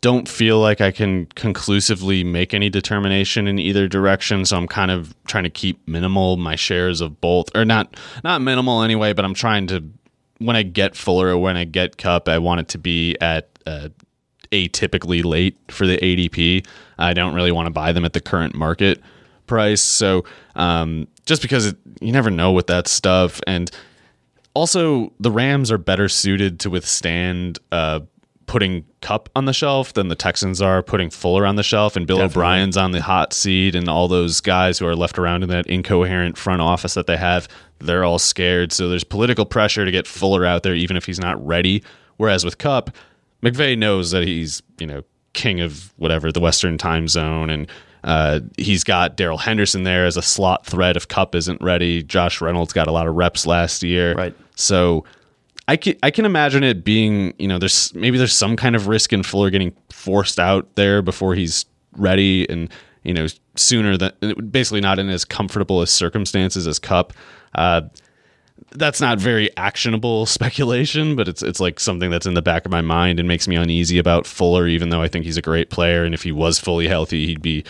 don't 0.00 0.28
feel 0.28 0.60
like 0.60 0.80
I 0.80 0.90
can 0.90 1.26
conclusively 1.34 2.22
make 2.22 2.54
any 2.54 2.68
determination 2.68 3.46
in 3.48 3.58
either 3.58 3.88
direction. 3.88 4.44
So 4.44 4.56
I'm 4.56 4.68
kind 4.68 4.90
of 4.90 5.14
trying 5.26 5.44
to 5.44 5.50
keep 5.50 5.86
minimal 5.88 6.36
my 6.36 6.56
shares 6.56 7.00
of 7.00 7.20
both, 7.20 7.54
or 7.54 7.64
not. 7.64 7.96
Not 8.24 8.42
minimal 8.42 8.82
anyway. 8.82 9.12
But 9.12 9.24
I'm 9.24 9.34
trying 9.34 9.68
to. 9.68 9.84
When 10.38 10.54
I 10.54 10.62
get 10.62 10.94
Fuller 10.94 11.28
or 11.28 11.38
when 11.38 11.56
I 11.56 11.64
get 11.64 11.98
Kupp, 11.98 12.28
I 12.28 12.38
want 12.38 12.60
it 12.60 12.68
to 12.68 12.78
be 12.78 13.16
at 13.20 13.48
atypically 14.52 15.24
late 15.24 15.56
for 15.68 15.86
the 15.86 15.96
ADP. 15.98 16.66
I 16.98 17.12
don't 17.12 17.34
really 17.34 17.52
want 17.52 17.66
to 17.66 17.70
buy 17.70 17.92
them 17.92 18.04
at 18.04 18.12
the 18.12 18.20
current 18.20 18.54
market 18.54 19.00
price. 19.46 19.82
So 19.82 20.24
um, 20.56 21.08
just 21.26 21.42
because 21.42 21.66
it, 21.66 21.76
you 22.00 22.12
never 22.12 22.30
know 22.30 22.52
with 22.52 22.66
that 22.68 22.88
stuff, 22.88 23.40
and 23.46 23.70
also 24.54 25.12
the 25.20 25.30
Rams 25.30 25.70
are 25.70 25.78
better 25.78 26.08
suited 26.08 26.60
to 26.60 26.70
withstand 26.70 27.58
uh, 27.72 28.00
putting 28.46 28.84
Kupp 29.00 29.28
on 29.36 29.44
the 29.44 29.52
shelf 29.52 29.92
than 29.92 30.08
the 30.08 30.16
Texans 30.16 30.60
are 30.60 30.82
putting 30.82 31.10
Fuller 31.10 31.46
on 31.46 31.56
the 31.56 31.62
shelf, 31.62 31.94
and 31.94 32.06
Bill 32.06 32.16
Definitely. 32.16 32.42
O'Brien's 32.42 32.76
on 32.76 32.90
the 32.90 33.02
hot 33.02 33.32
seat, 33.32 33.76
and 33.76 33.88
all 33.88 34.08
those 34.08 34.40
guys 34.40 34.78
who 34.78 34.86
are 34.86 34.96
left 34.96 35.18
around 35.18 35.44
in 35.44 35.48
that 35.50 35.66
incoherent 35.66 36.36
front 36.36 36.60
office 36.60 36.94
that 36.94 37.06
they 37.06 37.16
have, 37.16 37.46
they're 37.78 38.04
all 38.04 38.18
scared. 38.18 38.72
So 38.72 38.88
there's 38.88 39.04
political 39.04 39.44
pressure 39.44 39.84
to 39.84 39.90
get 39.92 40.06
Fuller 40.06 40.44
out 40.44 40.64
there, 40.64 40.74
even 40.74 40.96
if 40.96 41.04
he's 41.04 41.20
not 41.20 41.44
ready. 41.46 41.84
Whereas 42.16 42.44
with 42.44 42.58
Kupp, 42.58 42.90
McVay 43.42 43.78
knows 43.78 44.10
that 44.10 44.26
he's 44.26 44.62
you 44.78 44.86
know 44.86 45.02
king 45.32 45.60
of 45.60 45.92
whatever 45.96 46.32
the 46.32 46.40
Western 46.40 46.78
time 46.78 47.08
zone, 47.08 47.50
and 47.50 47.68
uh, 48.04 48.40
he's 48.56 48.84
got 48.84 49.16
Darrell 49.16 49.38
Henderson 49.38 49.84
there 49.84 50.06
as 50.06 50.16
a 50.16 50.22
slot 50.22 50.66
threat 50.66 50.96
if 50.96 51.06
Kupp 51.08 51.34
isn't 51.34 51.60
ready. 51.62 52.02
Josh 52.02 52.40
Reynolds 52.40 52.72
got 52.72 52.88
a 52.88 52.92
lot 52.92 53.06
of 53.06 53.14
reps 53.14 53.46
last 53.46 53.82
year, 53.82 54.14
Right. 54.14 54.34
So 54.56 55.04
I 55.68 55.76
can 55.76 55.96
I 56.02 56.10
can 56.10 56.24
imagine 56.24 56.64
it 56.64 56.82
being 56.82 57.34
you 57.38 57.46
know 57.46 57.58
there's 57.58 57.94
maybe 57.94 58.18
there's 58.18 58.32
some 58.32 58.56
kind 58.56 58.74
of 58.74 58.88
risk 58.88 59.12
in 59.12 59.22
Fuller 59.22 59.50
getting 59.50 59.74
forced 59.90 60.40
out 60.40 60.74
there 60.74 61.02
before 61.02 61.34
he's 61.34 61.66
ready 61.96 62.48
and 62.48 62.70
you 63.04 63.12
know 63.14 63.26
sooner 63.54 63.96
than 63.96 64.12
basically 64.50 64.80
not 64.80 64.98
in 64.98 65.08
as 65.10 65.24
comfortable 65.24 65.82
as 65.82 65.90
circumstances 65.90 66.66
as 66.66 66.78
Kupp. 66.78 67.12
Uh, 67.54 67.82
that's 68.72 69.00
not 69.00 69.18
very 69.18 69.54
actionable 69.56 70.26
speculation, 70.38 71.16
but 71.16 71.28
it's 71.28 71.42
it's 71.42 71.60
like 71.60 71.80
something 71.80 72.10
that's 72.10 72.26
in 72.26 72.34
the 72.34 72.42
back 72.42 72.64
of 72.66 72.70
my 72.72 72.80
mind 72.82 73.18
and 73.18 73.28
makes 73.28 73.48
me 73.48 73.56
uneasy 73.56 73.98
about 73.98 74.26
Fuller, 74.26 74.66
even 74.66 74.90
though 74.90 75.02
I 75.02 75.08
think 75.08 75.24
he's 75.24 75.36
a 75.36 75.42
great 75.42 75.70
player 75.70 76.04
and 76.04 76.14
if 76.14 76.22
he 76.22 76.32
was 76.32 76.58
fully 76.58 76.88
healthy, 76.88 77.26
he'd 77.26 77.42
be, 77.42 77.64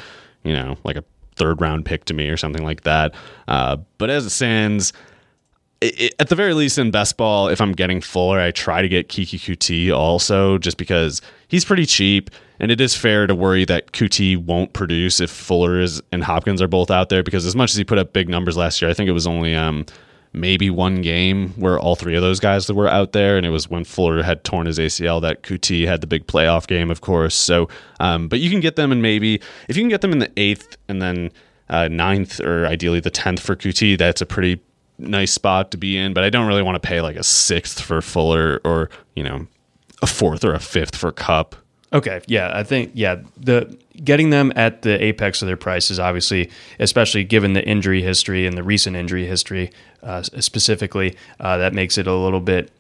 you 0.44 0.53
know, 0.53 0.76
like 0.84 0.96
a 0.96 1.05
third 1.36 1.61
round 1.61 1.84
pick 1.84 2.05
to 2.07 2.14
me 2.14 2.28
or 2.28 2.36
something 2.36 2.64
like 2.64 2.82
that. 2.82 3.14
Uh, 3.46 3.76
but 3.99 4.11
as 4.11 4.26
it 4.26 4.30
stands, 4.30 4.92
it, 5.80 6.01
it- 6.01 6.14
at 6.18 6.28
the 6.30 6.34
very 6.34 6.53
least 6.55 6.78
in 6.78 6.90
best 6.90 7.16
ball, 7.16 7.46
if 7.49 7.61
I'm 7.61 7.72
getting 7.72 8.01
Fuller, 8.01 8.40
I 8.40 8.51
try 8.51 8.82
to 8.82 8.88
get 8.88 9.09
Keke 9.09 9.38
Coutee 9.38 9.94
also, 9.96 10.59
just 10.59 10.76
because 10.78 11.22
he's 11.46 11.64
pretty 11.64 11.86
cheap, 11.86 12.30
and 12.59 12.72
it 12.72 12.80
is 12.80 12.96
fair 12.96 13.28
to 13.28 13.36
worry 13.36 13.64
that 13.66 13.92
Coutee 13.92 14.36
won't 14.36 14.72
produce 14.72 15.20
if 15.20 15.30
Fuller 15.30 15.78
is 15.80 16.03
and 16.11 16.24
Hopkins 16.24 16.61
are 16.61 16.66
both 16.66 16.90
out 16.90 17.09
there. 17.09 17.22
Because 17.22 17.46
as 17.46 17.55
much 17.55 17.70
as 17.70 17.76
he 17.76 17.84
put 17.84 17.99
up 17.99 18.12
big 18.12 18.28
numbers 18.28 18.57
last 18.57 18.82
year, 18.82 18.90
I 18.90 18.94
think 18.94 19.09
it 19.09 19.12
was 19.12 19.28
only 19.28 19.55
um, 19.55 19.86
maybe 20.41 20.70
one 20.70 21.03
game 21.03 21.51
where 21.51 21.78
all 21.78 21.97
three 21.97 22.14
of 22.14 22.22
those 22.22 22.41
guys 22.41 22.70
were 22.72 22.89
out 22.89 23.12
there, 23.12 23.36
and 23.36 23.45
it 23.45 23.51
was 23.51 23.68
when 23.68 23.84
Fuller 23.84 24.22
had 24.22 24.45
torn 24.45 24.66
his 24.66 24.78
ACL 24.78 25.20
that 25.22 25.43
Coutee 25.43 25.86
had 25.86 26.01
the 26.01 26.07
big 26.07 26.26
playoff 26.26 26.66
game, 26.66 26.91
of 26.91 27.01
course. 27.01 27.34
So, 27.34 27.68
um, 28.01 28.28
but 28.28 28.41
you 28.41 28.51
can 28.51 28.61
get 28.61 28.76
them 28.76 28.93
in 28.93 29.03
maybe 29.03 29.41
if 29.68 29.76
you 29.76 29.82
can 29.82 29.89
get 29.89 30.01
them 30.01 30.12
in 30.12 30.18
the 30.18 30.30
eighth 30.36 30.76
and 30.89 31.03
then 31.03 31.30
uh, 31.68 31.89
ninth 31.89 32.41
or 32.41 32.66
ideally 32.66 33.01
the 33.01 33.11
tenth 33.11 33.41
for 33.41 33.57
Coutee, 33.57 33.99
that's 33.99 34.20
a 34.20 34.26
pretty 34.26 34.61
nice 34.99 35.32
spot 35.32 35.70
to 35.70 35.76
be 35.76 35.97
in, 35.97 36.12
but 36.12 36.24
I 36.24 36.30
don't 36.30 36.47
really 36.47 36.62
want 36.62 36.80
to 36.80 36.86
pay 36.86 37.01
like 37.01 37.16
a 37.16 37.22
sixth 37.22 37.80
for 37.80 38.01
Fuller 38.03 38.61
or, 38.64 38.91
you 39.14 39.22
know, 39.22 39.47
a 40.03 40.07
fourth 40.07 40.45
or 40.45 40.55
a 40.55 40.61
fifth 40.61 40.97
for 40.97 41.12
Kupp. 41.12 41.57
Okay, 41.93 42.20
yeah, 42.26 42.51
I 42.55 42.64
think 42.64 42.93
yeah, 42.95 43.16
the 43.36 43.78
getting 44.05 44.30
them 44.30 44.53
at 44.57 44.82
the 44.82 45.03
apex 45.03 45.42
of 45.42 45.46
their 45.46 45.57
prices, 45.57 45.99
obviously, 45.99 46.51
especially 46.78 47.24
given 47.24 47.53
the 47.53 47.64
injury 47.64 48.03
history 48.03 48.46
and 48.46 48.57
the 48.57 48.62
recent 48.62 48.96
injury 48.96 49.26
history 49.26 49.70
uh, 50.03 50.22
specifically, 50.22 51.16
uh, 51.40 51.59
that 51.59 51.72
makes 51.72 51.99
it 51.99 52.07
a 52.07 52.14
little 52.14 52.40
bit 52.40 52.70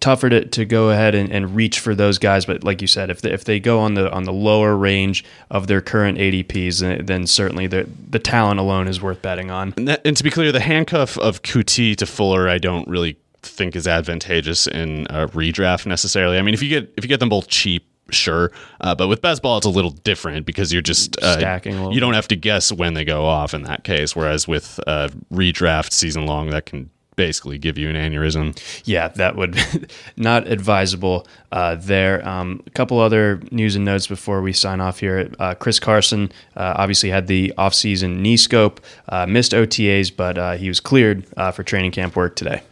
tougher 0.00 0.28
to, 0.28 0.44
to 0.44 0.66
go 0.66 0.90
ahead 0.90 1.14
and, 1.14 1.32
and 1.32 1.56
reach 1.56 1.80
for 1.80 1.94
those 1.94 2.18
guys. 2.18 2.44
But 2.44 2.62
like 2.62 2.82
you 2.82 2.86
said, 2.86 3.10
if 3.10 3.22
they, 3.22 3.32
if 3.32 3.44
they 3.44 3.58
go 3.58 3.80
on 3.80 3.94
the 3.94 4.10
on 4.12 4.24
the 4.24 4.32
lower 4.32 4.76
range 4.76 5.24
of 5.50 5.66
their 5.66 5.80
current 5.80 6.18
ADPs, 6.18 6.80
then, 6.80 7.06
then 7.06 7.26
certainly 7.26 7.66
the 7.66 7.88
the 8.10 8.18
talent 8.18 8.60
alone 8.60 8.86
is 8.86 9.00
worth 9.00 9.22
betting 9.22 9.50
on. 9.50 9.72
And, 9.76 9.88
that, 9.88 10.02
and 10.04 10.16
to 10.16 10.24
be 10.24 10.30
clear, 10.30 10.52
the 10.52 10.60
handcuff 10.60 11.16
of 11.18 11.42
Coutee 11.42 11.96
to 11.96 12.06
Fuller, 12.06 12.48
I 12.48 12.58
don't 12.58 12.86
really 12.86 13.16
think 13.42 13.76
is 13.76 13.86
advantageous 13.86 14.66
in 14.66 15.06
a 15.10 15.26
redraft 15.28 15.86
necessarily. 15.86 16.38
I 16.38 16.42
mean, 16.42 16.54
if 16.54 16.62
you 16.62 16.68
get 16.68 16.92
if 16.96 17.04
you 17.04 17.08
get 17.08 17.20
them 17.20 17.30
both 17.30 17.48
cheap, 17.48 17.86
sure, 18.10 18.52
uh, 18.80 18.94
but 18.94 19.08
with 19.08 19.20
best 19.22 19.42
ball, 19.42 19.58
it's 19.58 19.66
a 19.66 19.70
little 19.70 19.90
different 19.90 20.46
because 20.46 20.72
you're 20.72 20.82
just 20.82 21.20
uh, 21.22 21.38
Stacking 21.38 21.92
You 21.92 22.00
don't 22.00 22.14
have 22.14 22.28
to 22.28 22.36
guess 22.36 22.72
when 22.72 22.94
they 22.94 23.04
go 23.04 23.24
off 23.24 23.54
in 23.54 23.62
that 23.62 23.84
case. 23.84 24.14
Whereas 24.14 24.46
with 24.48 24.80
uh, 24.86 25.08
redraft 25.32 25.92
season 25.92 26.26
long, 26.26 26.50
that 26.50 26.66
can 26.66 26.90
basically 27.16 27.58
give 27.58 27.78
you 27.78 27.88
an 27.88 27.96
aneurysm. 27.96 28.58
Yeah, 28.84 29.08
that 29.08 29.36
would 29.36 29.58
not 30.16 30.48
advisable 30.48 31.26
uh, 31.52 31.76
there. 31.76 32.26
Um, 32.26 32.62
a 32.66 32.70
couple 32.70 32.98
other 32.98 33.40
news 33.50 33.76
and 33.76 33.84
notes 33.84 34.06
before 34.06 34.42
we 34.42 34.52
sign 34.52 34.80
off 34.80 35.00
here. 35.00 35.30
Uh, 35.38 35.54
Chris 35.54 35.78
Carson 35.78 36.32
uh, 36.56 36.74
obviously 36.76 37.10
had 37.10 37.26
the 37.26 37.52
offseason 37.58 38.18
knee 38.18 38.36
scope, 38.36 38.80
uh, 39.08 39.26
missed 39.26 39.52
OTAs, 39.52 40.14
but 40.14 40.38
uh, 40.38 40.52
he 40.52 40.68
was 40.68 40.80
cleared 40.80 41.26
uh, 41.36 41.50
for 41.50 41.62
training 41.62 41.92
camp 41.92 42.16
work 42.16 42.36
today. 42.36 42.62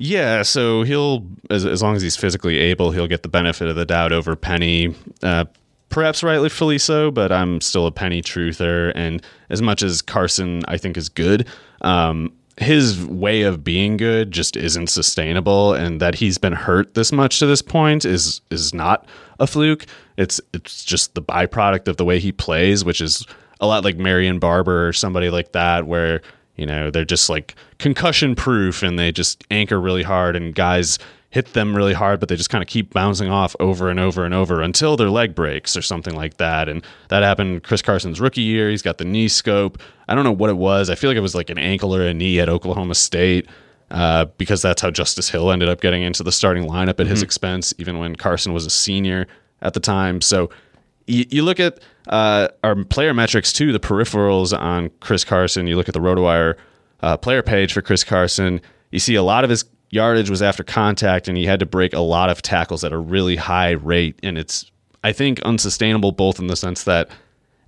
Yeah, 0.00 0.42
so 0.42 0.82
he'll 0.82 1.26
as 1.50 1.66
as 1.66 1.82
long 1.82 1.96
as 1.96 2.02
he's 2.02 2.16
physically 2.16 2.58
able, 2.58 2.92
he'll 2.92 3.08
get 3.08 3.22
the 3.22 3.28
benefit 3.28 3.68
of 3.68 3.76
the 3.76 3.84
doubt 3.84 4.12
over 4.12 4.36
Penny. 4.36 4.94
Uh, 5.22 5.46
perhaps 5.88 6.22
rightfully 6.22 6.78
so, 6.78 7.10
but 7.10 7.32
I'm 7.32 7.60
still 7.60 7.86
a 7.86 7.92
Penny 7.92 8.22
truther. 8.22 8.92
And 8.94 9.22
as 9.50 9.62
much 9.62 9.82
as 9.82 10.02
Carson, 10.02 10.62
I 10.68 10.76
think 10.76 10.96
is 10.96 11.08
good, 11.08 11.48
um, 11.80 12.32
his 12.58 13.04
way 13.04 13.42
of 13.42 13.64
being 13.64 13.96
good 13.96 14.30
just 14.30 14.56
isn't 14.56 14.88
sustainable. 14.88 15.74
And 15.74 16.00
that 16.00 16.14
he's 16.14 16.38
been 16.38 16.52
hurt 16.52 16.94
this 16.94 17.12
much 17.12 17.38
to 17.40 17.46
this 17.46 17.62
point 17.62 18.04
is 18.04 18.40
is 18.50 18.72
not 18.74 19.06
a 19.40 19.46
fluke. 19.46 19.86
It's 20.16 20.40
it's 20.52 20.84
just 20.84 21.14
the 21.14 21.22
byproduct 21.22 21.88
of 21.88 21.96
the 21.96 22.04
way 22.04 22.20
he 22.20 22.32
plays, 22.32 22.84
which 22.84 23.00
is 23.00 23.26
a 23.60 23.66
lot 23.66 23.84
like 23.84 23.96
Marion 23.96 24.38
Barber 24.38 24.86
or 24.86 24.92
somebody 24.92 25.30
like 25.30 25.52
that, 25.52 25.86
where 25.86 26.22
you 26.58 26.66
know, 26.66 26.90
they're 26.90 27.04
just 27.04 27.30
like 27.30 27.54
concussion 27.78 28.34
proof 28.34 28.82
and 28.82 28.98
they 28.98 29.12
just 29.12 29.44
anchor 29.50 29.80
really 29.80 30.02
hard. 30.02 30.36
And 30.36 30.54
guys, 30.54 30.98
hit 31.30 31.52
them 31.52 31.76
really 31.76 31.92
hard, 31.92 32.20
but 32.20 32.28
they 32.28 32.36
just 32.36 32.50
kind 32.50 32.62
of 32.62 32.68
keep 32.68 32.92
bouncing 32.92 33.30
off 33.30 33.54
over 33.60 33.88
and 33.88 34.00
over 34.00 34.24
and 34.24 34.34
over 34.34 34.60
until 34.60 34.96
their 34.96 35.10
leg 35.10 35.34
breaks 35.34 35.76
or 35.76 35.82
something 35.82 36.14
like 36.14 36.38
that. 36.38 36.68
And 36.68 36.84
that 37.08 37.22
happened 37.22 37.62
Chris 37.62 37.80
Carson's 37.80 38.20
rookie 38.20 38.42
year. 38.42 38.70
He's 38.70 38.82
got 38.82 38.98
the 38.98 39.04
knee 39.04 39.28
scope. 39.28 39.78
I 40.08 40.14
don't 40.14 40.24
know 40.24 40.32
what 40.32 40.50
it 40.50 40.56
was. 40.56 40.90
I 40.90 40.94
feel 40.94 41.08
like 41.08 41.16
it 41.16 41.20
was 41.22 41.34
like 41.34 41.50
an 41.50 41.58
ankle 41.58 41.94
or 41.94 42.02
a 42.02 42.12
knee 42.12 42.40
at 42.40 42.48
Oklahoma 42.48 42.94
State. 42.94 43.48
Uh, 43.90 44.26
because 44.36 44.60
that's 44.60 44.82
how 44.82 44.90
Justice 44.90 45.30
Hill 45.30 45.50
ended 45.50 45.70
up 45.70 45.80
getting 45.80 46.02
into 46.02 46.22
the 46.22 46.30
starting 46.30 46.64
lineup 46.64 46.88
at 46.88 46.96
mm-hmm. 46.98 47.08
his 47.08 47.22
expense, 47.22 47.72
even 47.78 47.98
when 47.98 48.16
Carson 48.16 48.52
was 48.52 48.66
a 48.66 48.70
senior 48.70 49.26
at 49.62 49.72
the 49.72 49.80
time. 49.80 50.20
So 50.20 50.50
you, 51.08 51.24
you 51.30 51.42
look 51.42 51.58
at 51.58 51.80
uh, 52.08 52.48
our 52.62 52.84
player 52.84 53.14
metrics 53.14 53.52
too, 53.52 53.72
the 53.72 53.80
peripherals 53.80 54.56
on 54.56 54.90
Chris 55.00 55.24
Carson. 55.24 55.66
You 55.66 55.76
look 55.76 55.88
at 55.88 55.94
the 55.94 56.00
RotoWire 56.00 56.56
uh, 57.00 57.16
player 57.16 57.42
page 57.42 57.72
for 57.72 57.82
Chris 57.82 58.04
Carson. 58.04 58.60
You 58.90 58.98
see 58.98 59.14
a 59.14 59.22
lot 59.22 59.44
of 59.44 59.50
his 59.50 59.64
yardage 59.90 60.30
was 60.30 60.42
after 60.42 60.62
contact, 60.62 61.28
and 61.28 61.36
he 61.36 61.46
had 61.46 61.60
to 61.60 61.66
break 61.66 61.94
a 61.94 62.00
lot 62.00 62.30
of 62.30 62.42
tackles 62.42 62.84
at 62.84 62.92
a 62.92 62.98
really 62.98 63.36
high 63.36 63.70
rate. 63.70 64.18
And 64.22 64.38
it's, 64.38 64.70
I 65.02 65.12
think, 65.12 65.40
unsustainable 65.42 66.12
both 66.12 66.38
in 66.38 66.46
the 66.46 66.56
sense 66.56 66.84
that 66.84 67.10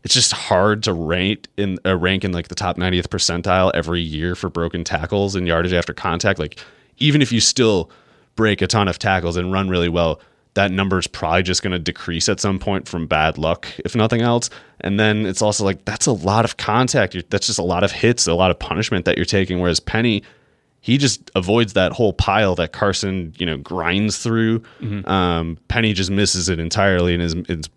it's 0.04 0.14
just 0.14 0.32
hard 0.32 0.82
to 0.84 0.92
rank 0.92 1.46
in 1.56 1.78
a 1.84 1.92
uh, 1.92 1.96
rank 1.96 2.24
in 2.24 2.32
like 2.32 2.48
the 2.48 2.54
top 2.54 2.76
90th 2.76 3.08
percentile 3.08 3.70
every 3.74 4.00
year 4.00 4.34
for 4.34 4.48
broken 4.48 4.84
tackles 4.84 5.34
and 5.34 5.46
yardage 5.46 5.72
after 5.72 5.92
contact. 5.92 6.38
Like, 6.38 6.58
even 6.98 7.22
if 7.22 7.32
you 7.32 7.40
still 7.40 7.90
break 8.36 8.62
a 8.62 8.66
ton 8.66 8.88
of 8.88 8.98
tackles 8.98 9.36
and 9.36 9.52
run 9.52 9.68
really 9.68 9.88
well, 9.88 10.20
that 10.54 10.72
number 10.72 10.98
is 10.98 11.06
probably 11.06 11.42
just 11.42 11.62
going 11.62 11.72
to 11.72 11.78
decrease 11.78 12.28
at 12.28 12.40
some 12.40 12.58
point 12.58 12.88
from 12.88 13.06
bad 13.06 13.38
luck, 13.38 13.68
if 13.84 13.94
nothing 13.94 14.20
else. 14.20 14.50
And 14.80 14.98
then 14.98 15.26
it's 15.26 15.42
also 15.42 15.64
like 15.64 15.84
that's 15.84 16.06
a 16.06 16.12
lot 16.12 16.44
of 16.44 16.56
contact. 16.56 17.16
That's 17.30 17.46
just 17.46 17.58
a 17.58 17.64
lot 17.64 17.84
of 17.84 17.92
hits, 17.92 18.26
a 18.26 18.34
lot 18.34 18.50
of 18.50 18.58
punishment 18.58 19.04
that 19.04 19.16
you're 19.16 19.24
taking. 19.24 19.60
Whereas 19.60 19.78
Penny, 19.78 20.22
he 20.80 20.98
just 20.98 21.30
avoids 21.34 21.74
that 21.74 21.92
whole 21.92 22.12
pile 22.12 22.54
that 22.56 22.72
Carson, 22.72 23.32
you 23.38 23.46
know, 23.46 23.58
grinds 23.58 24.18
through. 24.18 24.60
Mm-hmm. 24.80 25.08
Um, 25.08 25.58
Penny 25.68 25.92
just 25.92 26.10
misses 26.10 26.48
it 26.48 26.58
entirely 26.58 27.14
and 27.14 27.22
is, 27.22 27.34
is, 27.48 27.68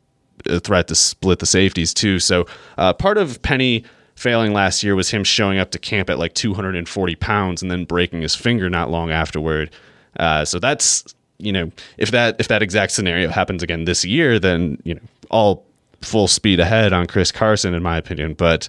a 0.46 0.60
threat 0.60 0.90
to 0.90 0.96
split 0.96 1.40
the 1.40 1.46
safeties 1.46 1.94
too. 1.94 2.20
So 2.20 2.46
uh, 2.78 2.92
part 2.92 3.18
of 3.18 3.42
Penny 3.44 3.86
failing 4.16 4.52
last 4.52 4.84
year 4.84 4.94
was 4.94 5.10
him 5.10 5.24
showing 5.24 5.58
up 5.58 5.72
to 5.72 5.80
camp 5.80 6.10
at 6.10 6.20
like 6.20 6.34
240 6.34 7.16
pounds 7.16 7.62
and 7.62 7.72
then 7.72 7.86
breaking 7.86 8.22
his 8.22 8.36
finger 8.36 8.70
not 8.70 8.90
long 8.90 9.10
afterward. 9.10 9.72
Uh, 10.20 10.44
so 10.44 10.60
that's 10.60 11.16
you 11.44 11.52
know 11.52 11.72
if 11.98 12.12
that 12.12 12.36
if 12.39 12.48
that 12.48 12.62
exact 12.62 12.91
scenario 12.91 13.30
happens 13.30 13.64
again 13.64 13.86
this 13.86 14.04
year, 14.06 14.39
then 14.39 14.80
you 14.84 14.96
know 14.96 15.02
all 15.30 15.66
full 16.02 16.28
speed 16.28 16.60
ahead 16.60 16.94
on 16.94 17.08
Chris 17.08 17.32
Carson, 17.32 17.74
in 17.74 17.82
my 17.82 17.98
opinion. 17.98 18.34
But 18.34 18.68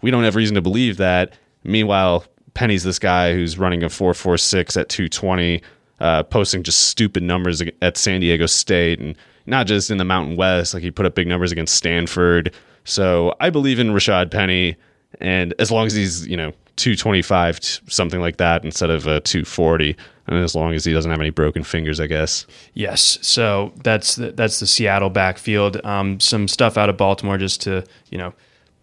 we 0.00 0.10
don't 0.10 0.24
have 0.24 0.36
reason 0.36 0.54
to 0.54 0.62
believe 0.62 0.96
that. 0.98 1.34
Meanwhile, 1.64 2.24
Penny's 2.54 2.84
this 2.84 2.98
guy 2.98 3.32
who's 3.32 3.58
running 3.58 3.82
a 3.82 3.88
446 3.88 4.76
at 4.76 4.88
220, 4.88 5.62
uh, 6.00 6.22
posting 6.24 6.62
just 6.62 6.80
stupid 6.80 7.22
numbers 7.22 7.62
at 7.80 7.96
San 7.96 8.20
Diego 8.20 8.46
State 8.46 8.98
and 8.98 9.16
not 9.46 9.66
just 9.66 9.90
in 9.90 9.98
the 9.98 10.04
Mountain 10.04 10.36
West. 10.36 10.74
Like 10.74 10.82
he 10.82 10.90
put 10.90 11.06
up 11.06 11.14
big 11.14 11.26
numbers 11.26 11.52
against 11.52 11.74
Stanford. 11.74 12.52
So 12.84 13.34
I 13.40 13.50
believe 13.50 13.78
in 13.78 13.88
Rashaad 13.88 14.30
Penny. 14.30 14.76
And 15.20 15.54
as 15.58 15.70
long 15.70 15.86
as 15.86 15.94
he's, 15.94 16.26
you 16.26 16.36
know, 16.36 16.52
225, 16.76 17.82
something 17.88 18.20
like 18.20 18.38
that, 18.38 18.64
instead 18.64 18.90
of 18.90 19.06
a 19.06 19.20
240, 19.20 19.96
and 20.26 20.38
as 20.38 20.54
long 20.54 20.72
as 20.72 20.84
he 20.84 20.92
doesn't 20.92 21.10
have 21.10 21.20
any 21.20 21.30
broken 21.30 21.64
fingers, 21.64 22.00
I 22.00 22.06
guess. 22.06 22.46
Yes. 22.74 23.18
So 23.22 23.72
that's 23.82 24.16
the, 24.16 24.32
that's 24.32 24.60
the 24.60 24.66
Seattle 24.66 25.10
backfield. 25.10 25.84
Um, 25.84 26.20
some 26.20 26.48
stuff 26.48 26.78
out 26.78 26.88
of 26.88 26.96
Baltimore 26.96 27.38
just 27.38 27.60
to, 27.62 27.84
you 28.10 28.18
know, 28.18 28.32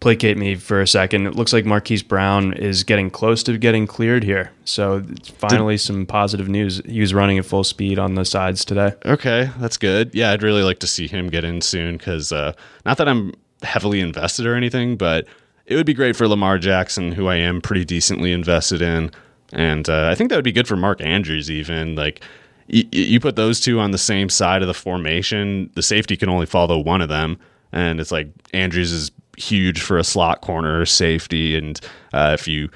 placate 0.00 0.38
me 0.38 0.54
for 0.54 0.80
a 0.80 0.86
second. 0.86 1.26
It 1.26 1.36
looks 1.36 1.52
like 1.52 1.64
Marquise 1.64 2.02
Brown 2.02 2.54
is 2.54 2.84
getting 2.84 3.10
close 3.10 3.42
to 3.44 3.56
getting 3.58 3.86
cleared 3.86 4.24
here. 4.24 4.50
So 4.64 5.04
finally, 5.38 5.74
Did, 5.74 5.82
some 5.82 6.06
positive 6.06 6.48
news. 6.48 6.80
He 6.86 7.00
was 7.00 7.14
running 7.14 7.38
at 7.38 7.44
full 7.44 7.64
speed 7.64 7.98
on 7.98 8.14
the 8.14 8.24
sides 8.24 8.64
today. 8.64 8.94
Okay, 9.04 9.50
that's 9.58 9.76
good. 9.76 10.14
Yeah, 10.14 10.32
I'd 10.32 10.42
really 10.42 10.62
like 10.62 10.78
to 10.80 10.86
see 10.86 11.06
him 11.06 11.28
get 11.28 11.44
in 11.44 11.60
soon 11.60 11.98
because 11.98 12.32
uh, 12.32 12.54
not 12.86 12.96
that 12.98 13.08
I'm 13.08 13.34
heavily 13.62 14.00
invested 14.00 14.46
or 14.46 14.54
anything, 14.54 14.96
but 14.96 15.26
it 15.70 15.76
would 15.76 15.86
be 15.86 15.94
great 15.94 16.16
for 16.16 16.26
Lamar 16.26 16.58
Jackson, 16.58 17.12
who 17.12 17.28
I 17.28 17.36
am 17.36 17.60
pretty 17.60 17.84
decently 17.84 18.32
invested 18.32 18.82
in. 18.82 19.12
And 19.52 19.88
uh, 19.88 20.08
I 20.10 20.16
think 20.16 20.28
that 20.28 20.36
would 20.36 20.44
be 20.44 20.52
good 20.52 20.66
for 20.66 20.76
Mark 20.76 21.00
Andrews, 21.00 21.48
even. 21.48 21.94
Like, 21.94 22.22
you 22.66 23.18
put 23.20 23.36
those 23.36 23.60
two 23.60 23.80
on 23.80 23.92
the 23.92 23.98
same 23.98 24.28
side 24.28 24.62
of 24.62 24.68
the 24.68 24.74
formation, 24.74 25.70
the 25.74 25.82
safety 25.82 26.16
can 26.16 26.28
only 26.28 26.46
follow 26.46 26.78
one 26.78 27.00
of 27.00 27.08
them. 27.08 27.38
And 27.72 28.00
it's 28.00 28.12
like 28.12 28.28
Andrews 28.52 28.90
is 28.90 29.12
huge 29.36 29.80
for 29.80 29.96
a 29.96 30.04
slot 30.04 30.40
corner 30.40 30.84
safety. 30.86 31.56
And 31.56 31.80
uh, 32.12 32.36
if 32.38 32.48
you 32.48 32.68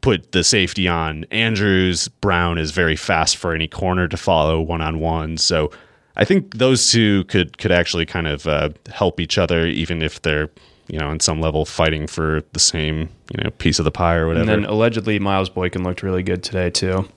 put 0.00 0.32
the 0.32 0.42
safety 0.42 0.88
on 0.88 1.24
Andrews, 1.30 2.08
Brown 2.08 2.56
is 2.56 2.70
very 2.70 2.96
fast 2.96 3.36
for 3.36 3.54
any 3.54 3.68
corner 3.68 4.08
to 4.08 4.16
follow 4.16 4.60
one 4.60 4.80
on 4.80 4.98
one. 4.98 5.36
So 5.36 5.70
I 6.16 6.24
think 6.24 6.54
those 6.54 6.90
two 6.90 7.24
could 7.24 7.58
could 7.58 7.72
actually 7.72 8.06
kind 8.06 8.26
of 8.26 8.46
uh, 8.46 8.70
help 8.90 9.20
each 9.20 9.38
other, 9.38 9.66
even 9.66 10.02
if 10.02 10.22
they're 10.22 10.50
you 10.90 10.98
know 10.98 11.08
on 11.08 11.20
some 11.20 11.40
level 11.40 11.64
fighting 11.64 12.06
for 12.06 12.42
the 12.52 12.58
same 12.58 13.08
you 13.34 13.42
know 13.42 13.50
piece 13.50 13.78
of 13.78 13.84
the 13.84 13.90
pie 13.90 14.16
or 14.16 14.26
whatever. 14.26 14.50
And 14.50 14.64
then 14.64 14.70
allegedly 14.70 15.18
Miles 15.18 15.48
Boykin 15.48 15.82
looked 15.84 16.02
really 16.02 16.22
good 16.22 16.42
today 16.42 16.70
too. 16.70 17.08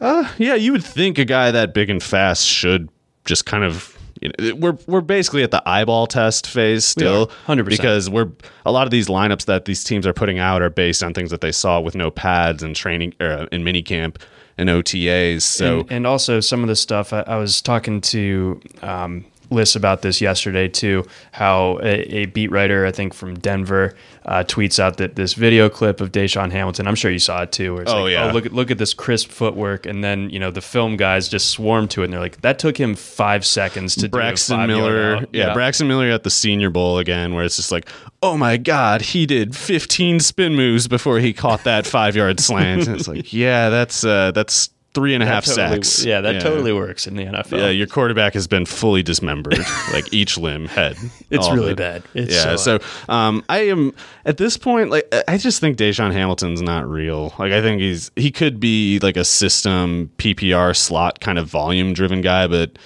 Uh, 0.00 0.28
yeah, 0.38 0.54
you 0.54 0.72
would 0.72 0.84
think 0.84 1.18
a 1.18 1.24
guy 1.24 1.50
that 1.50 1.74
big 1.74 1.88
and 1.88 2.02
fast 2.02 2.46
should 2.46 2.88
just 3.24 3.46
kind 3.46 3.64
of 3.64 3.96
you 4.20 4.30
know, 4.38 4.54
we're 4.54 4.78
we're 4.86 5.00
basically 5.00 5.42
at 5.42 5.50
the 5.50 5.62
eyeball 5.68 6.06
test 6.06 6.46
phase 6.46 6.84
still, 6.84 7.30
hundred 7.46 7.64
percent, 7.64 7.80
because 7.80 8.08
we're 8.08 8.30
a 8.64 8.70
lot 8.70 8.86
of 8.86 8.90
these 8.90 9.08
lineups 9.08 9.46
that 9.46 9.64
these 9.64 9.82
teams 9.82 10.06
are 10.06 10.12
putting 10.12 10.38
out 10.38 10.62
are 10.62 10.70
based 10.70 11.02
on 11.02 11.12
things 11.12 11.30
that 11.30 11.40
they 11.40 11.52
saw 11.52 11.80
with 11.80 11.94
no 11.94 12.10
pads 12.10 12.62
and 12.62 12.76
training 12.76 13.14
uh, 13.20 13.46
in 13.50 13.64
minicamp 13.64 14.20
and 14.58 14.68
OTAs. 14.68 15.42
So 15.42 15.80
and, 15.80 15.92
and, 15.92 16.06
also 16.06 16.38
some 16.40 16.62
of 16.62 16.68
the 16.68 16.76
stuff 16.76 17.12
I, 17.12 17.22
I 17.22 17.36
was 17.36 17.60
talking 17.60 18.00
to 18.02 18.60
um, 18.82 19.24
lists 19.52 19.76
about 19.76 20.02
this 20.02 20.20
yesterday 20.20 20.68
too. 20.68 21.04
How 21.32 21.78
a, 21.82 22.00
a 22.22 22.26
beat 22.26 22.50
writer, 22.50 22.86
I 22.86 22.92
think 22.92 23.14
from 23.14 23.38
Denver, 23.38 23.94
uh, 24.24 24.44
tweets 24.44 24.78
out 24.78 24.96
that 24.98 25.16
this 25.16 25.34
video 25.34 25.68
clip 25.68 26.00
of 26.00 26.12
DaeSean 26.12 26.50
Hamilton. 26.50 26.86
I'm 26.86 26.94
sure 26.94 27.10
you 27.10 27.18
saw 27.18 27.42
it 27.42 27.52
too. 27.52 27.74
Where 27.74 27.82
it's 27.82 27.92
oh 27.92 28.04
like, 28.04 28.12
yeah, 28.12 28.30
oh 28.30 28.32
look 28.32 28.46
at 28.46 28.52
look 28.52 28.70
at 28.70 28.78
this 28.78 28.94
crisp 28.94 29.30
footwork, 29.30 29.86
and 29.86 30.02
then 30.02 30.30
you 30.30 30.38
know 30.38 30.50
the 30.50 30.60
film 30.60 30.96
guys 30.96 31.28
just 31.28 31.50
swarm 31.50 31.88
to 31.88 32.02
it, 32.02 32.04
and 32.06 32.12
they're 32.12 32.20
like, 32.20 32.40
that 32.42 32.58
took 32.58 32.78
him 32.78 32.94
five 32.94 33.44
seconds 33.44 33.94
to 33.96 34.08
Braxton. 34.08 34.66
Miller, 34.66 35.16
yeah, 35.32 35.48
yeah, 35.48 35.54
Braxton 35.54 35.88
Miller 35.88 36.08
at 36.10 36.22
the 36.22 36.30
Senior 36.30 36.70
Bowl 36.70 36.98
again, 36.98 37.34
where 37.34 37.44
it's 37.44 37.56
just 37.56 37.72
like, 37.72 37.88
oh 38.22 38.36
my 38.36 38.56
god, 38.56 39.02
he 39.02 39.26
did 39.26 39.56
15 39.56 40.20
spin 40.20 40.54
moves 40.54 40.88
before 40.88 41.18
he 41.18 41.32
caught 41.32 41.64
that 41.64 41.86
five 41.86 42.16
yard 42.16 42.40
slant. 42.40 42.86
and 42.86 42.96
it's 42.96 43.08
like, 43.08 43.32
yeah, 43.32 43.68
that's 43.68 44.04
uh, 44.04 44.30
that's 44.32 44.70
three 44.94 45.14
and 45.14 45.22
a 45.22 45.26
half 45.26 45.44
totally, 45.44 45.82
sacks. 45.82 46.04
Yeah, 46.04 46.20
that 46.20 46.34
yeah. 46.34 46.40
totally 46.40 46.72
works 46.72 47.06
in 47.06 47.16
the 47.16 47.24
NFL. 47.24 47.58
Yeah, 47.58 47.68
your 47.68 47.86
quarterback 47.86 48.34
has 48.34 48.46
been 48.46 48.66
fully 48.66 49.02
dismembered, 49.02 49.58
like 49.92 50.12
each 50.12 50.36
limb, 50.36 50.66
head. 50.66 50.96
It's 51.30 51.50
really 51.50 51.72
it. 51.72 51.76
bad. 51.76 52.02
It's 52.14 52.34
yeah, 52.34 52.56
so, 52.56 52.78
so 52.78 53.12
um, 53.12 53.44
I 53.48 53.60
am 53.60 53.94
at 54.24 54.36
this 54.36 54.56
point, 54.56 54.90
like 54.90 55.12
I 55.28 55.38
just 55.38 55.60
think 55.60 55.78
DaeSean 55.78 56.12
Hamilton's 56.12 56.60
not 56.60 56.88
real. 56.88 57.34
Like 57.38 57.52
I 57.52 57.62
think 57.62 57.80
he's 57.80 58.10
he 58.16 58.30
could 58.30 58.60
be 58.60 58.98
like 59.00 59.16
a 59.16 59.24
system 59.24 60.10
PPR 60.18 60.76
slot 60.76 61.20
kind 61.20 61.38
of 61.38 61.46
volume 61.46 61.92
driven 61.94 62.20
guy, 62.20 62.46
but 62.46 62.78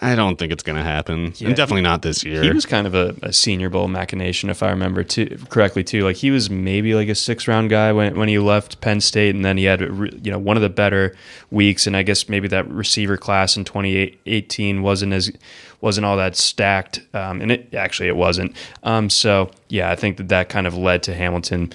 I 0.00 0.14
don't 0.14 0.38
think 0.38 0.52
it's 0.52 0.62
going 0.62 0.76
to 0.76 0.84
happen, 0.84 1.32
yeah, 1.38 1.48
and 1.48 1.56
definitely 1.56 1.82
not 1.82 2.02
this 2.02 2.22
year. 2.22 2.40
He 2.42 2.50
was 2.50 2.64
kind 2.64 2.86
of 2.86 2.94
a, 2.94 3.16
a, 3.22 3.32
Senior 3.32 3.68
Bowl 3.68 3.88
machination, 3.88 4.48
if 4.48 4.62
I 4.62 4.70
remember 4.70 5.02
too, 5.02 5.38
correctly. 5.48 5.82
Too 5.82 6.04
like 6.04 6.14
he 6.14 6.30
was 6.30 6.48
maybe 6.48 6.94
like 6.94 7.08
a 7.08 7.16
six 7.16 7.48
round 7.48 7.68
guy 7.68 7.92
when 7.92 8.16
when 8.16 8.28
he 8.28 8.38
left 8.38 8.80
Penn 8.80 9.00
State, 9.00 9.34
and 9.34 9.44
then 9.44 9.56
he 9.56 9.64
had 9.64 9.80
you 9.80 10.30
know 10.30 10.38
one 10.38 10.56
of 10.56 10.62
the 10.62 10.68
better 10.68 11.16
weeks, 11.50 11.88
and 11.88 11.96
I 11.96 12.04
guess 12.04 12.28
maybe 12.28 12.46
that 12.46 12.70
receiver 12.70 13.16
class 13.16 13.56
in 13.56 13.64
2018 13.64 14.82
wasn't 14.82 15.12
as 15.14 15.32
wasn't 15.80 16.04
all 16.04 16.16
that 16.16 16.36
stacked, 16.36 17.00
um, 17.12 17.40
and 17.40 17.50
it 17.50 17.74
actually 17.74 18.08
it 18.08 18.16
wasn't. 18.16 18.54
Um, 18.84 19.10
so 19.10 19.50
yeah, 19.68 19.90
I 19.90 19.96
think 19.96 20.16
that 20.18 20.28
that 20.28 20.48
kind 20.48 20.68
of 20.68 20.76
led 20.76 21.02
to 21.04 21.14
Hamilton 21.14 21.72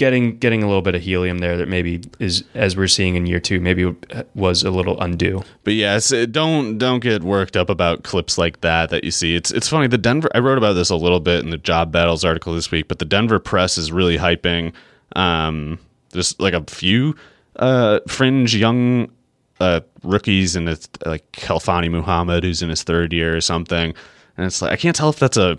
getting 0.00 0.38
getting 0.38 0.62
a 0.62 0.66
little 0.66 0.80
bit 0.80 0.94
of 0.94 1.02
helium 1.02 1.38
there 1.38 1.58
that 1.58 1.68
maybe 1.68 2.00
is 2.18 2.42
as 2.54 2.74
we're 2.74 2.88
seeing 2.88 3.16
in 3.16 3.26
year 3.26 3.38
two 3.38 3.60
maybe 3.60 3.94
was 4.34 4.62
a 4.62 4.70
little 4.70 4.98
undue. 4.98 5.42
But 5.62 5.74
yes, 5.74 6.10
don't 6.30 6.78
don't 6.78 7.00
get 7.00 7.22
worked 7.22 7.54
up 7.54 7.68
about 7.68 8.02
clips 8.02 8.38
like 8.38 8.62
that 8.62 8.88
that 8.88 9.04
you 9.04 9.10
see. 9.10 9.36
It's 9.36 9.50
it's 9.50 9.68
funny. 9.68 9.88
The 9.88 9.98
Denver 9.98 10.30
I 10.34 10.38
wrote 10.38 10.56
about 10.56 10.72
this 10.72 10.88
a 10.88 10.96
little 10.96 11.20
bit 11.20 11.44
in 11.44 11.50
the 11.50 11.58
Job 11.58 11.92
Battles 11.92 12.24
article 12.24 12.54
this 12.54 12.70
week, 12.70 12.88
but 12.88 12.98
the 12.98 13.04
Denver 13.04 13.38
press 13.38 13.76
is 13.76 13.92
really 13.92 14.16
hyping 14.16 14.72
um, 15.16 15.78
just 16.14 16.40
like 16.40 16.54
a 16.54 16.64
few 16.64 17.14
uh, 17.56 18.00
fringe 18.08 18.56
young 18.56 19.12
uh, 19.60 19.80
rookies, 20.02 20.56
and 20.56 20.66
it's 20.66 20.88
like 21.04 21.30
Khalfani 21.32 21.90
Muhammad 21.90 22.42
who's 22.42 22.62
in 22.62 22.70
his 22.70 22.84
third 22.84 23.12
year 23.12 23.36
or 23.36 23.42
something, 23.42 23.92
and 24.38 24.46
it's 24.46 24.62
like 24.62 24.72
I 24.72 24.76
can't 24.76 24.96
tell 24.96 25.10
if 25.10 25.18
that's 25.18 25.36
a 25.36 25.58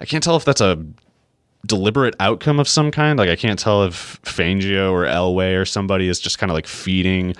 I 0.00 0.06
can't 0.06 0.24
tell 0.24 0.36
if 0.36 0.46
that's 0.46 0.62
a 0.62 0.82
deliberate 1.64 2.14
outcome 2.20 2.58
of 2.60 2.68
some 2.68 2.90
kind. 2.90 3.18
Like 3.18 3.28
I 3.30 3.36
can't 3.36 3.58
tell 3.58 3.84
if 3.84 4.20
Fangio 4.22 4.92
or 4.92 5.04
Elway 5.04 5.60
or 5.60 5.64
somebody 5.64 6.08
is 6.08 6.20
just 6.20 6.38
kind 6.38 6.50
of 6.50 6.54
like 6.54 6.66
feeding 6.66 7.34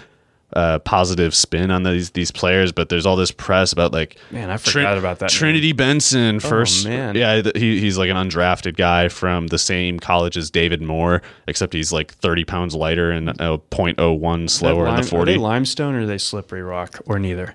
uh, 0.52 0.78
positive 0.78 1.34
spin 1.34 1.70
on 1.72 1.82
these 1.82 2.10
these 2.10 2.30
players, 2.30 2.70
but 2.72 2.88
there's 2.88 3.04
all 3.04 3.16
this 3.16 3.32
press 3.32 3.72
about 3.72 3.92
like 3.92 4.16
Man, 4.30 4.48
I 4.48 4.56
forgot 4.56 4.96
about 4.96 5.18
that 5.18 5.30
name. 5.32 5.36
Trinity 5.38 5.72
Benson 5.72 6.38
first. 6.40 6.86
man. 6.86 7.16
Yeah, 7.16 7.42
he, 7.54 7.80
he's 7.80 7.98
like 7.98 8.08
an 8.10 8.16
undrafted 8.16 8.76
guy 8.76 9.08
from 9.08 9.48
the 9.48 9.58
same 9.58 9.98
college 9.98 10.36
as 10.36 10.50
David 10.50 10.80
Moore, 10.80 11.20
except 11.48 11.72
he's 11.74 11.92
like 11.92 12.12
30 12.14 12.44
pounds 12.44 12.74
lighter 12.76 13.10
and 13.10 13.28
uh, 13.40 13.58
0.01 13.70 14.48
slower 14.48 14.86
in 14.86 14.92
Lime- 14.94 15.02
the 15.02 15.06
Are 15.08 15.10
40. 15.10 15.32
they 15.32 15.38
limestone 15.38 15.94
or 15.96 16.02
are 16.02 16.06
they 16.06 16.16
slippery 16.18 16.62
rock 16.62 17.00
or 17.06 17.18
neither? 17.18 17.54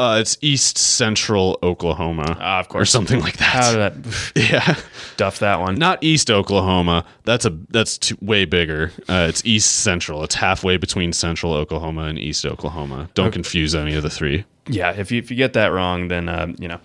Uh, 0.00 0.16
it's 0.18 0.38
East 0.40 0.78
Central 0.78 1.58
Oklahoma, 1.62 2.36
Ah, 2.40 2.60
of 2.60 2.66
or 2.66 2.68
course. 2.70 2.90
something 2.90 3.20
like 3.20 3.36
that. 3.36 3.44
How 3.44 3.72
did 3.72 4.02
that 4.04 4.32
yeah, 4.50 4.76
duff 5.18 5.40
that 5.40 5.60
one? 5.60 5.74
not 5.74 6.02
East 6.02 6.30
Oklahoma. 6.30 7.04
That's 7.24 7.44
a 7.44 7.50
that's 7.68 7.98
too, 7.98 8.16
way 8.22 8.46
bigger. 8.46 8.92
Uh, 9.08 9.26
it's 9.28 9.44
East 9.44 9.70
Central. 9.82 10.24
It's 10.24 10.34
halfway 10.36 10.78
between 10.78 11.12
Central 11.12 11.52
Oklahoma 11.52 12.04
and 12.04 12.18
East 12.18 12.46
Oklahoma. 12.46 13.10
Don't 13.14 13.30
confuse 13.32 13.74
any 13.74 13.94
of 13.94 14.02
the 14.02 14.10
three. 14.10 14.44
yeah, 14.68 14.92
if 14.92 15.10
you 15.12 15.18
if 15.18 15.30
you 15.30 15.36
get 15.36 15.52
that 15.52 15.66
wrong, 15.68 16.08
then 16.08 16.28
um, 16.30 16.54
you 16.58 16.68
know 16.68 16.80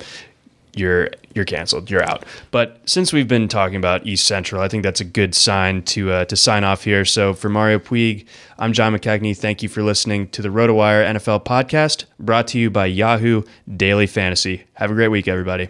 you're 0.78 1.10
you're 1.34 1.46
canceled. 1.46 1.90
You're 1.90 2.04
out. 2.04 2.24
But 2.52 2.82
since 2.86 3.12
we've 3.12 3.28
been 3.28 3.48
talking 3.48 3.76
about 3.76 4.06
East 4.06 4.26
Central, 4.26 4.62
I 4.62 4.68
think 4.68 4.84
that's 4.84 5.02
a 5.02 5.06
good 5.06 5.36
sign 5.36 5.82
to 5.84 6.12
uh, 6.12 6.26
to 6.26 6.36
sign 6.36 6.64
off 6.64 6.84
here. 6.84 7.06
So 7.06 7.34
for 7.34 7.50
Mario 7.50 7.80
Puig, 7.80 8.26
I'm 8.58 8.74
John 8.74 8.96
McKechnie. 8.96 9.38
Thank 9.38 9.62
you 9.64 9.70
for 9.70 9.84
listening 9.84 10.30
to 10.30 10.42
the 10.42 10.50
RotoWire 10.50 11.06
NFL 11.16 11.46
podcast, 11.46 12.06
brought 12.20 12.48
to 12.50 12.60
you 12.60 12.70
by 12.70 12.86
Yahoo 12.86 13.44
Daily 13.76 14.08
Fantasy. 14.08 14.66
Have 14.74 14.92
a 14.92 14.94
great 14.94 15.10
week, 15.10 15.28
everybody. 15.28 15.70